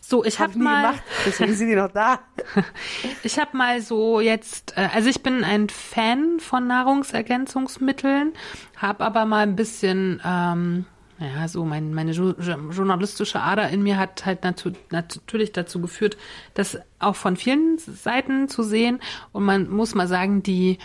[0.00, 1.02] So, ich hab habe nie mal, gemacht.
[1.26, 2.20] Deswegen sind die noch da.
[3.22, 8.32] ich habe mal so jetzt, äh, also ich bin ein Fan von Nahrungsergänzungsmitteln,
[8.76, 10.84] habe aber mal ein bisschen, ähm,
[11.18, 15.80] ja, so mein, meine jo jo- journalistische Ader in mir hat halt natu natürlich dazu
[15.80, 16.16] geführt,
[16.54, 19.00] das auch von vielen Seiten zu sehen.
[19.32, 20.78] Und man muss mal sagen, die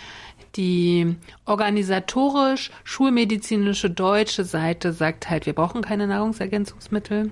[0.55, 7.31] die organisatorisch schulmedizinische deutsche Seite sagt halt, wir brauchen keine Nahrungsergänzungsmittel.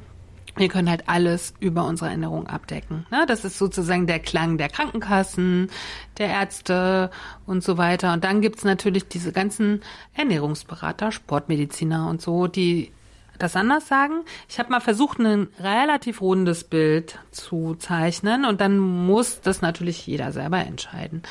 [0.55, 3.05] Wir können halt alles über unsere Ernährung abdecken.
[3.11, 3.25] Ne?
[3.27, 5.69] Das ist sozusagen der Klang der Krankenkassen,
[6.17, 7.11] der Ärzte
[7.45, 8.11] und so weiter.
[8.13, 9.81] Und dann gibt's natürlich diese ganzen
[10.15, 12.91] Ernährungsberater, Sportmediziner und so, die
[13.39, 14.23] das anders sagen.
[14.47, 20.05] Ich habe mal versucht, ein relativ rundes Bild zu zeichnen und dann muss das natürlich
[20.05, 21.23] jeder selber entscheiden.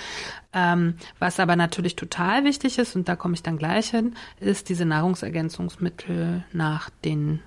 [0.53, 4.69] Ähm, was aber natürlich total wichtig ist, und da komme ich dann gleich hin, ist
[4.69, 7.41] diese Nahrungsergänzungsmittel nach den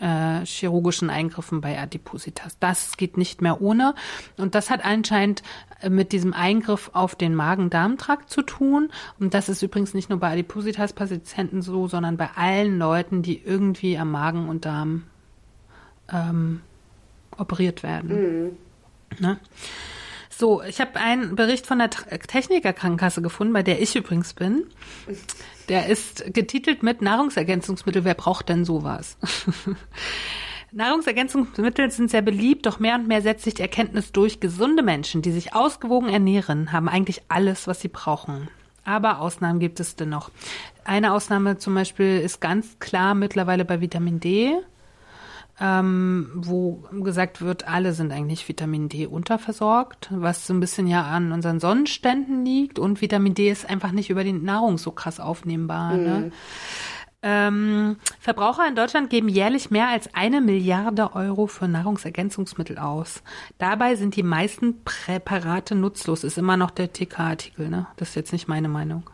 [0.00, 2.58] äh, chirurgischen Eingriffen bei Adipositas.
[2.58, 3.94] Das geht nicht mehr ohne.
[4.36, 5.42] Und das hat anscheinend
[5.80, 8.90] äh, mit diesem Eingriff auf den Magen-Darm-Trakt zu tun.
[9.18, 13.98] Und das ist übrigens nicht nur bei Adipositas-Patienten so, sondern bei allen Leuten, die irgendwie
[13.98, 15.04] am Magen und Darm
[16.12, 16.60] ähm,
[17.36, 18.56] operiert werden.
[19.18, 19.38] Ne?
[20.36, 24.66] So, ich habe einen Bericht von der Tra- Technikerkrankenkasse gefunden, bei der ich übrigens bin.
[25.68, 28.04] Der ist getitelt mit Nahrungsergänzungsmittel.
[28.04, 29.16] Wer braucht denn sowas?
[30.72, 34.40] Nahrungsergänzungsmittel sind sehr beliebt, doch mehr und mehr setzt sich die Erkenntnis durch.
[34.40, 38.48] Gesunde Menschen, die sich ausgewogen ernähren, haben eigentlich alles, was sie brauchen.
[38.84, 40.30] Aber Ausnahmen gibt es dennoch.
[40.84, 44.52] Eine Ausnahme zum Beispiel ist ganz klar mittlerweile bei Vitamin D
[45.60, 51.02] ähm, wo gesagt wird, alle sind eigentlich Vitamin D unterversorgt, was so ein bisschen ja
[51.02, 52.78] an unseren Sonnenständen liegt.
[52.78, 55.96] Und Vitamin D ist einfach nicht über die Nahrung so krass aufnehmbar.
[55.96, 56.32] Ne?
[57.26, 63.22] Ähm, Verbraucher in Deutschland geben jährlich mehr als eine Milliarde Euro für Nahrungsergänzungsmittel aus.
[63.56, 66.22] Dabei sind die meisten Präparate nutzlos.
[66.22, 67.86] Ist immer noch der TK-Artikel, ne?
[67.96, 69.08] Das ist jetzt nicht meine Meinung.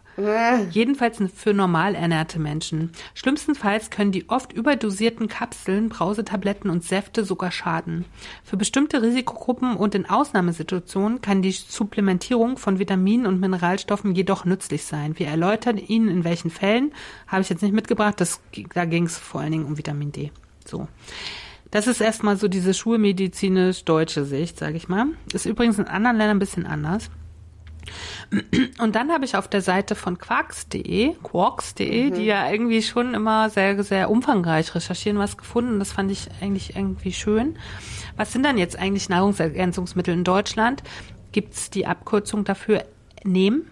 [0.70, 2.92] Jedenfalls für normal ernährte Menschen.
[3.14, 8.04] Schlimmstenfalls können die oft überdosierten Kapseln, Brausetabletten und Säfte sogar schaden.
[8.44, 14.84] Für bestimmte Risikogruppen und in Ausnahmesituationen kann die Supplementierung von Vitaminen und Mineralstoffen jedoch nützlich
[14.84, 15.18] sein.
[15.18, 16.92] Wir erläutern Ihnen, in welchen Fällen,
[17.26, 18.40] habe ich jetzt nicht mitgebracht, das,
[18.74, 20.30] da ging es vor allen Dingen um Vitamin D.
[20.64, 20.88] So.
[21.70, 25.06] Das ist erstmal so diese schulmedizinisch-deutsche Sicht, sage ich mal.
[25.32, 27.10] Ist übrigens in anderen Ländern ein bisschen anders.
[28.78, 33.50] Und dann habe ich auf der Seite von quarks.de, quarks.de, die ja irgendwie schon immer
[33.50, 35.78] sehr, sehr umfangreich recherchieren, was gefunden.
[35.78, 37.56] Das fand ich eigentlich irgendwie schön.
[38.16, 40.82] Was sind dann jetzt eigentlich Nahrungsergänzungsmittel in Deutschland?
[41.32, 42.84] Gibt es die Abkürzung dafür
[43.24, 43.62] NEM?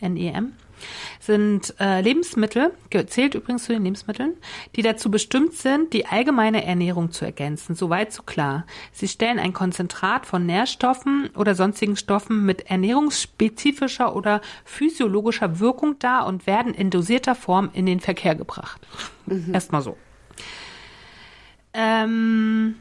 [0.00, 0.52] NEM?
[1.20, 2.72] Sind äh, Lebensmittel,
[3.06, 4.34] zählt übrigens zu den Lebensmitteln,
[4.74, 7.74] die dazu bestimmt sind, die allgemeine Ernährung zu ergänzen.
[7.74, 8.66] Soweit so klar.
[8.92, 16.26] Sie stellen ein Konzentrat von Nährstoffen oder sonstigen Stoffen mit ernährungsspezifischer oder physiologischer Wirkung dar
[16.26, 18.80] und werden in dosierter Form in den Verkehr gebracht.
[19.52, 19.96] Erstmal so.
[21.74, 22.76] Ähm,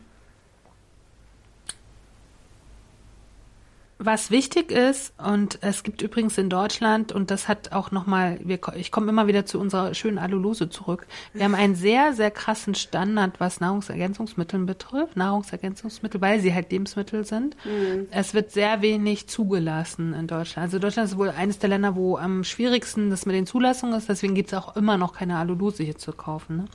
[4.06, 8.40] Was wichtig ist, und es gibt übrigens in Deutschland, und das hat auch nochmal,
[8.76, 11.08] ich komme immer wieder zu unserer schönen Allulose zurück.
[11.34, 15.18] Wir haben einen sehr, sehr krassen Standard, was Nahrungsergänzungsmittel betrifft.
[15.18, 17.58] Nahrungsergänzungsmittel, weil sie halt Lebensmittel sind.
[17.66, 18.06] Mhm.
[18.12, 20.68] Es wird sehr wenig zugelassen in Deutschland.
[20.68, 24.08] Also Deutschland ist wohl eines der Länder, wo am schwierigsten das mit den Zulassungen ist.
[24.08, 26.58] Deswegen gibt es auch immer noch keine Allulose hier zu kaufen.
[26.58, 26.66] Ne?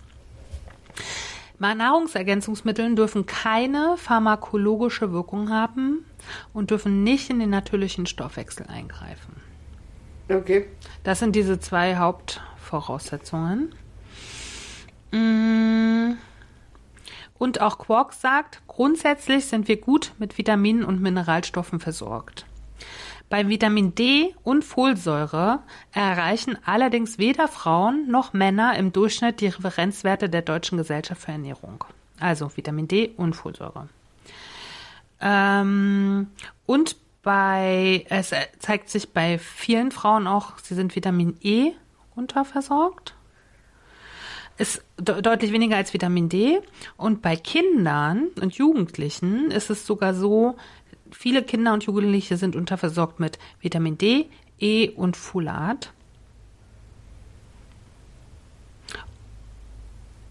[1.60, 6.04] Nahrungsergänzungsmittel dürfen keine pharmakologische Wirkung haben
[6.54, 9.36] und dürfen nicht in den natürlichen Stoffwechsel eingreifen.
[10.30, 10.66] Okay.
[11.04, 13.74] Das sind diese zwei Hauptvoraussetzungen.
[17.38, 22.46] Und auch Quark sagt, grundsätzlich sind wir gut mit Vitaminen und Mineralstoffen versorgt.
[23.30, 25.60] Bei Vitamin D und Folsäure
[25.92, 31.84] erreichen allerdings weder Frauen noch Männer im Durchschnitt die Referenzwerte der Deutschen Gesellschaft für Ernährung.
[32.18, 33.88] Also Vitamin D und Folsäure.
[35.20, 36.26] Ähm,
[36.66, 41.70] und bei, es zeigt sich bei vielen Frauen auch, sie sind Vitamin E
[42.16, 43.14] unterversorgt.
[44.58, 46.60] ist de deutlich weniger als Vitamin D.
[46.96, 50.56] Und bei Kindern und Jugendlichen ist es sogar so,
[51.12, 55.92] viele Kinder und Jugendliche sind unterversorgt mit Vitamin D, E und Folat.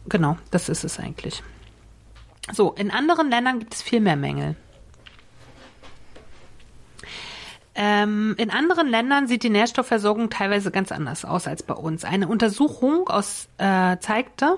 [0.07, 1.43] Genau, das ist es eigentlich.
[2.51, 4.55] So, in anderen Ländern gibt es viel mehr Mängel.
[7.75, 12.03] Ähm, in anderen Ländern sieht die Nährstoffversorgung teilweise ganz anders aus als bei uns.
[12.03, 14.57] Eine Untersuchung aus, äh, zeigte,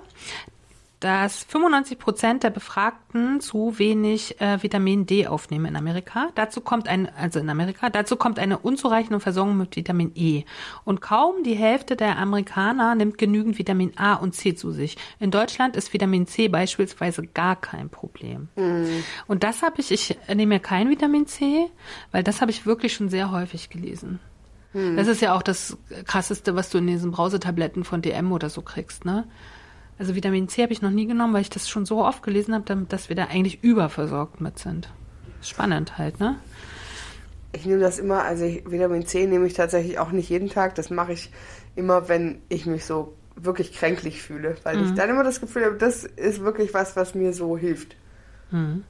[1.02, 6.30] dass 95 Prozent der Befragten zu wenig äh, Vitamin D aufnehmen in Amerika.
[6.36, 10.43] Dazu kommt ein, also in Amerika, dazu kommt eine unzureichende Versorgung mit Vitamin E.
[10.86, 14.95] Und kaum die Hälfte der Amerikaner nimmt genügend Vitamin A und C zu sich.
[15.20, 18.49] In Deutschland ist Vitamin C beispielsweise gar kein Problem.
[18.56, 19.04] Mhm.
[19.26, 21.66] Und das habe ich, ich nehme ja kein Vitamin C,
[22.12, 24.20] weil das habe ich wirklich schon sehr häufig gelesen.
[24.74, 24.97] Mhm.
[24.97, 28.62] Das ist ja auch das krasseste, was du in diesen Brausetabletten von DM oder so
[28.62, 29.28] kriegst, ne?
[30.02, 32.56] Also Vitamin C habe ich noch nie genommen, weil ich das schon so oft gelesen
[32.56, 34.89] habe, dass wir da eigentlich überversorgt mit sind.
[35.43, 36.38] Spannend halt, ne?
[37.52, 40.74] Ich nehme das immer, also ich, Vitamin C nehme ich tatsächlich auch nicht jeden Tag.
[40.74, 41.30] Das mache ich
[41.76, 44.86] immer, wenn ich mich so wirklich kränklich fühle, weil mhm.
[44.86, 47.95] ich dann immer das Gefühl habe, das ist wirklich was, was mir so hilft.
[48.49, 48.84] Mhm.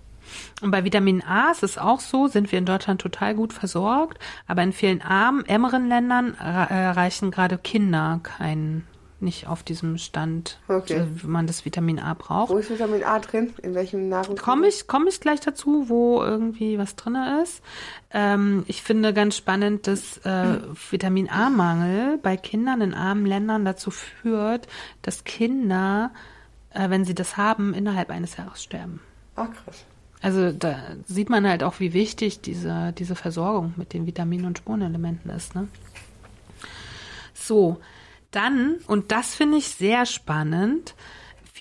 [0.62, 4.18] Und bei Vitamin A ist es auch so, sind wir in Deutschland total gut versorgt,
[4.48, 8.88] aber in vielen armen, ärmeren Ländern erreichen gerade Kinder keinen
[9.22, 11.06] nicht auf diesem Stand, okay.
[11.16, 12.50] wie man das Vitamin A braucht.
[12.52, 13.54] Wo ist Vitamin A drin?
[13.62, 14.44] In welchem Nahrungsmittel?
[14.44, 17.62] Komme ich, komm ich gleich dazu, wo irgendwie was drin ist.
[18.12, 20.60] Ähm, ich finde ganz spannend, dass äh,
[20.90, 24.68] Vitamin A-Mangel bei Kindern in armen Ländern dazu führt,
[25.02, 26.12] dass Kinder,
[26.72, 29.02] äh, wenn sie das haben, innerhalb eines Jahres sterben.
[29.36, 29.86] Ach, krass.
[30.22, 34.58] Also da sieht man halt auch, wie wichtig diese, diese Versorgung mit den Vitaminen und
[34.60, 35.56] Spurenelementen ist.
[35.56, 35.68] Ne?
[37.34, 37.78] So,
[38.32, 40.96] dann, und das finde ich sehr spannend,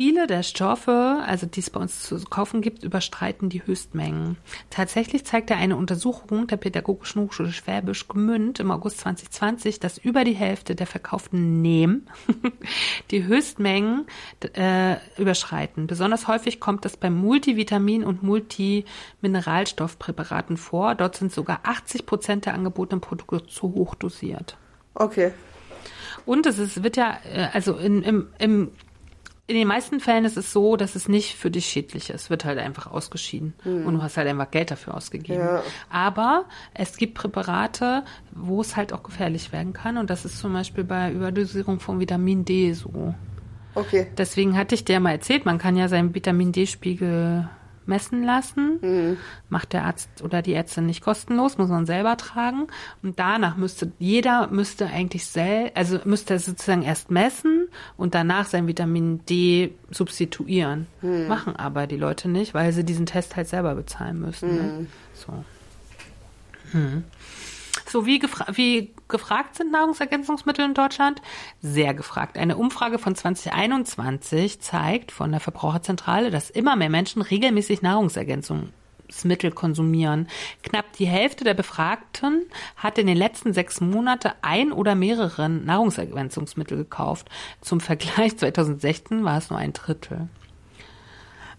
[0.01, 4.39] viele der Stoffe, also die es bei uns zu kaufen gibt, überstreiten die Höchstmengen.
[4.71, 10.33] Tatsächlich zeigte eine Untersuchung der Pädagogischen Hochschule Schwäbisch Gmünd im August 2020, dass über die
[10.33, 12.07] Hälfte der verkauften Nehm
[13.11, 14.07] die Höchstmengen
[14.55, 15.87] äh, überschreiten.
[15.87, 20.95] Besonders häufig kommt das bei Multivitamin- und Multimineralstoffpräparaten vor.
[20.95, 24.57] Dort sind sogar 80 Prozent der angebotenen Produkte zu hoch dosiert.
[24.95, 25.33] Okay.
[26.31, 28.71] Und es ist, wird ja, äh, also in, im, im,
[29.49, 32.15] in den meisten Fällen ist es so, dass es nicht für dich schädlich ist.
[32.15, 33.55] Es wird halt einfach ausgeschieden.
[33.65, 33.85] Mhm.
[33.85, 35.41] Und du hast halt einfach Geld dafür ausgegeben.
[35.41, 35.65] Ja.
[35.89, 39.99] Aber es gibt Präparate, wo es halt auch gefährlich werden kann.
[39.99, 43.13] Und das ist zum Beispiel bei Überdosierung von Vitamin D so.
[43.75, 44.07] Okay.
[44.17, 47.49] Deswegen hatte ich dir mal erzählt, man kann ja seinen Vitamin D-Spiegel
[47.91, 48.79] messen lassen.
[48.81, 49.17] Mhm.
[49.51, 52.69] Macht der Arzt oder die Ärztin nicht kostenlos, muss man selber tragen.
[53.03, 57.69] Und danach müsste jeder müsste eigentlich sel also müsste sozusagen erst messen
[57.99, 60.87] und danach sein Vitamin D substituieren.
[61.03, 61.29] Mhm.
[61.29, 64.55] Machen aber die Leute nicht, weil sie diesen Test halt selber bezahlen müssen.
[64.55, 64.63] Ne?
[64.63, 64.79] Mhm.
[64.79, 64.87] Ne?
[65.13, 65.45] So.
[66.73, 67.05] Hm.
[67.91, 71.21] So, wie, gefra wie gefragt sind Nahrungsergänzungsmittel in Deutschland?
[71.61, 72.39] Sehr gefragt.
[72.39, 80.29] Eine Umfrage von 2021 zeigt von der Verbraucherzentrale, dass immer mehr Menschen regelmäßig Nahrungsergänzungsmittel konsumieren.
[80.63, 82.43] Knapp die Hälfte der Befragten
[82.77, 87.29] hat in den letzten sechs Monaten ein oder mehrere Nahrungsergänzungsmittel gekauft.
[87.61, 90.29] Zum Vergleich 2016 war es nur ein Drittel.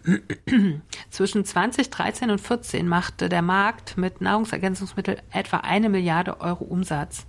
[1.10, 7.26] Zwischen 2013 und 2014 machte der Markt mit Nahrungsergänzungsmitteln etwa eine Milliarde Euro Umsatz.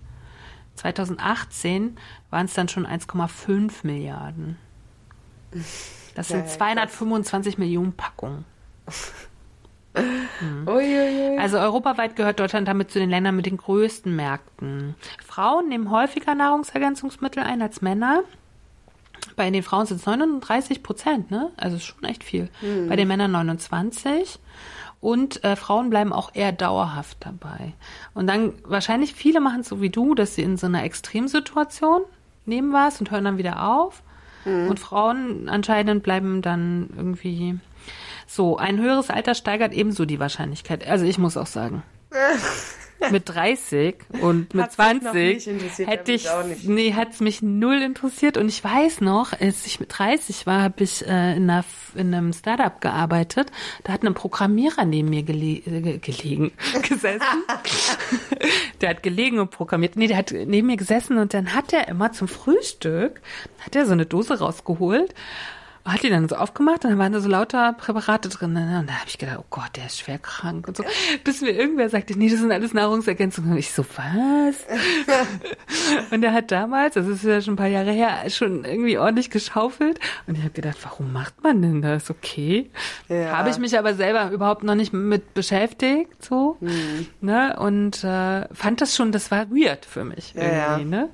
[0.76, 1.98] 2018
[2.30, 4.58] waren es dann schon 1,5 Milliarden.
[6.16, 8.46] Das sind 225 Millionen Packungen.
[10.42, 10.68] Mhm.
[11.38, 14.96] Also europaweit gehört Deutschland damit zu den Ländern mit den größten Märkten.
[15.24, 18.24] Frauen nehmen häufiger Nahrungsergänzungsmittel ein als Männer.
[19.36, 21.52] Bei den Frauen sind es 39 Prozent, ne?
[21.58, 22.50] Also schon echt viel.
[22.62, 22.90] Mhm.
[22.90, 24.40] Bei den Männern 29.
[25.02, 27.74] Und äh, Frauen bleiben auch eher dauerhaft dabei.
[28.14, 32.04] Und dann wahrscheinlich viele machen es so wie du, dass sie in so einer Extremsituation
[32.46, 34.02] nehmen was und hören dann wieder auf.
[34.46, 34.68] Mhm.
[34.70, 37.60] Und Frauen anscheinend bleiben dann irgendwie
[38.28, 38.58] so.
[38.58, 40.88] Ein höheres Alter steigert ebenso die Wahrscheinlichkeit.
[40.88, 41.84] Also ich muss auch sagen.
[43.12, 45.48] mit 30 und mit Hat's 20
[45.88, 46.28] hätte ich,
[46.64, 48.38] nee, hat's mich null interessiert.
[48.38, 52.14] Und ich weiß noch, als ich mit 30 war, habe ich äh, in, einer, in
[52.14, 53.52] einem Startup gearbeitet.
[53.84, 56.52] Da hat ein Programmierer neben mir gele äh, gelegen,
[56.88, 57.22] gesessen.
[58.82, 59.96] der hat gelegen und programmiert.
[59.96, 63.22] Nee, der hat neben mir gesessen und dann hat er immer zum Frühstück,
[63.60, 65.14] hat er so eine Dose rausgeholt
[65.86, 68.54] hat die dann so aufgemacht und dann waren da so lauter Präparate drin.
[68.54, 68.80] Ne?
[68.80, 70.84] Und da habe ich gedacht, oh Gott, der ist schwer krank und so.
[71.26, 73.52] Bis mir irgendwer sagte, nee, das sind alles Nahrungsergänzungen.
[73.52, 74.56] Und ich so, was?
[76.12, 79.30] und der hat damals, das ist ja schon ein paar Jahre her, schon irgendwie ordentlich
[79.30, 80.00] geschaufelt.
[80.26, 82.10] Und ich habe gedacht, warum macht man denn das?
[82.10, 82.72] Okay.
[83.10, 83.38] Ja.
[83.38, 86.58] Habe ich mich aber selber überhaupt noch nicht mit beschäftigt, so.
[87.20, 87.58] Ne?
[87.60, 91.02] Und äh, fand das schon, das war weird für mich Ja, irgendwie, ja.
[91.04, 91.10] ne?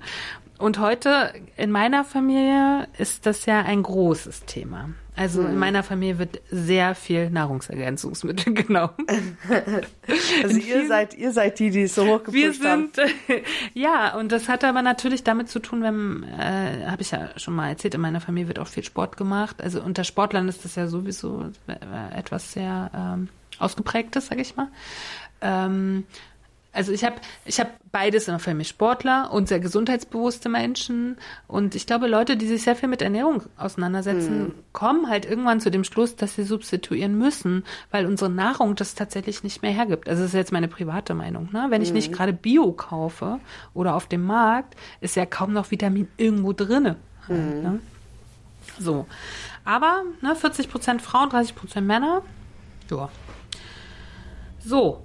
[0.59, 4.89] Und heute in meiner Familie ist das ja ein großes Thema.
[5.15, 5.47] Also Mhm.
[5.49, 8.93] in meiner Familie wird sehr viel Nahrungsergänzungsmittel genommen.
[10.43, 12.89] Also ihr seid, ihr seid die, die es so Wir hochgepusht haben.
[12.93, 13.11] sind
[13.73, 17.55] ja und das hat aber natürlich damit zu tun, wenn äh, habe ich ja schon
[17.55, 19.61] mal erzählt, in meiner Familie wird auch viel Sport gemacht.
[19.61, 23.29] Also unter Sportlern ist das ja sowieso äh, etwas sehr ähm,
[23.59, 24.67] ausgeprägtes, sag ich mal.
[25.41, 26.05] Ähm,
[26.79, 31.17] also ich habe ich hab beides in der Familie, Sportler und sehr gesundheitsbewusste Menschen.
[31.45, 35.71] Und ich glaube, Leute, die sich sehr viel mit Ernährung auseinandersetzen, kommen halt irgendwann zu
[35.71, 40.07] dem Schluss, dass sie substituieren müssen, weil unsere Nahrung das tatsächlich nicht mehr hergibt.
[40.07, 41.49] Also das ist jetzt meine private Meinung.
[41.51, 41.65] Ne?
[41.67, 43.41] Wenn ich nicht gerade Bio kaufe
[43.73, 46.95] oder auf dem Markt, ist ja kaum noch Vitamin irgendwo drinne.
[47.27, 47.79] Halt, ne?
[48.79, 49.05] So.
[49.65, 52.21] Aber ne, 40 Prozent Frauen, 30 Prozent Männer.
[52.89, 53.09] Ja.
[54.63, 55.01] So.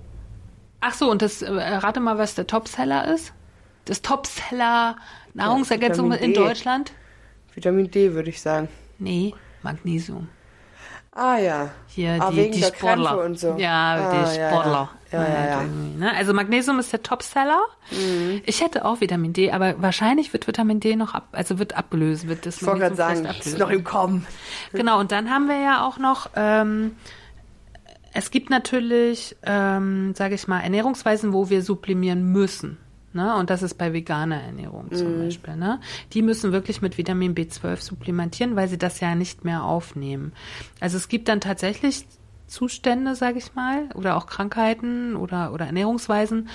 [0.87, 3.33] Ach so, und das, äh, rate mal, was der Topseller ist?
[3.87, 4.97] Das Topseller
[5.33, 6.35] Nahrungsergänzung Vitamin in.
[6.35, 6.93] Deutschland?
[7.55, 8.69] Vitamin D, würde ich sagen.
[8.99, 10.29] Nee, Magnesium.
[11.13, 11.71] Ah ja.
[11.87, 13.11] Hier, ah, die, wegen die der Sportler.
[13.11, 13.55] Krämpfe und so.
[13.57, 14.91] Ja, ah, die ja, Sportler.
[15.13, 15.47] Ja, ja, ja.
[15.47, 15.61] Ja.
[15.61, 16.15] irgendwie, ne?
[16.15, 17.61] Also Magnesium ist der Topseller.
[17.91, 18.43] Mhm.
[18.45, 22.29] Ich hätte auch Vitamin D, aber wahrscheinlich wird Vitamin D noch ab, also wird abgelöst,
[22.29, 24.27] wird das Ich wollte gerade sagen, ist noch im Kommen.
[24.73, 26.97] Genau, und dann haben wir ja auch noch, ähm,
[28.15, 32.79] es gibt natürlich, ähm, sage ich mal, Ernährungsweisen, wo wir sublimieren müssen.
[33.13, 33.35] Ne?
[33.37, 35.57] Und das ist bei veganer Ernährung zum Beispiel.
[35.57, 35.81] Ne?
[36.13, 40.33] Die müssen wirklich mit Vitamin B12 supplementieren, weil sie das ja nicht mehr aufnehmen.
[40.81, 42.07] Also es gibt dann tatsächlich
[42.47, 46.49] Zustände, sage ich mal, oder auch Krankheiten oder, oder Ernährungsweisen,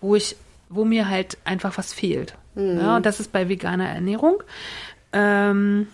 [0.00, 0.36] wo ich,
[0.68, 2.36] wo mir halt einfach was fehlt.
[2.54, 4.42] Ja, und das ist bei veganer Ernährung.
[5.14, 5.88] Ähm,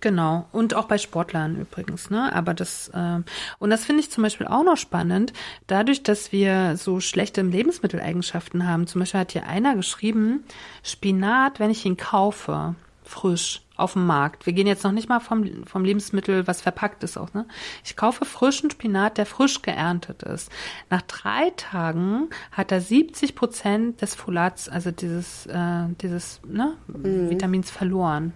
[0.00, 0.46] Genau.
[0.50, 2.34] Und auch bei Sportlern übrigens, ne?
[2.34, 3.24] Aber das, ähm,
[3.58, 5.32] und das finde ich zum Beispiel auch noch spannend,
[5.66, 8.86] dadurch, dass wir so schlechte Lebensmitteleigenschaften haben.
[8.86, 10.44] Zum Beispiel hat hier einer geschrieben,
[10.82, 14.46] Spinat, wenn ich ihn kaufe, frisch, auf dem Markt.
[14.46, 17.46] Wir gehen jetzt noch nicht mal vom, vom Lebensmittel, was verpackt ist auch, ne?
[17.84, 20.50] Ich kaufe frischen Spinat, der frisch geerntet ist.
[20.90, 27.70] Nach drei Tagen hat er 70 Prozent des Folats, also dieses, äh, dieses, ne, Vitamins
[27.70, 28.32] verloren.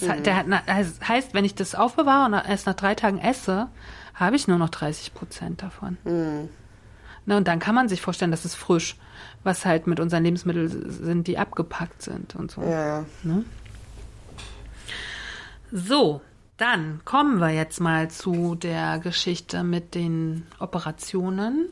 [0.00, 3.18] Das hat, der hat, das heißt, wenn ich das aufbewahre und erst nach drei Tagen
[3.18, 3.68] esse,
[4.14, 5.98] habe ich nur noch 30 Prozent davon.
[7.26, 8.96] Na, und dann kann man sich vorstellen, das ist frisch,
[9.42, 12.62] was halt mit unseren Lebensmitteln sind, die abgepackt sind und so.
[12.62, 13.04] Ja, ja.
[15.72, 16.20] So,
[16.56, 21.68] dann kommen wir jetzt mal zu der Geschichte mit den Operationen.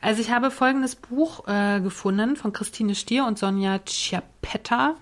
[0.00, 4.96] Also ich habe folgendes Buch äh, gefunden von Christine Stier und Sonja Chiappetta.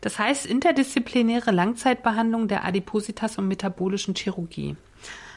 [0.00, 4.76] Das heißt Interdisziplinäre Langzeitbehandlung der Adipositas und metabolischen Chirurgie.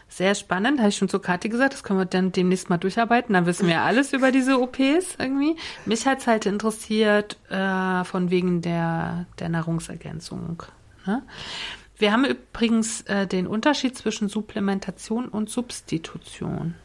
[0.10, 3.34] Sehr spannend, habe ich schon zu Kathi gesagt, das können wir dann demnächst mal durcharbeiten,
[3.34, 5.56] dann wissen wir alles über diese OPs irgendwie.
[5.86, 10.62] Mich hat's halt interessiert äh, von wegen der, der Nahrungsergänzung.
[11.08, 11.24] Ne?
[11.98, 16.76] Wir haben übrigens äh, den Unterschied zwischen Supplementation und Substitution.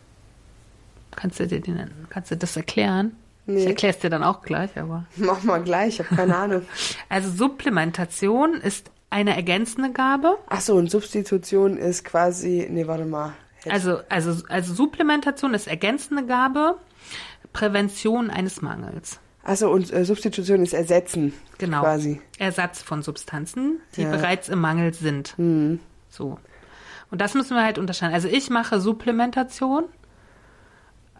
[1.11, 3.16] Kannst du dir den, kannst du das erklären?
[3.51, 3.61] Nee.
[3.61, 5.07] Ich erkläre es dir dann auch gleich, aber.
[5.17, 6.63] Mach mal gleich, ich habe keine Ahnung.
[7.09, 10.37] Also Supplementation ist eine ergänzende Gabe.
[10.49, 13.33] Ach so, und Substitution ist quasi, nee, warte mal.
[13.65, 16.77] Jetzt- Also, also, also Supplementation ist ergänzende Gabe,
[17.53, 19.19] Prävention eines Mangels.
[19.45, 21.33] Ach so, und äh, Substitution ist ersetzen.
[21.57, 21.81] Genau.
[21.81, 22.21] Quasi.
[22.39, 24.11] Ersatz von Substanzen, die Ja.
[24.11, 25.35] bereits im Mangel sind.
[25.39, 25.81] Mhm.
[26.11, 26.39] So.
[27.11, 28.13] Und das müssen wir halt unterscheiden.
[28.15, 29.85] Also ich mache Supplementation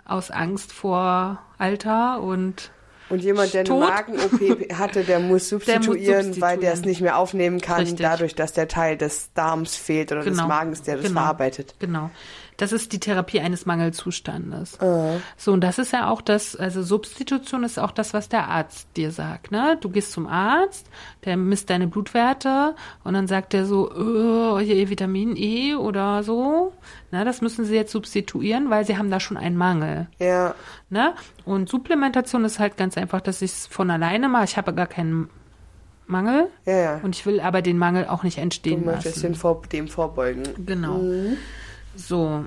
[0.09, 2.71] aus Angst vor Alter und
[3.11, 3.75] Und jemand, der eine.
[3.79, 6.83] Magen-OP hatte, der muss substituieren, weil der es substituieren.
[6.89, 8.01] nicht mehr aufnehmen kann, Richtig.
[8.01, 10.49] dadurch, dass der Teil des Darms fehlt oder des Genau.
[10.49, 11.21] Magens, der das Genau.
[11.21, 11.75] verarbeitet.
[11.79, 12.11] Genau.
[12.59, 14.79] Das ist die Therapie eines Mangelzustandes.
[15.37, 18.89] So, und das ist ja auch das, also Substitution ist auch das, was der Arzt
[18.97, 19.79] dir sagt, ne?
[19.81, 20.87] Du gehst zum Arzt,
[21.25, 26.73] der misst deine Blutwerte und dann sagt er so, oh, hier Vitamin E oder so.
[27.11, 30.09] Na, das müssen sie jetzt substituieren, weil sie haben da schon einen Mangel.
[30.19, 30.55] Ja,
[30.91, 31.15] Ne?
[31.45, 34.45] Und Supplementation ist halt ganz einfach, dass ich es von alleine mache.
[34.45, 35.29] Ich habe gar keinen
[36.07, 37.01] Mangel ja, ja.
[37.03, 39.23] und ich will aber den Mangel auch nicht Du entstehen möchtest lassen.
[39.23, 40.43] den vor, dem vorbeugen.
[40.65, 41.01] Genau.
[41.99, 42.45] So.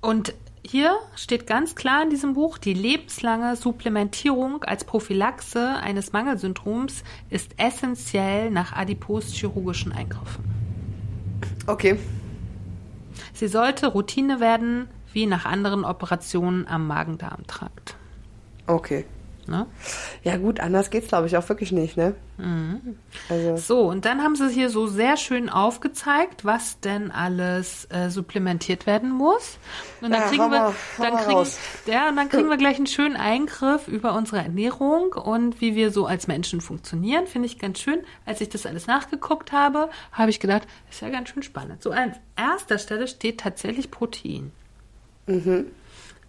[0.00, 0.34] Und
[0.64, 7.52] hier steht ganz klar in diesem Buch, die lebenslange Supplementierung als Prophylaxe eines Mangelsyndroms ist
[7.58, 10.44] essentiell nach adipos-chirurgischen Eingriffen.
[11.66, 11.98] Okay.
[13.34, 17.96] Sie sollte Routine werden, wie nach anderen Operationen am Magen-Darm-Trakt.
[18.66, 19.04] Okay.
[19.50, 19.66] Ne?
[20.22, 22.14] Ja gut, anders geht's glaube ich auch wirklich nicht, ne?
[23.28, 28.08] Also, So, und dann haben sie hier so sehr schön aufgezeigt, was denn alles äh,
[28.08, 29.58] supplementiert werden muss.
[30.00, 31.58] Und dann Ja, kriegen wir, hau dann kriegen, raus.
[31.86, 35.90] ja, und dann kriegen wir gleich einen schönen Eingriff über unsere Ernährung und wie wir
[35.90, 37.26] so als Menschen funktionieren.
[37.26, 37.98] Finde ich ganz schön.
[38.24, 41.82] Als ich das alles nachgeguckt habe, habe ich gedacht, ist ja ganz schön spannend.
[41.82, 44.52] So an erster Stelle steht tatsächlich Protein.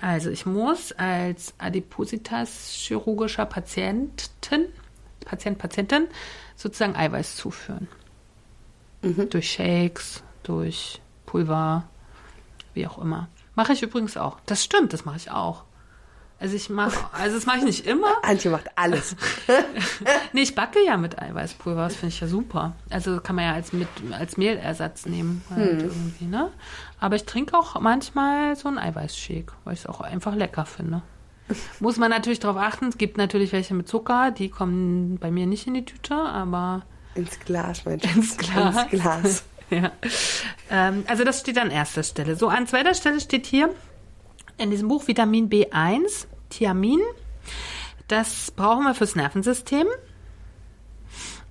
[0.02, 4.66] Also ich muss als Adipositas-chirurgischer Patientin,
[5.24, 6.08] Patient, Patientin
[6.56, 7.88] sozusagen Eiweiß zuführen.
[9.02, 11.88] Durch Shakes, durch Pulver,
[12.74, 13.30] wie auch immer.
[13.56, 14.40] Mache ich übrigens auch.
[14.48, 15.64] Das stimmt, das mache ich auch.
[16.42, 18.12] Also ich mache, also das mache ich nicht immer.
[18.24, 19.16] Antje macht alles.
[20.34, 22.74] Nee, ich backe ja mit Eiweißpulver, das finde ich ja super.
[22.90, 26.50] Also kann man ja als, mit, als Mehlersatz nehmen, halt irgendwie, ne?
[27.00, 31.02] Aber ich trinke auch manchmal so einen Eiweißshake, weil ich es auch einfach lecker finde.
[31.82, 35.46] Muss man natürlich darauf achten, es gibt natürlich welche mit Zucker, die kommen bei mir
[35.46, 36.84] nicht in die Tüte, aber
[37.14, 38.16] Ins Glas, mein Schatz.
[38.16, 38.76] ins Glas.
[38.84, 39.44] Ins Glas.
[39.70, 39.92] ja.
[40.70, 42.38] Ähm, also das steht an erster Stelle.
[42.38, 43.70] So, an zweiter Stelle steht hier
[44.58, 47.00] in diesem Buch Vitamin B1, Thiamin.
[48.08, 49.88] Das brauchen wir fürs Nervensystem.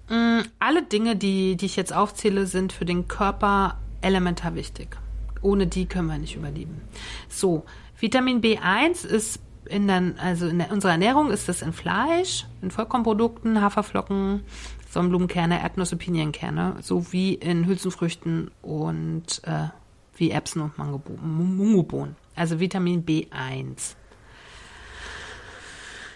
[0.09, 4.97] Mm, Alle Dinge, die, die ich jetzt aufzähle, sind für den Körper elementar wichtig.
[5.43, 6.83] Ohne die können wir nicht überleben.
[7.29, 7.65] So,
[7.99, 12.71] Vitamin B1 ist in der, also in der, unserer Ernährung ist das in Fleisch, in
[12.71, 14.43] Vollkornprodukten, Haferflocken,
[14.91, 19.69] Sonnenblumenkerne, Erdnüsse, Pinienkerne, sowie in Hülsenfrüchten und äh,
[20.17, 22.17] wie Erbsen und Mungobohnen.
[22.41, 23.97] Also Vitamin B1.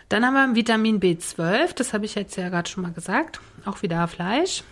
[0.08, 3.82] Dann haben wir Vitamin B12, das habe ich jetzt ja gerade schon mal gesagt, auch
[3.82, 4.64] wieder Fleisch.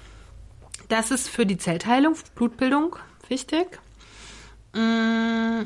[0.88, 2.96] Das ist für die Zellteilung, Blutbildung
[3.28, 3.78] wichtig.
[4.72, 5.64] Mm,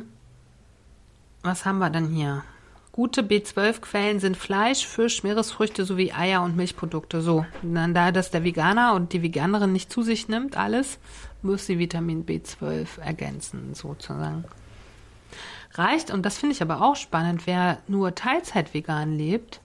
[1.45, 2.43] Was haben wir dann hier?
[2.91, 7.21] Gute B12-Quellen sind Fleisch, Fisch, Meeresfrüchte sowie Eier und Milchprodukte.
[7.21, 10.99] So, dann da das der Veganer und die Veganerin nicht zu sich nimmt, alles,
[11.43, 14.47] muss sie Vitamin B12 ergänzen, sozusagen.
[15.79, 19.61] Reicht, und das finde ich aber auch spannend, wer nur Teilzeit vegan lebt,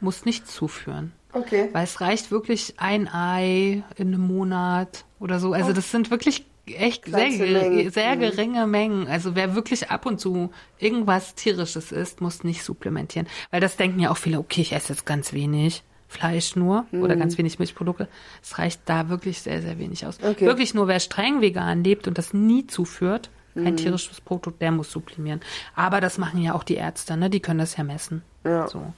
[0.00, 1.12] muss nichts zuführen.
[1.32, 1.68] Okay.
[1.72, 5.52] Weil es reicht wirklich ein Ei in einem Monat oder so.
[5.52, 7.90] Also das sind wirklich echt sehr, Mengen.
[7.90, 8.20] sehr Mhm.
[8.20, 9.06] geringe Mengen.
[9.06, 13.26] Also wer wirklich ab und zu irgendwas tierisches isst, muss nicht supplementieren.
[13.50, 17.14] Weil das denken ja auch viele, okay, ich esse jetzt ganz wenig Fleisch nur oder
[17.14, 17.20] Mhm.
[17.20, 18.08] ganz wenig Milchprodukte.
[18.42, 20.18] Es reicht da wirklich sehr, sehr wenig aus.
[20.20, 20.46] Okay.
[20.46, 23.66] Wirklich nur wer streng vegan lebt und das nie zuführt, Mhm.
[23.66, 25.40] ein tierisches Produkt, der muss supplimieren.
[25.74, 27.30] Aber das machen ja auch die Ärzte, ne?
[27.30, 28.22] Die können das ja messen.
[28.44, 28.68] Ja.
[28.68, 28.92] So.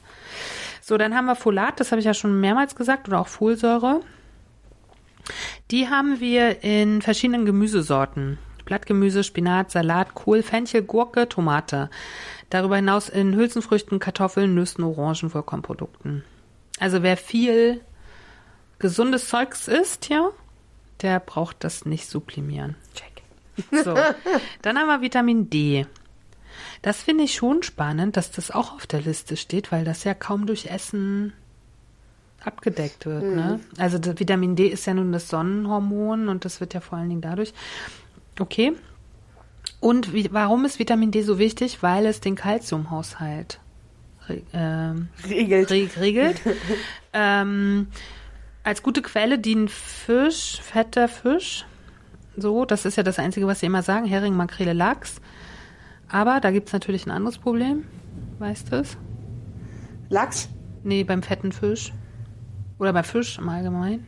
[0.81, 4.01] So, dann haben wir Folat, das habe ich ja schon mehrmals gesagt, oder auch Folsäure.
[5.71, 8.39] Die haben wir in verschiedenen Gemüsesorten.
[8.65, 11.91] Blattgemüse, Spinat, Salat, Kohl, Fenchel, Gurke, Tomate.
[12.51, 16.25] Darüber hinaus in Hülsenfrüchten, Kartoffeln, Nüssen, Orangen, Vollkornprodukten.
[16.79, 17.81] Also wer viel
[18.79, 20.31] gesundes Zeugs isst, ja,
[21.01, 22.77] der braucht das nicht sublimieren.
[23.71, 23.95] So,
[24.63, 25.87] dann haben wir Vitamin D.
[26.81, 30.15] Das finde ich schon spannend, dass das auch auf der Liste steht, weil das ja
[30.15, 31.33] kaum durch Essen
[32.45, 33.23] abgedeckt wird.
[33.23, 33.61] Ne?
[33.79, 37.09] Also das Vitamin D ist ja nun das Sonnenhormon und das wird ja vor allen
[37.09, 37.53] Dingen dadurch.
[38.41, 38.73] Okay.
[39.81, 41.83] Und wie, warum ist Vitamin D so wichtig?
[41.83, 43.61] Weil es den Kalziumhaushalt
[44.53, 45.71] ähm, Regelt.
[45.71, 46.41] re- regelt.
[47.13, 47.89] ähm,
[48.65, 51.65] als gute Quelle dienen Fisch, fetter Fisch.
[52.37, 54.07] So, das ist ja das Einzige, was sie immer sagen.
[54.07, 55.17] Hering, Makrele, Lachs.
[56.09, 57.85] Aber da gibt es natürlich ein anderes Problem.
[58.39, 58.97] Weißt du es?
[60.09, 60.49] Lachs?
[60.83, 61.93] Nee, beim fetten Fisch.
[62.79, 64.07] Oder bei Fisch im Allgemeinen.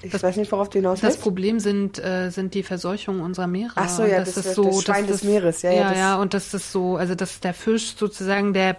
[0.00, 1.22] Ich weiß nicht, worauf du hinaus Das willst.
[1.22, 3.72] Problem sind, äh, sind die Verseuchungen unserer Meere.
[3.74, 5.88] Ach so, ja, Und das- ist das so, Schwein dass des Meeres, ja, ja, ja,
[5.88, 8.76] das- ja, und das ist so, also dass der Fisch sozusagen der,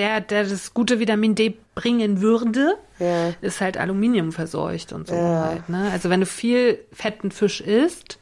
[0.00, 3.34] der, der das gute Vitamin D bringen würde, Ja.
[3.42, 5.44] ist halt Aluminium verseucht und so Ja.
[5.50, 5.68] halt.
[5.68, 5.90] Ne?
[5.92, 8.18] Also wenn du viel fetten Fisch isst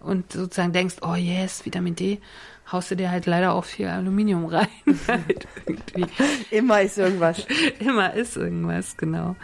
[0.00, 2.18] und sozusagen denkst, oh yes, Vitamin D,
[2.70, 4.68] haust du dir halt leider auch viel Aluminium rein.
[5.06, 5.46] halt.
[6.50, 7.46] Immer ist irgendwas.
[7.78, 9.36] Immer ist irgendwas, genau.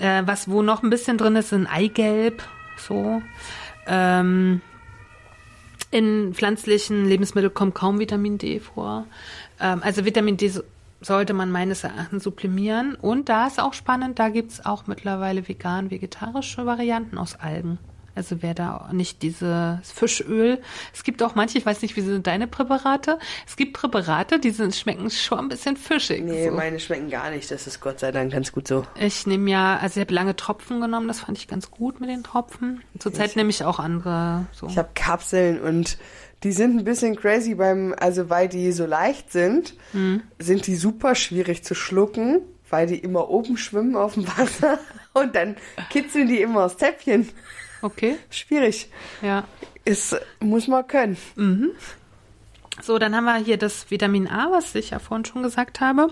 [0.00, 2.42] Äh, was wo noch ein bisschen drin ist, sind Eigelb,
[2.76, 3.22] so.
[3.86, 4.60] Ähm,
[5.92, 9.06] in pflanzlichen Lebensmitteln kommt kaum Vitamin D vor.
[9.60, 10.62] Ähm, also Vitamin D so,
[11.00, 12.94] sollte man meines Erachtens sublimieren.
[12.94, 17.78] Und da ist auch spannend, da gibt's auch mittlerweile vegan-vegetarische Varianten aus Algen.
[18.14, 20.60] Also wer da nicht dieses Fischöl.
[20.92, 23.18] Es gibt auch manche, ich weiß nicht, wie sind deine Präparate?
[23.46, 26.22] Es gibt Präparate, die sind, schmecken schon ein bisschen fischig.
[26.24, 26.54] Nee, so.
[26.54, 27.50] meine schmecken gar nicht.
[27.50, 28.84] Das ist Gott sei Dank ganz gut so.
[28.96, 32.10] Ich nehme ja, also ich habe lange Tropfen genommen, das fand ich ganz gut mit
[32.10, 32.82] den Tropfen.
[32.98, 34.46] Zurzeit nehme ich auch andere.
[34.52, 34.66] So.
[34.66, 35.96] Ich habe Kapseln und
[36.42, 40.22] die sind ein bisschen crazy beim, also weil die so leicht sind, Mhm.
[40.38, 42.40] sind die super schwierig zu schlucken,
[42.70, 44.78] weil die immer oben schwimmen auf dem Wasser
[45.12, 45.56] und dann
[45.90, 47.28] kitzeln die immer aus Zäpfchen.
[47.82, 48.90] Okay, Schwierig.
[49.22, 49.44] ja.
[49.86, 51.16] Ist, muss man können.
[52.82, 56.10] So, dann haben wir hier das Vitamin A, was ich ja vorhin schon gesagt habe.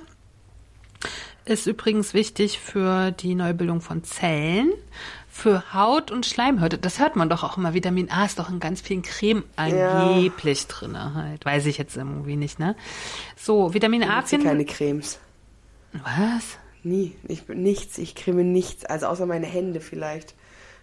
[1.44, 4.72] Ist übrigens wichtig für die Neubildung von Zellen,
[5.38, 6.78] für Haut und Schleimhäute.
[6.78, 7.72] Das hört man doch auch immer.
[7.72, 11.44] Vitamin A ist doch in ganz vielen Creme angeblich drin halt.
[11.44, 12.74] Weiß ich jetzt irgendwie nicht, ne?
[13.36, 14.46] So, Vitamin A Ich nutze finden.
[14.46, 15.20] keine Cremes.
[15.92, 16.58] Was?
[16.82, 17.14] Nie.
[17.28, 17.98] Ich nichts.
[17.98, 18.84] Ich creme nichts.
[18.84, 20.34] Also außer meine Hände vielleicht.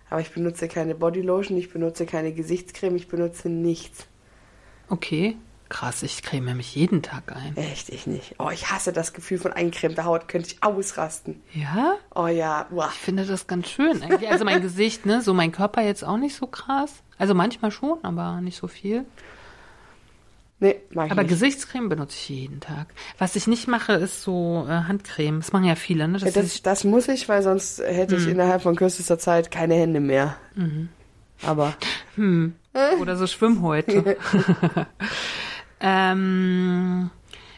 [0.10, 4.06] Aber ich benutze keine Bodylotion, ich benutze keine Gesichtscreme, ich benutze nichts.
[4.88, 5.36] Okay.
[5.68, 7.58] Krass, ich creme mich jeden Tag ein.
[7.58, 8.36] Echt, ich nicht.
[8.38, 10.28] Oh, ich hasse das Gefühl von eingecremter Haut.
[10.28, 11.42] Könnte ich ausrasten.
[11.54, 11.96] Ja?
[12.14, 12.90] Oh ja, uah.
[12.94, 14.30] Ich finde das ganz schön eigentlich.
[14.30, 15.22] Also mein Gesicht, ne?
[15.22, 16.92] So mein Körper jetzt auch nicht so krass.
[17.18, 19.06] Also manchmal schon, aber nicht so viel.
[20.60, 21.32] Nee, mag ich Aber nicht.
[21.32, 22.88] Gesichtscreme benutze ich jeden Tag.
[23.18, 25.40] Was ich nicht mache, ist so äh, Handcreme.
[25.40, 26.18] Das machen ja viele, ne?
[26.20, 28.24] Ja, Das das, das muss ich, weil sonst hätte Hm.
[28.24, 30.38] ich innerhalb von kürzester Zeit keine Hände mehr.
[30.56, 30.90] Mhm.
[31.42, 31.74] Aber
[33.02, 34.16] oder so Schwimmhäute.
[35.80, 37.10] Ähm,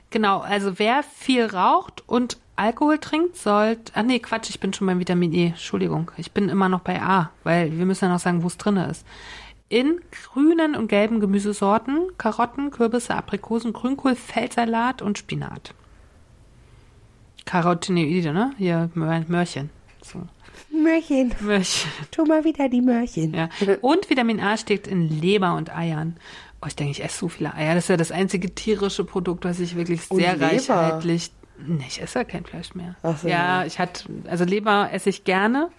[0.09, 3.91] genau, also wer viel raucht und Alkohol trinkt, sollte.
[3.95, 5.47] Ach nee, Quatsch, ich bin schon beim Vitamin E.
[5.47, 6.11] Entschuldigung.
[6.17, 8.77] Ich bin immer noch bei A, weil wir müssen ja noch sagen, wo es drin
[8.77, 9.05] ist.
[9.69, 15.73] In grünen und gelben Gemüsesorten, Karotten, Kürbisse, Aprikosen, Grünkohl, Feldsalat und Spinat.
[17.45, 18.53] Carotinoide, ne?
[18.57, 19.69] Hier, Mör Mörchen.
[20.01, 20.21] So.
[20.71, 21.91] Möhrchen, Mörchen.
[22.11, 23.33] tu mal wieder die Möhrchen.
[23.33, 23.49] Ja.
[23.81, 26.17] Und Vitamin A steckt in Leber und Eiern.
[26.61, 27.75] Oh, ich denke, ich esse so viele Eier.
[27.75, 30.47] Das ist ja das einzige tierische Produkt, was ich wirklich Und sehr Leber?
[30.47, 31.31] reichhaltig.
[31.59, 32.95] Nee, ich esse ja kein Fleisch mehr.
[33.03, 33.27] Ach so.
[33.27, 35.69] Ja, ich hatte, also Leber esse ich gerne,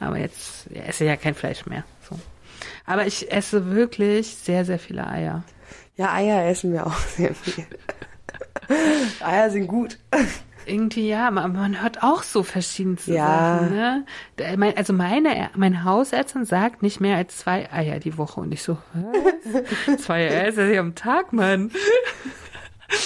[0.00, 1.84] aber jetzt esse ich ja kein Fleisch mehr.
[2.08, 2.18] So.
[2.86, 5.42] Aber ich esse wirklich sehr, sehr viele Eier.
[5.96, 7.66] Ja, Eier essen wir auch sehr viel.
[9.20, 9.98] Eier sind gut.
[10.66, 13.58] Irgendwie ja, man, man hört auch so verschiedenste Ja.
[13.58, 13.74] Sachen.
[13.76, 14.04] Ne?
[14.76, 18.78] Also meine, meine Hausärztin sagt nicht mehr als zwei Eier die Woche und ich so,
[18.92, 19.98] was?
[20.02, 21.70] zwei Eier ist ja am Tag, Mann.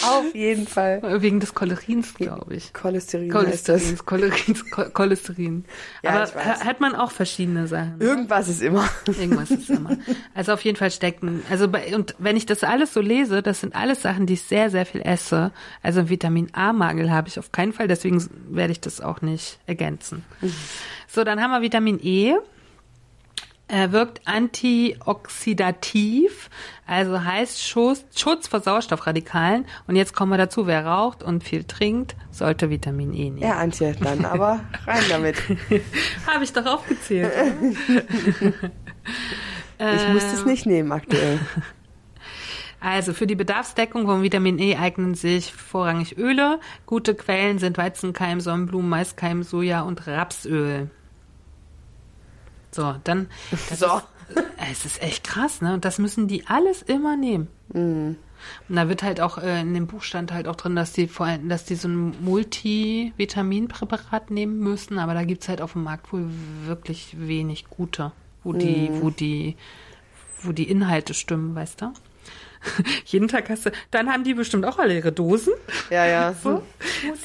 [0.05, 1.01] Auf jeden Fall.
[1.23, 2.73] Wegen des Cholerins, glaube ich.
[2.73, 3.83] Cholesterin, heißt das.
[4.05, 5.65] Cholesterins, Cholerins, Cho- Cholesterin.
[6.03, 7.99] Ja, Aber hat man auch verschiedene Sachen.
[7.99, 8.05] ne?
[8.05, 8.89] Irgendwas ist immer.
[9.07, 9.97] Irgendwas ist immer.
[10.35, 11.43] Also auf jeden Fall stecken.
[11.51, 14.43] Also bei, und wenn ich das alles so lese, das sind alles Sachen, die ich
[14.43, 15.53] sehr, sehr viel esse.
[15.83, 20.25] Also Vitamin A-Mangel habe ich auf keinen Fall, deswegen werde ich das auch nicht ergänzen.
[21.07, 22.35] So, dann haben wir Vitamin E.
[23.71, 26.49] Er wirkt antioxidativ,
[26.87, 29.67] also heißt Schutz, Schutz vor Sauerstoffradikalen.
[29.87, 33.37] Und jetzt kommen wir dazu, wer raucht und viel trinkt, sollte Vitamin E nehmen.
[33.39, 35.37] Ja, Antje, dann aber rein damit.
[36.27, 37.33] Habe ich doch aufgezählt.
[39.81, 41.39] Ich muss das nicht nehmen aktuell.
[42.81, 46.61] Also für die Bedarfsdeckung von Vitamin E eignen sich vorrangig Öle.
[46.87, 50.89] Gute Quellen sind Weizenkeim, Sonnenblumen, Maiskeim, Soja und Rapsöl.
[52.79, 53.27] So, dann.
[53.75, 53.87] So.
[54.71, 55.75] Ist, es ist echt krass, ne?
[55.75, 57.49] Und das müssen die alles immer nehmen.
[57.73, 58.15] Mhm.
[58.69, 61.09] Und da wird halt auch äh, in dem Buch stand halt auch drin, dass die
[61.09, 65.83] vor allem, dass die so ein Multivitaminpräparat nehmen müssen, aber da gibt's halt auf dem
[65.83, 66.27] Markt wohl
[66.67, 68.13] wirklich wenig gute,
[68.45, 69.03] wo die, Mhm.
[69.03, 69.57] wo die,
[70.43, 71.93] wo die Inhalte stimmen, weißt du?
[73.07, 75.53] Jeden Tag hast du, dann haben die bestimmt auch alle ihre Dosen.
[75.91, 76.33] Ja, ja.
[76.45, 76.63] So,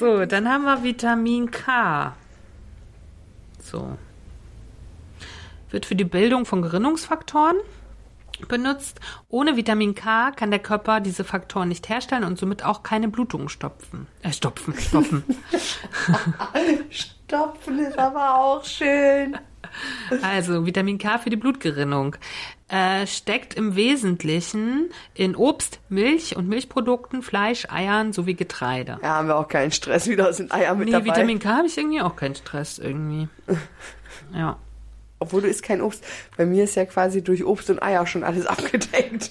[0.00, 2.16] so dann haben wir Vitamin K.
[3.62, 3.96] So.
[5.74, 7.56] Wird für die Bildung von Gerinnungsfaktoren
[8.46, 9.00] benutzt.
[9.28, 13.48] Ohne Vitamin K kann der Körper diese Faktoren nicht herstellen und somit auch keine Blutungen
[13.48, 14.06] stopfen.
[14.22, 15.24] Äh, stopfen, stopfen.
[16.90, 19.36] Stopfen ist aber auch schön.
[20.22, 22.14] also Vitamin K für die Blutgerinnung.
[22.68, 29.00] Äh, steckt im Wesentlichen in Obst, Milch und Milchprodukten, Fleisch, Eiern sowie Getreide.
[29.02, 30.06] Ja, haben wir auch keinen Stress.
[30.06, 31.06] Wieder sind Eier mit Nee, dabei.
[31.06, 33.28] Vitamin K habe ich irgendwie auch keinen Stress irgendwie.
[34.32, 34.56] Ja.
[35.18, 36.04] Obwohl du isst kein Obst.
[36.36, 39.30] Bei mir ist ja quasi durch Obst und Eier schon alles abgedeckt.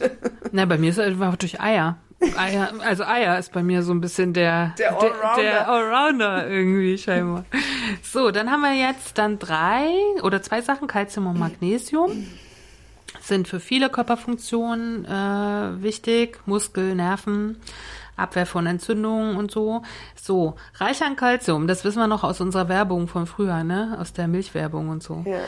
[0.52, 1.98] Na, bei mir ist es einfach durch Eier.
[2.38, 2.72] Eier.
[2.86, 5.42] Also Eier ist bei mir so ein bisschen der, Der Allrounder.
[5.42, 7.44] der Allrounder irgendwie scheinbar.
[8.02, 9.90] So, dann haben wir jetzt dann drei
[10.22, 12.26] oder zwei Sachen, Calcium und Magnesium.
[13.22, 17.58] Sind für viele Körperfunktionen äh, wichtig, Muskel, Nerven.
[18.16, 19.82] Abwehr von Entzündungen und so.
[20.22, 23.98] So, reich an Kalzium, das wissen wir noch aus unserer Werbung von früher, ne?
[24.00, 25.24] Aus der Milchwerbung und so.
[25.26, 25.40] Ja.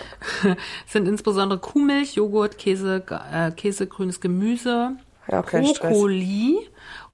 [0.87, 4.91] Sind insbesondere Kuhmilch, Joghurt, Käse, äh, Käse, grünes Gemüse,
[5.27, 5.91] Ja, kein Stress.
[5.91, 6.57] Brokkoli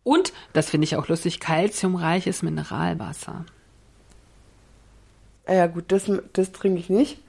[0.03, 3.45] und, das finde ich auch lustig, kalziumreiches Mineralwasser.
[5.47, 7.19] Ja, gut, das, das trinke ich nicht.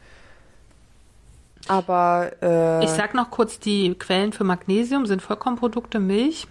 [1.69, 6.47] Aber äh, Ich sag noch kurz, die Quellen für Magnesium sind Vollkornprodukte, Milch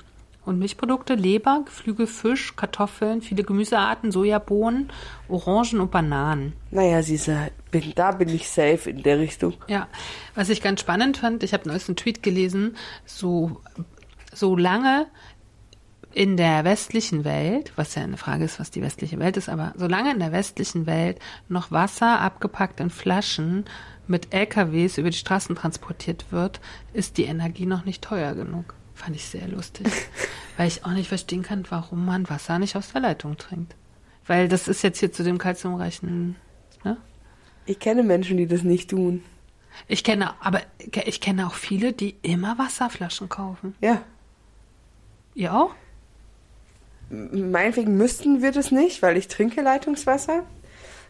[0.45, 4.91] und Milchprodukte, Leber, Geflügel, Fisch, Kartoffeln, viele Gemüsearten, Sojabohnen,
[5.27, 6.53] Orangen und Bananen.
[6.71, 9.53] naja, siehste, bin, da bin ich safe in der Richtung.
[9.67, 9.87] Ja,
[10.35, 13.61] was ich ganz spannend fand, ich habe neulich einen Tweet gelesen, so,
[14.33, 15.07] so lange
[16.13, 19.73] in der westlichen Welt, was ja eine Frage ist, was die westliche Welt ist, aber
[19.77, 23.65] solange in der westlichen Welt noch Wasser abgepackt in Flaschen
[24.07, 26.59] mit LKWs über die Straßen transportiert wird,
[26.91, 28.73] ist die Energie noch nicht teuer genug.
[29.01, 29.87] Fand ich sehr lustig.
[30.57, 33.75] Weil ich auch nicht verstehen kann, warum man Wasser nicht aus der Leitung trinkt.
[34.27, 36.35] Weil das ist jetzt hier zu dem kalziumreichen,
[36.83, 36.97] ne?
[37.65, 39.23] Ich kenne Menschen, die das nicht tun.
[39.87, 43.73] Ich kenne, aber ich kenne auch viele, die immer Wasserflaschen kaufen.
[43.81, 44.03] Ja.
[45.33, 45.73] Ihr auch?
[47.09, 50.43] Meinetwegen müssten wir das nicht, weil ich trinke Leitungswasser.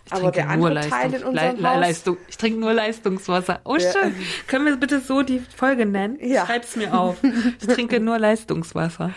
[0.05, 2.17] Ich Aber trinke der nur andere Teil in Leistungs- unserem Le- Haus- Leistung.
[2.27, 3.59] Ich trinke nur Leistungswasser.
[3.63, 3.91] Oh, Ja.
[3.91, 4.15] schön.
[4.47, 6.17] Können wir bitte so die Folge nennen?
[6.21, 6.45] Ja.
[6.45, 7.17] Schreib's mir auf.
[7.59, 9.11] Ich trinke nur Leistungswasser.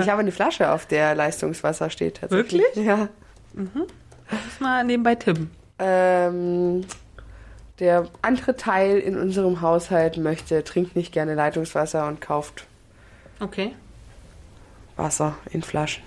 [0.00, 2.62] Ich habe eine Flasche, auf der Leistungswasser steht tatsächlich.
[2.62, 2.84] Wirklich?
[2.84, 3.08] Ja.
[3.54, 5.50] Muss mal nebenbei tippen.
[5.78, 6.84] Ähm,
[7.78, 12.66] der andere Teil in unserem Haushalt möchte, trinkt nicht gerne Leitungswasser und kauft
[13.40, 13.74] Okay.
[14.96, 16.02] Wasser in Flaschen.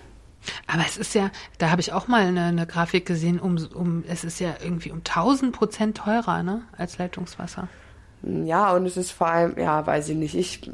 [0.68, 4.04] Aber es ist ja, da habe ich auch mal eine, eine Grafik gesehen, um, um,
[4.08, 7.68] es ist ja irgendwie um 1000 Prozent teurer, ne, als Leitungswasser.
[8.24, 10.36] Ja, und es ist vor allem, ja, weiß ich nicht.
[10.36, 10.72] Ich,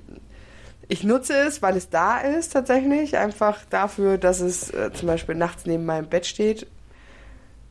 [0.87, 3.17] ich nutze es, weil es da ist tatsächlich.
[3.17, 6.67] Einfach dafür, dass es äh, zum Beispiel nachts neben meinem Bett steht.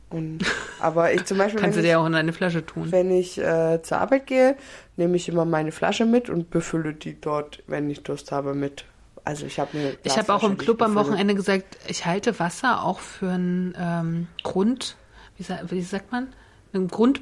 [0.09, 0.45] Und,
[0.79, 2.91] aber ich zum Beispiel, Kannst du dir ich, auch in eine Flasche tun.
[2.91, 4.55] wenn ich äh, zur Arbeit gehe,
[4.97, 8.85] nehme ich immer meine Flasche mit und befülle die dort, wenn ich Durst habe, mit.
[9.23, 10.95] Also ich habe eine Ich habe auch im Club am.
[10.95, 14.95] Wochenende gesagt, ich halte Wasser auch für ein ähm, Grund,
[15.37, 16.27] wie, wie sagt man?
[16.73, 17.21] Ein Grund,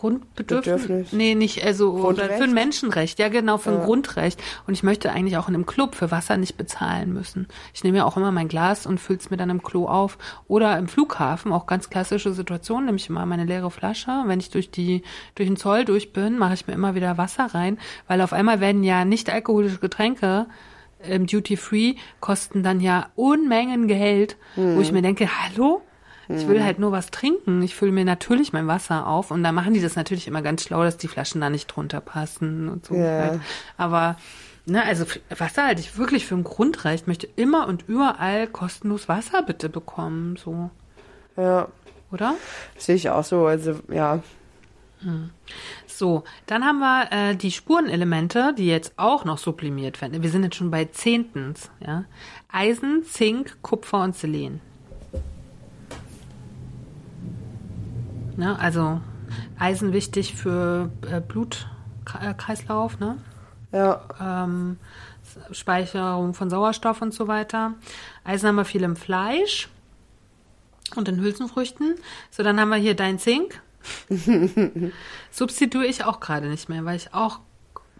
[0.00, 0.82] Grundbedürfnis?
[0.82, 1.12] Bedürfnis.
[1.12, 2.38] Nee, nicht, also oder Grundrecht?
[2.38, 3.84] für ein Menschenrecht, ja genau, für ein Ja.
[3.84, 4.42] Grundrecht.
[4.66, 7.48] Und ich möchte eigentlich auch in einem Club für Wasser nicht bezahlen müssen.
[7.74, 10.16] Ich nehme ja auch immer mein Glas und fülle es mir dann im Klo auf.
[10.48, 14.10] Oder im Flughafen, auch ganz klassische Situation, nehme ich immer meine leere Flasche.
[14.26, 15.02] Wenn ich durch die,
[15.34, 18.60] durch den Zoll durch bin, mache ich mir immer wieder Wasser rein, weil auf einmal
[18.60, 20.46] werden ja nicht alkoholische Getränke
[21.08, 25.82] im Duty Free kosten dann ja Unmengen Geld, wo ich mir denke, hallo?
[26.32, 27.60] Ich will halt nur was trinken.
[27.60, 30.62] Ich fülle mir natürlich mein Wasser auf und da machen die das natürlich immer ganz
[30.62, 32.94] schlau, dass die Flaschen da nicht drunter passen und so.
[32.94, 33.18] Ja.
[33.22, 33.40] Halt.
[33.76, 34.16] Aber
[34.64, 35.06] ne, also
[35.36, 37.02] Wasser halte ich wirklich für ein Grundrecht.
[37.02, 40.70] Ich möchte immer und überall kostenlos Wasser bitte bekommen, so,
[41.36, 41.66] Ja,
[42.12, 42.34] oder?
[42.78, 43.46] sehe ich auch so.
[43.46, 44.22] Also ja,
[46.00, 50.22] So, dann haben wir äh, die Spurenelemente, die jetzt auch noch sublimiert werden.
[50.22, 52.06] Wir sind jetzt schon bei zehntens, ja.
[52.50, 54.62] Eisen, Zink, Kupfer und Selen.
[58.38, 59.02] Ne, also
[59.58, 63.18] Eisen wichtig für äh, Blutkreislauf, ne?
[63.70, 64.78] ja, ähm,
[65.52, 67.74] Speicherung von Sauerstoff und so weiter.
[68.24, 69.68] Eisen haben wir viel im Fleisch
[70.96, 71.96] und in Hülsenfrüchten.
[72.30, 73.60] So, dann haben wir hier dein Zink.
[75.30, 77.40] Substituiere ich auch gerade nicht mehr, weil ich auch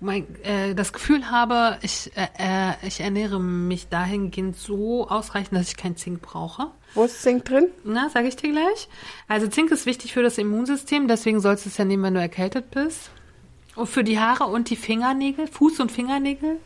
[0.01, 5.69] mein, äh, das Gefühl habe, ich, äh, äh, ich ernähre mich dahingehend so ausreichend, dass
[5.69, 6.69] ich kein Zink brauche.
[6.95, 7.69] wo ist Zink drin?
[7.85, 8.89] Na, sage ich dir gleich.
[9.29, 12.21] Also Zink ist wichtig für das Immunsystem, deswegen sollst du es ja nehmen, wenn du
[12.21, 13.11] erkältet bist.
[13.77, 16.57] Und für die Haare und die Fingernägel, Fuß- und Fingernägel.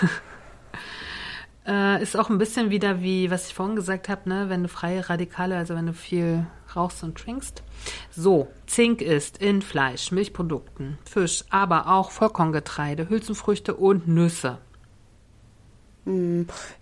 [1.66, 4.68] äh, ist auch ein bisschen wieder wie, was ich vorhin gesagt habe, ne, wenn du
[4.68, 7.62] freie Radikale, also wenn du viel rauchst und trinkst.
[8.10, 14.58] So, Zink ist in Fleisch, Milchprodukten, Fisch, aber auch Vollkorngetreide, Hülsenfrüchte und Nüsse.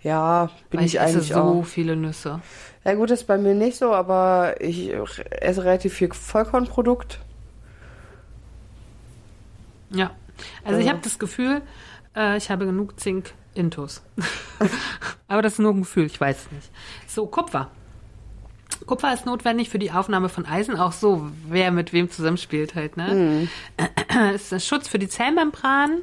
[0.01, 1.65] Ja, bin Weil ich, ich esse eigentlich so auch.
[1.65, 2.41] viele Nüsse.
[2.83, 4.91] Ja gut, das ist bei mir nicht so, aber ich
[5.31, 7.19] esse relativ viel Vollkornprodukt.
[9.91, 10.11] Ja,
[10.65, 10.91] also ich Ja.
[10.93, 11.61] habe das Gefühl,
[12.15, 14.01] äh, ich habe genug Zink intus.
[15.27, 16.71] Aber das ist nur ein Gefühl, ich weiß es nicht.
[17.07, 17.69] So, Kupfer.
[18.85, 22.97] Kupfer ist notwendig für die Aufnahme von Eisen, auch so, wer mit wem zusammenspielt halt,
[22.97, 23.47] ne?
[24.35, 25.97] Ist ein Schutz für die Zellmembran,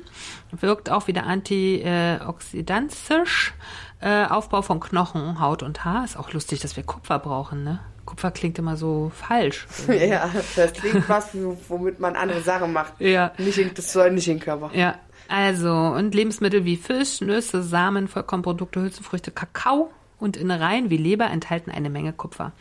[0.52, 3.52] wirkt auch wieder antioxidantisch,
[4.00, 6.04] äh, Aufbau von Knochen, Haut und Haar.
[6.04, 7.80] Ist auch lustig, dass wir Kupfer brauchen, ne?
[8.06, 9.66] Kupfer klingt immer so falsch.
[9.88, 11.28] Ja, das klingt was,
[11.68, 13.00] womit man andere Sachen macht.
[13.00, 13.32] Ja.
[13.38, 14.70] Nicht in, das soll nicht in den Körper.
[14.74, 14.96] Ja,
[15.28, 19.90] also und Lebensmittel wie Fisch, Nüsse, Samen, Vollkornprodukte, Hülsenfrüchte, Kakao
[20.20, 22.52] und Innereien wie Leber enthalten eine Menge Kupfer.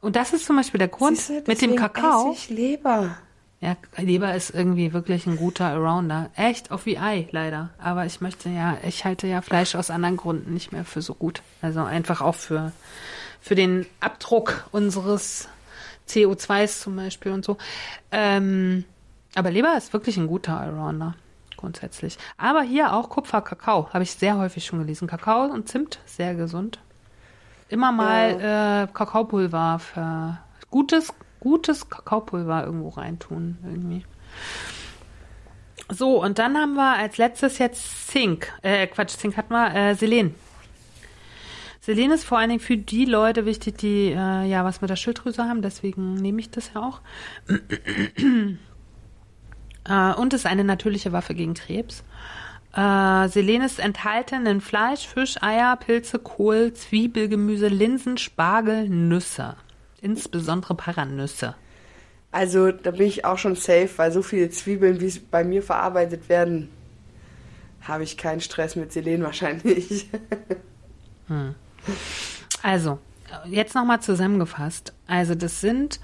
[0.00, 2.32] Und das ist zum Beispiel der Grund Siehste, mit dem Kakao.
[2.32, 3.16] esse ich Leber.
[3.60, 6.30] Ja, Leber ist irgendwie wirklich ein guter Arounder.
[6.36, 7.70] Echt, auf wie Ei, leider.
[7.78, 11.14] Aber ich möchte ja, ich halte ja Fleisch aus anderen Gründen nicht mehr für so
[11.14, 11.42] gut.
[11.60, 12.70] Also einfach auch für,
[13.40, 15.48] für den Abdruck unseres
[16.08, 17.56] CO2s zum Beispiel und so.
[18.12, 18.84] Ähm,
[19.34, 21.14] aber Leber ist wirklich ein guter Allrounder,
[21.56, 22.16] grundsätzlich.
[22.36, 25.08] Aber hier auch Kupfer, Kakao, habe ich sehr häufig schon gelesen.
[25.08, 26.78] Kakao und Zimt, sehr gesund.
[27.68, 28.30] Immer mal
[28.88, 30.38] äh, Kakaopulver für
[30.70, 34.04] gutes, gutes Kakaopulver irgendwo reintun, irgendwie.
[35.90, 38.52] So, und dann haben wir als letztes jetzt Zink.
[38.62, 40.34] Äh, Quatsch, Zink hatten wir, äh, Selen.
[41.80, 44.96] Selen ist vor allen Dingen für die Leute wichtig, die äh, ja was mit der
[44.96, 47.00] Schilddrüse haben, deswegen nehme ich das ja auch.
[49.88, 52.04] äh, und ist eine natürliche Waffe gegen Krebs.
[52.74, 59.56] Äh, Selen ist enthalten in Fleisch, Fisch, Eier, Pilze, Kohl, Zwiebel, Gemüse, Linsen, Spargel, Nüsse.
[60.00, 61.54] Insbesondere Paranüsse.
[62.30, 65.62] Also da bin ich auch schon safe, weil so viele Zwiebeln, wie es bei mir
[65.62, 66.68] verarbeitet werden,
[67.80, 70.08] habe ich keinen Stress mit Selen wahrscheinlich.
[72.62, 72.98] Also,
[73.44, 74.92] jetzt nochmal zusammengefasst.
[75.06, 76.00] Also, das sind,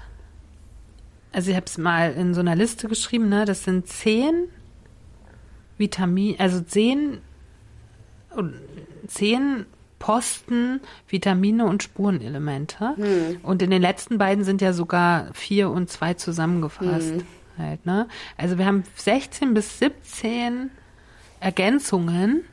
[1.33, 3.43] also ich habe es mal in so einer Liste geschrieben, ne?
[3.43, 4.47] Das sind zehn
[5.77, 7.19] Vitamin, also zehn,
[9.07, 9.65] zehn
[9.99, 12.95] Posten, Vitamine und Spurenelemente.
[13.43, 17.13] Und in den letzten beiden sind ja sogar vier und zwei zusammengefasst.
[17.57, 18.07] Halt, ne?
[18.37, 20.69] Also wir haben 16 bis 17
[21.39, 22.43] Ergänzungen,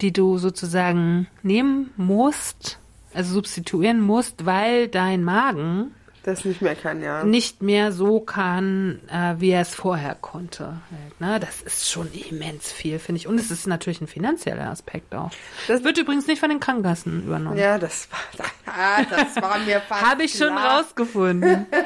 [0.00, 2.78] die du sozusagen nehmen musst,
[3.14, 5.92] also substituieren musst, weil dein Magen
[6.24, 7.22] Das nicht mehr kann, ja.
[7.22, 10.64] nicht mehr so kann, äh, wie er es vorher konnte.
[10.90, 11.38] Halt, ne?
[11.38, 13.28] Das ist schon immens viel, finde ich.
[13.28, 15.30] Und es ist natürlich ein finanzieller Aspekt auch.
[15.68, 17.58] Das wird übrigens nicht von den Krankenkassen übernommen.
[17.58, 20.80] Ja, das war, ah, das war mir fast Habe ich schon klar.
[20.80, 21.66] rausgefunden.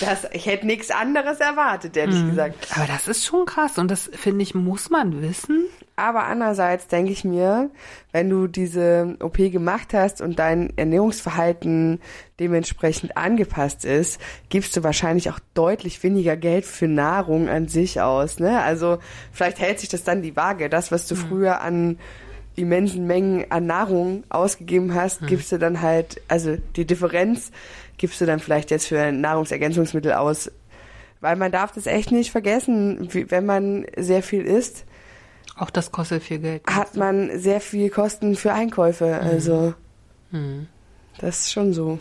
[0.00, 2.30] Das, ich hätte nichts anderes erwartet, ehrlich Mhm.
[2.30, 2.66] gesagt.
[2.76, 5.64] Aber das ist schon krass und das, finde ich, muss man wissen.
[5.96, 7.70] Aber andererseits denke ich mir,
[8.10, 12.00] wenn du diese OP gemacht hast und dein Ernährungsverhalten
[12.40, 18.38] dementsprechend angepasst ist, gibst du wahrscheinlich auch deutlich weniger Geld für Nahrung an sich aus.
[18.40, 18.62] Ne?
[18.62, 18.98] Also
[19.32, 20.68] vielleicht hält sich das dann die Waage.
[20.68, 21.98] Das, was du früher an
[22.56, 27.50] immensen Mengen an Nahrung ausgegeben hast, gibst du dann halt, also die Differenz
[27.96, 30.50] gibst du dann vielleicht jetzt für Nahrungsergänzungsmittel aus.
[31.20, 34.84] Weil man darf das echt nicht vergessen, wie, wenn man sehr viel isst,
[35.56, 36.62] Auch das kostet viel Geld.
[36.66, 39.20] hat man sehr viel Kosten für Einkäufe.
[39.20, 39.74] Also
[41.18, 42.00] das ist schon so.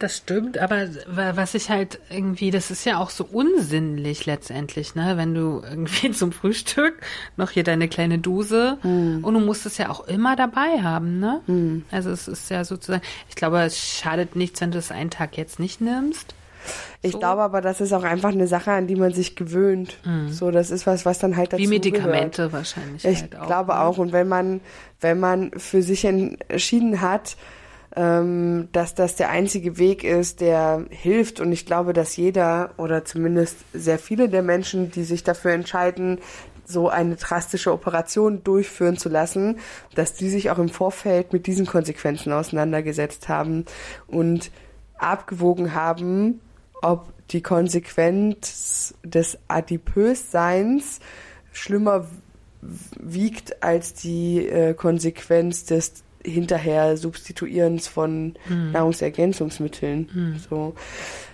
[0.00, 4.94] Das stimmt, aber wa- was ich halt irgendwie, das ist ja auch so unsinnlich letztendlich,
[4.94, 5.16] ne?
[5.16, 6.94] Wenn du irgendwie zum Frühstück
[7.36, 11.82] noch hier deine kleine Dose und du musst es ja auch immer dabei haben, ne?
[11.90, 15.36] Also es ist ja sozusagen, ich glaube, es schadet nichts, wenn du es einen Tag
[15.36, 16.34] jetzt nicht nimmst.
[17.02, 17.18] Ich So.
[17.18, 19.96] glaube aber, das ist auch einfach eine Sache, an die man sich gewöhnt.
[20.28, 22.52] So, das ist was, was dann halt dazu Wie Medikamente Gehört.
[22.52, 23.46] wahrscheinlich Ich halt auch.
[23.46, 23.80] glaube ne?
[23.80, 23.96] auch.
[23.98, 24.60] Und wenn man,
[25.00, 27.36] wenn man für sich entschieden hat,
[27.96, 31.40] ähm, dass das der einzige Weg ist, der hilft.
[31.40, 36.18] Und ich glaube, dass jeder oder zumindest sehr viele der Menschen, die sich dafür entscheiden,
[36.64, 39.58] so eine drastische Operation durchführen zu lassen,
[39.94, 43.64] dass die sich auch im Vorfeld mit diesen Konsequenzen auseinandergesetzt haben
[44.06, 44.52] und
[44.96, 46.40] abgewogen haben,
[46.82, 51.00] ob die Konsequenz des Adipösseins
[51.52, 52.06] schlimmer
[53.00, 58.34] wiegt als die äh, Konsequenz des hinterher Substituierens von
[58.72, 60.40] Nahrungsergänzungsmitteln.
[60.48, 60.74] So.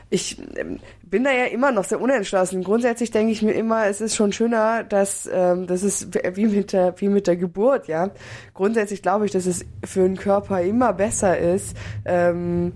[0.09, 2.63] Ich ähm, bin da ja immer noch sehr unentschlossen.
[2.63, 6.73] Grundsätzlich denke ich mir immer, es ist schon schöner, dass ähm, das ist wie mit
[6.73, 8.11] der wie mit der Geburt, ja.
[8.55, 12.73] Grundsätzlich glaube ich, dass es für den Körper immer besser ist, ähm,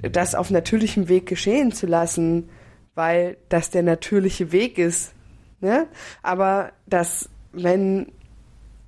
[0.00, 2.48] das auf natürlichem Weg geschehen zu lassen,
[2.94, 5.12] weil das der natürliche Weg ist.
[5.60, 5.86] Ne?
[6.22, 8.12] Aber dass, wenn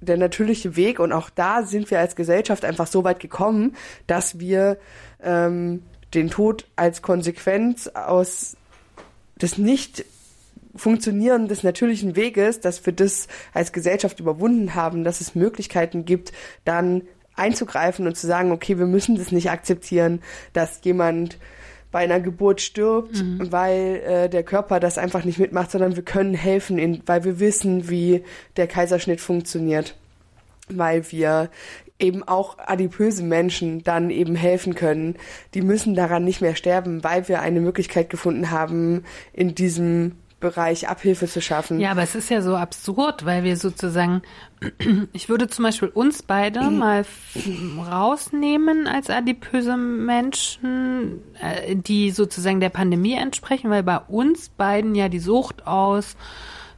[0.08, 3.76] der natürliche Weg, und auch da sind wir als Gesellschaft einfach so weit gekommen,
[4.06, 4.78] dass wir
[5.22, 5.82] ähm,
[6.14, 8.56] den Tod als Konsequenz aus
[9.40, 10.04] des nicht
[10.74, 16.32] Funktionieren des natürlichen Weges, dass wir das als Gesellschaft überwunden haben, dass es Möglichkeiten gibt,
[16.64, 17.02] dann
[17.34, 20.22] einzugreifen und zu sagen, okay, wir müssen das nicht akzeptieren,
[20.52, 21.38] dass jemand
[21.90, 26.34] bei einer Geburt stirbt, weil äh, der Körper das einfach nicht mitmacht, sondern wir können
[26.34, 28.22] helfen, in, weil wir wissen, wie
[28.56, 29.96] der Kaiserschnitt funktioniert,
[30.68, 31.50] weil wir
[31.98, 35.16] eben auch adipöse Menschen dann eben helfen können.
[35.54, 40.88] Die müssen daran nicht mehr sterben, weil wir eine Möglichkeit gefunden haben, in diesem Bereich
[40.88, 41.80] Abhilfe zu schaffen.
[41.80, 44.20] Ja, aber es ist ja so absurd, weil wir sozusagen,
[45.14, 47.38] ich würde zum Beispiel uns beide mal f-
[47.90, 55.08] rausnehmen als adipöse Menschen, äh, die sozusagen der Pandemie entsprechen, weil bei uns beiden ja
[55.08, 56.16] die Sucht aus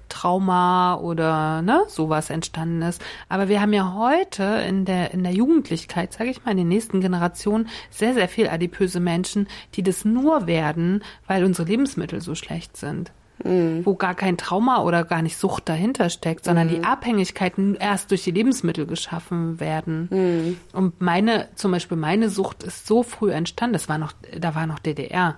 [0.08, 3.02] Trauma oder ne, sowas entstanden ist.
[3.28, 6.68] Aber wir haben ja heute in der, in der Jugendlichkeit, sage ich mal, in den
[6.68, 12.34] nächsten Generationen sehr, sehr viel adipöse Menschen, die das nur werden, weil unsere Lebensmittel so
[12.34, 13.12] schlecht sind.
[13.44, 18.24] Wo gar kein Trauma oder gar nicht Sucht dahinter steckt, sondern die Abhängigkeiten erst durch
[18.24, 20.58] die Lebensmittel geschaffen werden.
[20.72, 24.66] Und meine, zum Beispiel meine Sucht ist so früh entstanden, das war noch, da war
[24.66, 25.36] noch DDR.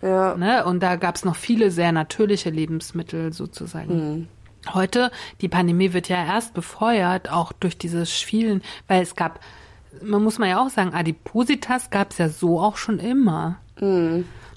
[0.00, 0.36] Ja.
[0.36, 0.64] Ne?
[0.64, 4.28] Und da gab es noch viele sehr natürliche Lebensmittel sozusagen.
[4.72, 5.10] Heute,
[5.40, 9.40] die Pandemie wird ja erst befeuert, auch durch dieses vielen, weil es gab,
[10.02, 13.58] man muss mal ja auch sagen, Adipositas gab es ja so auch schon immer.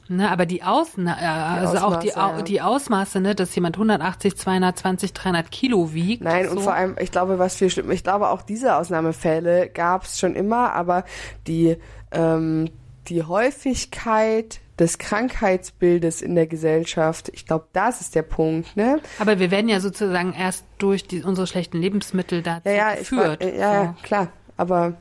[0.08, 2.42] Ne, aber die, Ausna äh, also auch die, Ausmaße, ja.
[2.44, 6.24] die Ausmaße, ne, dass jemand 180, 220, 300 Kilo wiegt.
[6.24, 6.52] Nein, so.
[6.52, 10.20] und vor allem, ich glaube, was viel schlimmer, ich glaube, auch diese Ausnahmefälle gab es
[10.20, 11.06] schon immer, aber
[11.48, 11.78] die,
[12.12, 12.70] ähm,
[13.08, 19.00] die Häufigkeit des Krankheitsbildes in der Gesellschaft, ich glaube, das ist der Punkt, ne?
[19.20, 23.42] Aber wir werden ja sozusagen erst durch die, unsere schlechten Lebensmittel dazu Ja, ja, geführt.
[23.44, 24.28] war- ja, ja, klar,
[24.58, 24.94] aber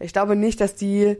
[0.00, 1.16] ich glaube nicht, dass die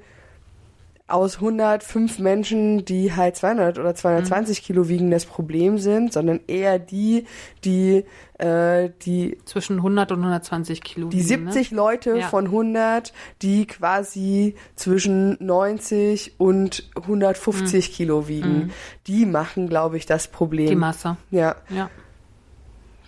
[1.06, 4.64] aus 105 Menschen, die halt 200 oder 220 Mhm.
[4.64, 7.26] Kilo wiegen, das Problem sind, sondern eher die,
[7.62, 8.04] die,
[8.38, 11.08] äh, die zwischen 100 und 120 Kilo.
[11.10, 12.28] die wiegen, 70 Leute Ja.
[12.28, 13.12] von 100,
[13.42, 18.72] die quasi zwischen 90 und 150 Kilo wiegen,
[19.06, 20.64] die machen, glaube ich, das Problem.
[20.64, 20.70] Ne?
[20.70, 21.16] Die Masse.
[21.30, 21.90] ja, Ja.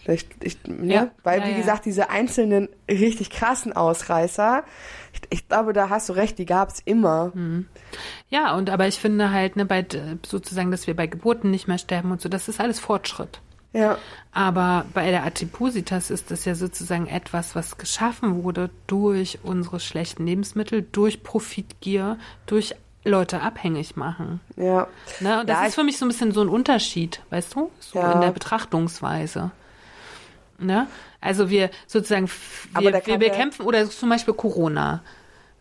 [0.06, 0.94] ich, ich, ne?
[0.94, 4.64] Ja, weil ja, wie gesagt, diese einzelnen richtig krassen Ausreißer,
[5.30, 7.30] ich, glaube, da hast du recht, die gab's immer.
[7.34, 7.66] Hm.
[8.28, 9.84] Ja, und aber ich finde halt, ne, bei
[10.26, 13.40] sozusagen, dass wir bei Geburten nicht mehr sterben und so, das ist alles Fortschritt.
[13.72, 13.98] Ja,
[14.32, 20.24] Aber bei der Adipositas ist das ja sozusagen etwas, was geschaffen wurde durch unsere schlechten
[20.26, 22.16] Lebensmittel, durch Profitgier,
[22.46, 22.74] durch
[23.04, 24.40] Leute abhängig machen.
[24.56, 24.86] ja.
[25.20, 25.40] Ne?
[25.40, 27.70] Und das Ja, ist für mich so ein bisschen so ein Unterschied, weißt du?
[27.78, 28.12] So Ja.
[28.12, 29.50] in der Betrachtungsweise.
[30.58, 30.86] Ne?
[31.20, 32.28] Also wir sozusagen,
[32.78, 35.02] wir, wir bekämpfen, oder zum Beispiel Corona.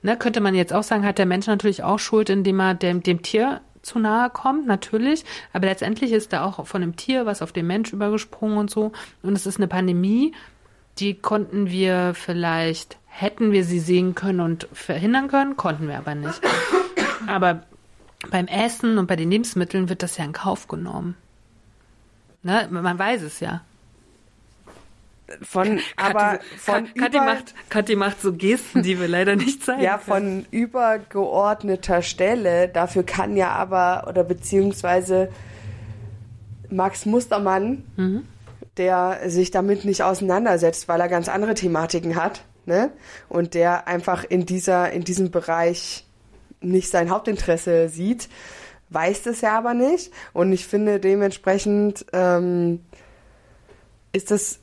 [0.02, 0.18] Ne?
[0.18, 3.22] Könnte man jetzt auch sagen, hat der Mensch natürlich auch Schuld, indem er dem, dem
[3.22, 5.24] Tier zu nahe kommt, natürlich.
[5.54, 8.92] Aber letztendlich ist da auch von dem Tier was auf den Mensch übergesprungen und so.
[9.22, 10.34] Und es ist eine Pandemie,
[10.98, 16.16] die konnten wir vielleicht, hätten wir sie sehen können und verhindern können, konnten wir aber
[16.16, 16.42] nicht.
[17.28, 17.64] Aber
[18.30, 21.16] beim Essen und bei den Lebensmitteln wird das ja in Kauf genommen.
[22.44, 22.68] Ne?
[22.72, 23.62] Man weiß es ja.
[25.42, 29.82] Von, aber von Kathi, über, macht, Kathi macht so Gesten, die wir leider nicht zeigen
[29.82, 30.46] ja, können.
[30.46, 32.68] von übergeordneter Stelle.
[32.70, 35.30] Dafür kann ja aber, oder beziehungsweise
[36.70, 38.26] Max Mustermann, Mhm.
[38.78, 42.92] der sich damit nicht auseinandersetzt, weil er ganz andere Thematiken hat, ne?
[43.30, 46.06] Und der einfach in dieser, in diesem Bereich
[46.62, 48.30] nicht sein Hauptinteresse sieht,
[48.90, 50.12] weiß das ja aber nicht.
[50.34, 52.82] Und ich finde dementsprechend ähm,
[54.16, 54.60] ist das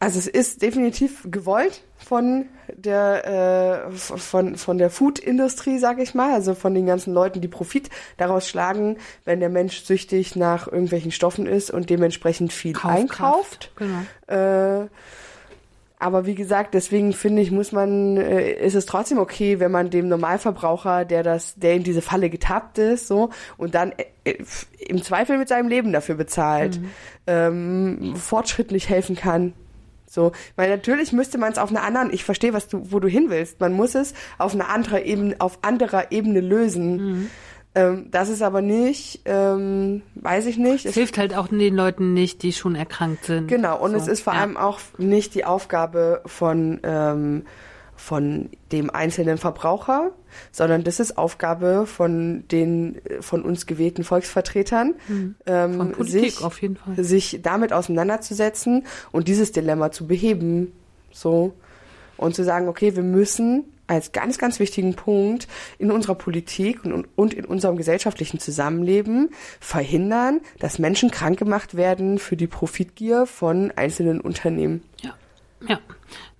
[0.00, 6.32] also es ist definitiv gewollt von der äh, von von der Food-Industrie, sag ich mal,
[6.32, 11.10] also von den ganzen Leuten, die Profit daraus schlagen, wenn der Mensch süchtig nach irgendwelchen
[11.10, 13.00] Stoffen ist und dementsprechend viel Kaufkraft.
[13.00, 13.72] einkauft.
[13.76, 14.82] Genau.
[14.82, 14.88] Äh,
[15.98, 19.90] aber wie gesagt, deswegen finde ich, muss man, äh, ist es trotzdem okay, wenn man
[19.90, 24.44] dem Normalverbraucher, der das, der in diese Falle getappt ist, so und dann äh, äh,
[24.86, 26.80] im Zweifel mit seinem Leben dafür bezahlt,
[27.26, 29.54] ähm, fortschrittlich helfen kann.
[30.06, 33.08] So, weil natürlich müsste man es auf einer anderen, ich verstehe, was du, wo du
[33.08, 33.60] hin willst.
[33.60, 37.30] Man muss es auf einer anderen Ebene, auf anderer Ebene lösen.
[37.78, 40.84] Ähm, das ist aber nicht, ähm, weiß ich nicht.
[40.84, 43.48] Es Es hilft halt auch den Leuten nicht, die schon erkrankt sind.
[43.48, 44.40] Genau, und So, es ist vor ja.
[44.40, 47.42] allem auch nicht die Aufgabe von, ähm,
[47.96, 50.12] von dem einzelnen Verbraucher,
[50.52, 55.76] sondern das ist Aufgabe von den von uns gewählten Volksvertretern, ähm, Hm.
[55.76, 57.02] Von Politik sich, auf jeden Fall.
[57.02, 60.72] sich damit auseinanderzusetzen und dieses Dilemma zu beheben.
[61.12, 61.54] So.
[62.16, 65.48] Und zu sagen, okay, wir müssen als ganz, ganz wichtigen Punkt
[65.78, 72.18] in unserer Politik und, und in unserem gesellschaftlichen Zusammenleben verhindern, dass Menschen krank gemacht werden
[72.18, 74.84] für die Profitgier von einzelnen Unternehmen.
[75.00, 75.14] Ja.
[75.66, 75.80] Ja.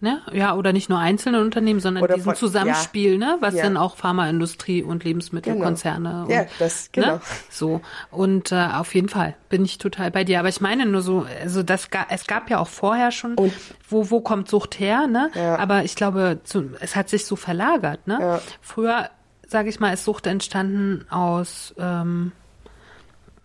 [0.00, 0.22] Ne?
[0.32, 3.36] Ja, oder nicht nur einzelne Unternehmen, sondern Oder diesen von- Zusammenspiel, ne?
[3.40, 3.64] Was Ja.
[3.64, 7.14] dann auch Pharmaindustrie und Lebensmittelkonzerne Ja, und das, genau.
[7.14, 7.20] Ne?
[7.50, 7.80] So.
[8.12, 10.38] Und äh, auf jeden Fall bin ich total bei dir.
[10.38, 13.52] Aber ich meine nur so, also das es gab ja auch vorher schon, Und-
[13.88, 15.30] wo, wo kommt Sucht her, ne?
[15.34, 15.56] Ja.
[15.58, 18.18] Aber ich glaube, zu, es hat sich so verlagert, ne?
[18.20, 18.40] Ja.
[18.60, 19.10] Früher,
[19.48, 22.32] sage ich mal, ist Sucht entstanden aus ähm, hm,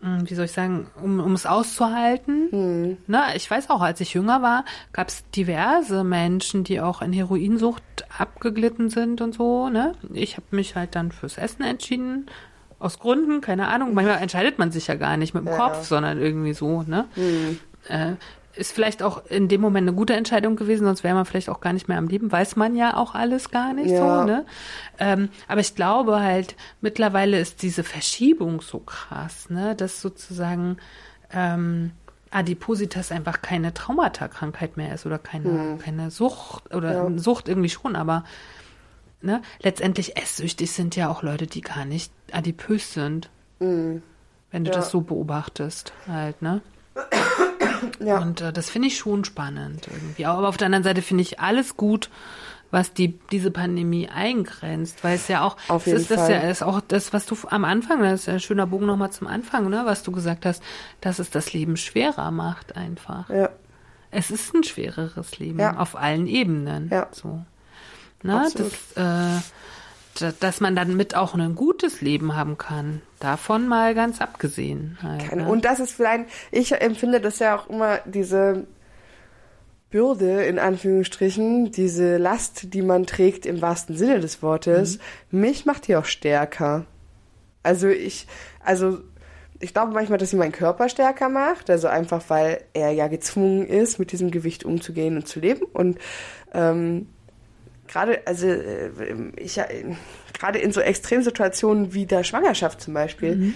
[0.03, 2.47] wie soll ich sagen, um, um es auszuhalten.
[2.51, 2.97] Hm.
[3.07, 7.13] Ne, ich weiß auch, als ich jünger war, gab es diverse Menschen, die auch in
[7.13, 7.83] Heroinsucht
[8.17, 9.69] abgeglitten sind und so.
[9.69, 9.93] Ne?
[10.13, 12.25] Ich habe mich halt dann fürs Essen entschieden.
[12.79, 13.93] Aus Gründen, keine Ahnung.
[13.93, 15.57] Manchmal entscheidet man sich ja gar nicht mit dem Ja.
[15.57, 16.83] Kopf, sondern irgendwie so.
[16.83, 17.05] Ne?
[17.15, 17.59] Hm.
[17.87, 18.13] Äh,
[18.55, 21.59] ist vielleicht auch in dem Moment eine gute Entscheidung gewesen, sonst wäre man vielleicht auch
[21.61, 22.31] gar nicht mehr am Leben.
[22.31, 24.19] Weiß man ja auch alles gar nicht Ja.
[24.19, 24.45] so, ne?
[24.99, 29.75] Ähm, aber ich glaube halt, mittlerweile ist diese Verschiebung so krass, ne?
[29.75, 30.77] Dass sozusagen
[31.31, 31.91] ähm,
[32.29, 37.17] Adipositas einfach keine Traumata-Krankheit mehr ist oder keine, keine Sucht oder Ja.
[37.17, 38.23] Sucht irgendwie schon, aber
[39.21, 39.41] ne?
[39.61, 43.29] letztendlich esssüchtig sind ja auch Leute, die gar nicht adipös sind.
[43.59, 44.01] Wenn
[44.51, 44.71] du Ja.
[44.77, 46.61] das so beobachtest, halt, ne?
[47.99, 48.19] Ja.
[48.19, 50.25] Und äh, das finde ich schon spannend irgendwie.
[50.25, 52.09] Aber auf der anderen Seite finde ich alles gut,
[52.71, 56.31] was die diese Pandemie eingrenzt, weil es ja auch Auf es jeden ist das Fall.
[56.31, 59.11] ja ist auch das, was du am Anfang, das ist ja ein schöner Bogen nochmal
[59.11, 60.63] zum Anfang, ne, was du gesagt hast,
[60.99, 63.29] dass es das Leben schwerer macht einfach.
[63.29, 63.49] ja.
[64.15, 65.77] Es ist ein schwereres Leben Ja.
[65.77, 66.87] auf allen Ebenen.
[66.91, 67.07] Ja.
[67.11, 67.43] So.
[68.21, 68.71] Ne, Absolut.
[68.95, 69.41] das, äh,
[70.39, 73.01] dass man dann mit auch ein gutes Leben haben kann.
[73.19, 74.97] Davon mal ganz abgesehen.
[75.01, 75.47] Halt, ne?
[75.47, 78.67] Und das ist vielleicht, ich empfinde das ja auch immer diese
[79.89, 84.99] Bürde, in Anführungsstrichen, diese Last, die man trägt im wahrsten Sinne des Wortes,
[85.29, 86.85] mich macht die auch stärker.
[87.61, 88.27] Also ich,
[88.59, 88.99] also
[89.59, 93.67] ich glaube manchmal, dass sie meinen Körper stärker macht, also einfach, weil er ja gezwungen
[93.67, 95.63] ist, mit diesem Gewicht umzugehen und zu leben.
[95.73, 95.99] Und
[96.53, 97.07] ähm,
[97.93, 98.89] gerade, also äh,
[99.37, 99.65] ich ja,
[100.37, 103.53] gerade in so Extremsituationen wie der Schwangerschaft zum Beispiel,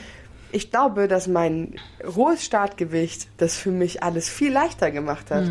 [0.51, 5.45] ich glaube, dass mein hohes Startgewicht das für mich alles viel leichter gemacht hat,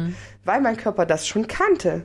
[0.44, 2.02] weil mein Körper das schon kannte.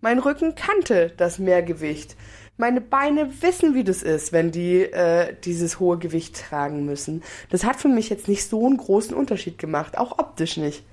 [0.00, 2.16] Mein Rücken kannte das Mehrgewicht.
[2.56, 7.22] Meine Beine wissen, wie das ist, wenn die äh, dieses hohe Gewicht tragen müssen.
[7.50, 10.84] Das hat für mich jetzt nicht so einen großen Unterschied gemacht, auch optisch nicht.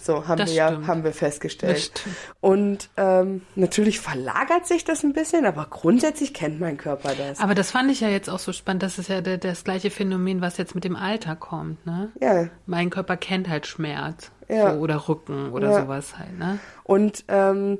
[0.00, 2.04] So haben Das wir ja haben wir festgestellt.
[2.40, 7.40] Und ähm, natürlich verlagert sich das ein bisschen, aber grundsätzlich kennt mein Körper das.
[7.40, 8.84] Aber das fand ich ja jetzt auch so spannend.
[8.84, 11.84] Das ist ja der, das gleiche Phänomen, was jetzt mit dem Alter kommt.
[11.84, 12.12] Ne?
[12.20, 12.46] ja.
[12.66, 14.72] Mein Körper kennt halt Schmerz Ja.
[14.72, 15.80] so, oder Rücken oder Ja.
[15.82, 16.38] sowas halt.
[16.38, 16.60] Ne?
[16.84, 17.78] Und ähm,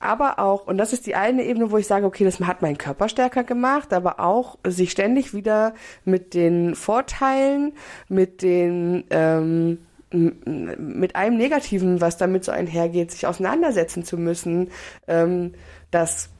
[0.00, 2.76] aber auch, und das ist die eine Ebene, wo ich sage, okay, das hat meinen
[2.78, 5.72] Körper stärker gemacht, aber auch sich ständig wieder
[6.04, 7.72] mit den Vorteilen,
[8.08, 9.78] mit den ähm,
[10.14, 14.70] mit allem Negativen, was damit so einhergeht, sich auseinandersetzen zu müssen,
[15.08, 15.54] ähm,
[15.90, 16.30] das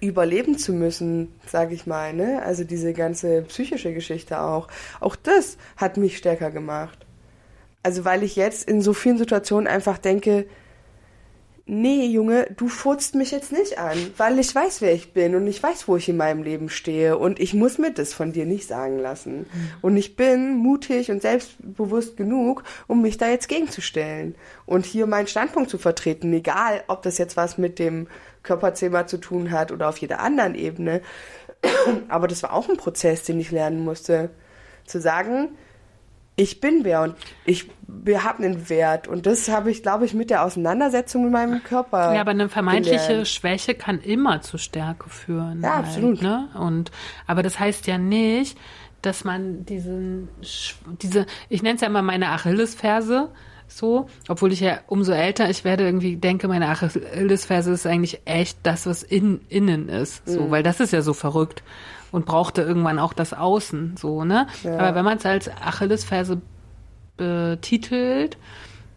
[0.00, 2.42] überleben zu müssen, sage ich mal, ne?
[2.42, 4.68] Also diese ganze psychische Geschichte auch.
[5.00, 6.98] Auch das hat mich stärker gemacht.
[7.82, 10.46] Also weil ich jetzt in so vielen Situationen einfach denke,
[11.66, 15.46] nee, Junge, du furzt mich jetzt nicht an, weil ich weiß, wer ich bin und
[15.46, 18.44] ich weiß, wo ich in meinem Leben stehe und ich muss mir das von dir
[18.44, 19.46] nicht sagen lassen.
[19.80, 24.34] Und ich bin mutig und selbstbewusst genug, um mich da jetzt gegenzustellen
[24.66, 28.08] und hier meinen Standpunkt zu vertreten, egal, ob das jetzt was mit dem
[28.42, 31.00] Körperzimmer zu tun hat oder auf jeder anderen Ebene.
[32.08, 34.30] Aber das war auch ein Prozess, den ich lernen musste,
[34.84, 35.48] zu sagen,
[36.36, 40.14] ich bin wer und ich wir haben einen Wert und das habe ich, glaube ich,
[40.14, 42.12] mit der Auseinandersetzung mit meinem Körper.
[42.14, 43.28] Ja, aber eine vermeintliche gelernt.
[43.28, 45.62] Schwäche kann immer zu Stärke führen.
[45.62, 46.22] Ja, halt, absolut.
[46.22, 46.48] Ne?
[46.58, 46.90] Und,
[47.26, 48.58] aber das heißt ja nicht,
[49.02, 50.28] dass man diesen,
[51.02, 53.30] diese, ich nenne es ja immer meine Achillesferse,
[53.68, 58.58] so, obwohl ich ja umso älter ich werde irgendwie denke, meine Achillesferse ist eigentlich echt
[58.62, 60.32] das, was in, innen ist, Mhm.
[60.32, 61.62] so, weil das ist ja so verrückt
[62.14, 64.46] und brauchte irgendwann auch das Außen, so, ne?
[64.62, 64.78] Ja.
[64.78, 66.40] Aber wenn man es als Achillesferse
[67.16, 68.36] betitelt,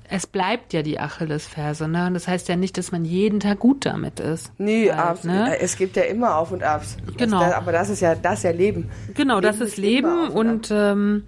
[0.10, 2.07] es bleibt ja die Achillesferse, ne?
[2.07, 4.52] Und das heißt ja nicht, dass man jeden Tag gut damit ist.
[4.57, 5.60] Nee, Halt, abs- ne?
[5.60, 6.95] es gibt ja immer Auf und Abs.
[7.18, 7.39] Genau.
[7.41, 8.89] Das, aber das ist ja das ist ja Leben.
[9.15, 11.23] Genau, das Leben ist ist immer Leben und und ähm,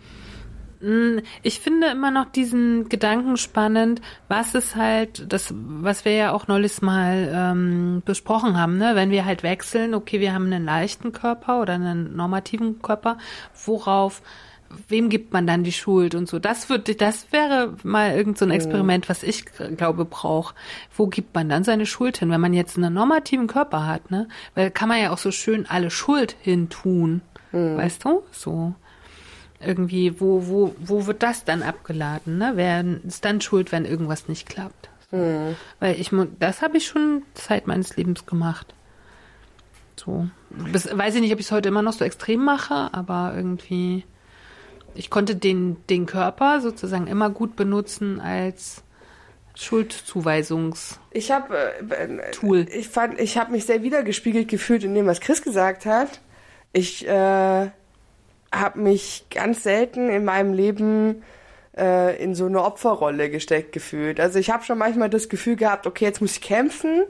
[1.44, 6.48] ich finde immer noch diesen Gedanken spannend, was ist halt, das, was wir ja auch
[6.48, 8.92] neulich mal ähm, besprochen haben, ne?
[8.96, 13.18] wenn wir halt wechseln, okay, wir haben einen leichten Körper oder einen normativen Körper,
[13.66, 14.22] worauf
[14.88, 16.40] wem gibt man dann die Schuld und so.
[16.40, 19.46] Das würde, das wäre mal irgend so ein Experiment, was ich
[19.76, 20.54] glaube brauche.
[20.96, 24.28] Wo gibt man dann seine Schuld hin, wenn man jetzt einen normativen Körper hat, ne?
[24.54, 28.22] Weil kann man ja auch so schön alle Schuld hin tun, weißt du?
[28.32, 28.76] So
[29.60, 32.54] irgendwie, wo, wo, wo wird das dann abgeladen, ne?
[32.56, 34.90] Wer ist dann schuld, wenn irgendwas nicht klappt?
[35.12, 35.56] So.
[35.80, 38.74] Weil ich, das habe ich schon Zeit meines Lebens gemacht.
[39.96, 40.28] So.
[40.50, 44.06] Bis, weiß ich nicht, ob ich es heute immer noch so extrem mache, aber irgendwie,
[44.96, 48.84] ich konnte den, den Körper sozusagen immer gut benutzen als
[49.56, 51.00] Schuldzuweisungs.
[51.12, 52.66] Ich habe äh, Tool.
[52.74, 56.22] ich fand, ich habe mich sehr wiedergespiegelt gefühlt in dem, was Chris gesagt hat.
[56.72, 57.70] Ich äh,
[58.54, 61.24] habe mich ganz selten in meinem Leben
[61.78, 64.20] äh, in so eine Opferrolle gesteckt gefühlt.
[64.20, 67.04] Also ich habe schon manchmal das Gefühl gehabt, okay, jetzt muss ich kämpfen,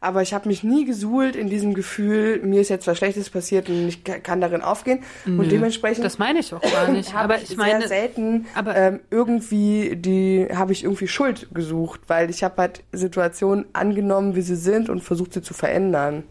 [0.00, 3.70] aber ich habe mich nie gesuhlt in diesem Gefühl, mir ist jetzt was Schlechtes passiert
[3.70, 5.02] und ich ka- kann darin aufgehen.
[5.24, 7.14] Und dementsprechend Das meine ich auch gar nicht.
[7.14, 12.02] aber ich ich meine, sehr selten aber- ähm, irgendwie die habe ich irgendwie Schuld gesucht,
[12.06, 16.24] weil ich habe halt Situationen angenommen, wie sie sind und versucht sie zu verändern.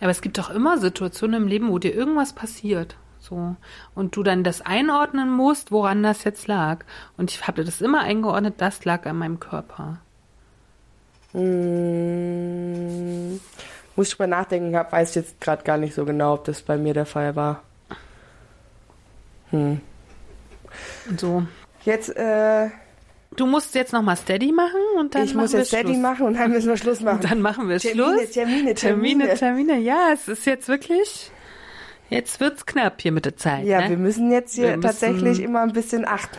[0.00, 2.96] aber es gibt doch immer Situationen im Leben, wo dir irgendwas passiert.
[3.22, 3.54] So.
[3.94, 6.84] Und du dann das einordnen musst, woran das jetzt lag.
[7.16, 10.00] Und ich habe das immer eingeordnet, das lag an meinem Körper.
[11.30, 12.60] Hm,
[13.94, 16.76] muss ich drüber nachdenken, hab, weiß jetzt gerade gar nicht so genau, ob das bei
[16.76, 17.62] mir der Fall war.
[19.50, 19.80] Hm.
[21.08, 21.44] Und so.
[21.84, 22.70] Jetzt, äh,
[23.36, 26.02] Du musst jetzt nochmal Steady machen und dann ich muss wir jetzt Steady Schluss.
[26.02, 27.16] machen und dann müssen wir Schluss machen.
[27.22, 28.30] Und dann machen wir Termine, Schluss.
[28.32, 29.38] Termine, Termine, Termine.
[29.38, 29.78] Termine.
[29.78, 31.30] Ja, es ist jetzt wirklich,
[32.12, 33.64] jetzt wird's knapp hier mit der Zeit.
[33.64, 33.90] Ja, ne?
[33.90, 36.36] wir müssen jetzt hier Wir müssen- tatsächlich immer ein bisschen achten.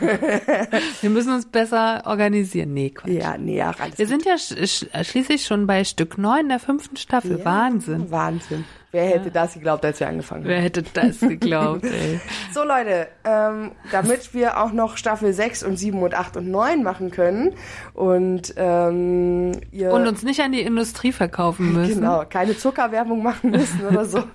[1.00, 2.72] wir müssen uns besser organisieren.
[2.74, 3.10] Nee, Quatsch.
[3.10, 4.22] Ja, nee, ach, alles Wir gut.
[4.22, 7.38] sind ja sch schließlich schon bei Stück 9 der fünften Staffel.
[7.38, 8.10] Ja, Wahnsinn.
[8.10, 8.64] Wahnsinn.
[8.90, 10.48] Wer hätte das geglaubt, als wir angefangen haben?
[10.50, 12.20] Wer hätte das geglaubt, ey.
[12.54, 16.82] So Leute, ähm, damit wir auch noch Staffel 6 und 7 und 8 und 9
[16.82, 17.52] machen können
[17.92, 21.96] und ähm, ihr Und uns nicht an die Industrie verkaufen müssen.
[21.96, 24.22] genau keine Zuckerwerbung machen müssen oder so.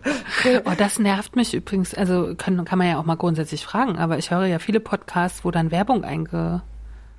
[0.65, 1.93] Oh, das nervt mich übrigens.
[1.93, 5.45] Also kann, kann man ja auch mal grundsätzlich fragen, aber ich höre ja viele Podcasts,
[5.45, 6.61] wo dann Werbung eingestreut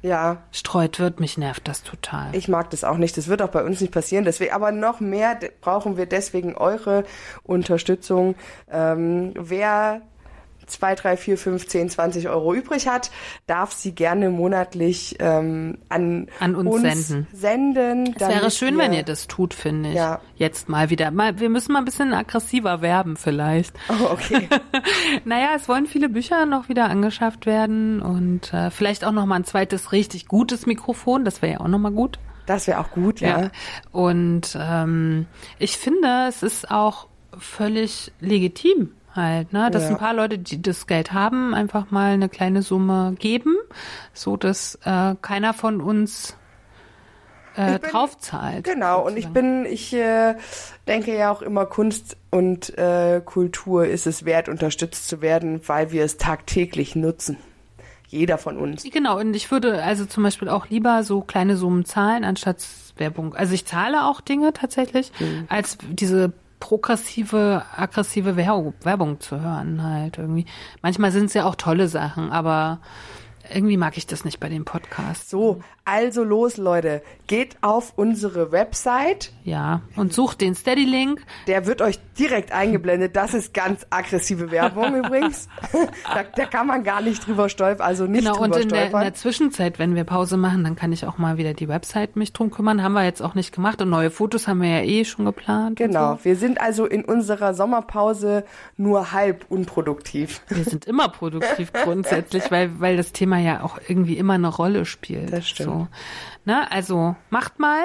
[0.05, 0.43] ja,
[0.99, 1.19] wird.
[1.19, 2.37] Mich nervt das total.
[2.37, 3.17] ich mag das auch nicht.
[3.17, 4.27] Das wird auch bei uns nicht passieren.
[4.27, 7.05] Deswegen, aber noch mehr brauchen wir deswegen eure
[7.43, 8.35] Unterstützung.
[8.71, 10.03] Ähm, wer
[10.67, 13.11] 2, 3, 4, 5, 10, 20 Euro übrig hat,
[13.47, 17.27] darf sie gerne monatlich ähm, an, An uns senden.
[17.33, 19.95] senden es wäre schön, wir- wenn ihr das tut, finde ich.
[19.95, 20.21] Ja.
[20.37, 21.11] Jetzt mal wieder.
[21.11, 23.75] Mal, wir müssen mal ein bisschen aggressiver werben vielleicht.
[23.89, 24.49] Oh, okay.
[25.25, 29.37] Naja, es wollen viele Bücher noch wieder angeschafft werden und äh, vielleicht auch noch mal
[29.37, 31.25] ein zweites richtig gutes Mikrofon.
[31.25, 32.19] Das wäre ja auch noch mal gut.
[32.47, 33.41] Das wäre auch gut, ja.
[33.43, 33.51] Ja.
[33.93, 35.27] Und ähm,
[35.59, 37.07] ich finde, es ist auch
[37.39, 39.91] völlig legitim halt, ne, dass Ja.
[39.91, 43.55] ein paar Leute, die das Geld haben, einfach mal eine kleine Summe geben,
[44.13, 46.37] so dass äh, keiner von uns
[47.57, 48.65] äh, bin- draufzahlt.
[48.65, 49.63] Genau, und ich sozusagen.
[49.63, 50.35] bin, ich äh,
[50.89, 55.93] denke ja auch immer, Kunst und äh, Kultur ist es wert, unterstützt zu werden, weil
[55.93, 57.37] wir es tagtäglich nutzen.
[58.09, 58.85] Jeder von uns.
[58.93, 62.65] Genau, und ich würde also zum Beispiel auch lieber so kleine Summen zahlen, anstatt
[62.97, 63.35] Werbung.
[63.35, 65.47] Also ich zahle auch Dinge tatsächlich, Mhm.
[65.49, 70.47] als diese progressive, aggressive Werbung, zu hören halt irgendwie.
[70.83, 72.81] Manchmal sind es ja auch tolle Sachen, aber
[73.53, 75.29] irgendwie mag ich das nicht bei den Podcasts.
[75.31, 77.03] So, also los, Leute.
[77.27, 79.33] Geht auf unsere Website.
[79.45, 81.23] Ja, und sucht den Steady-Link.
[81.47, 83.17] Der wird euch direkt eingeblendet.
[83.17, 85.49] Das ist ganz aggressive Werbung übrigens.
[86.05, 88.79] da, da kann man gar nicht drüber stolpern, also nicht Genau, und drüber in der,
[88.85, 89.03] in stolpern.
[89.03, 92.33] der Zwischenzeit, wenn wir Pause machen, dann kann ich auch mal wieder die Website mich
[92.33, 92.83] drum kümmern.
[92.83, 95.81] Haben wir jetzt auch nicht gemacht und neue Fotos haben wir ja eh schon geplant.
[95.81, 96.25] und Genau, So.
[96.25, 98.45] wir sind also in unserer Sommerpause
[98.77, 100.41] nur halb unproduktiv.
[100.49, 104.85] Wir sind immer produktiv grundsätzlich, weil, weil das Thema ja auch irgendwie immer eine Rolle
[104.85, 105.33] spielt.
[105.33, 105.71] Das stimmt.
[105.71, 105.89] So.
[106.45, 107.85] Na, also macht mal,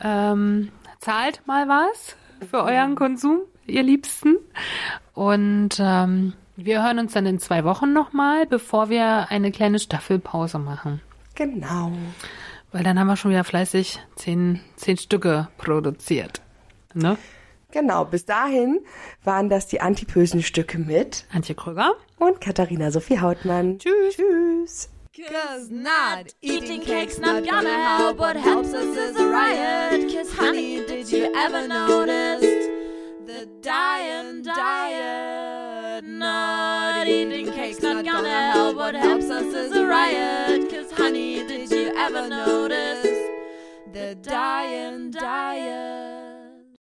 [0.00, 0.70] ähm,
[1.00, 2.16] zahlt mal was
[2.48, 4.36] für euren Konsum, ihr Liebsten.
[5.14, 10.58] Und ähm, wir hören uns dann in zwei Wochen nochmal, bevor wir eine kleine Staffelpause
[10.58, 11.00] machen.
[11.34, 11.92] Genau.
[12.72, 16.42] Weil dann haben wir schon wieder fleißig zehn, zehn Stücke produziert.
[16.94, 17.16] Ne?
[17.72, 18.80] Genau, bis dahin
[19.24, 21.94] waren das die antipösen Stücke mit Antje Krüger.
[22.18, 23.78] und Katharina Sophie Hautmann.
[23.78, 24.16] Tschüss.
[24.16, 24.88] Tschüss.
[25.28, 28.18] Cause not eating cake's not gonna help.
[28.18, 30.08] What helps us is a riot.
[30.14, 32.40] Cause honey, did you ever notice
[33.26, 36.04] the dying diet?
[36.04, 38.76] Not eating cake's not gonna help.
[38.76, 40.70] What helps us is a riot.
[40.70, 43.06] Cause honey, did you ever notice
[43.92, 46.19] the dying diet?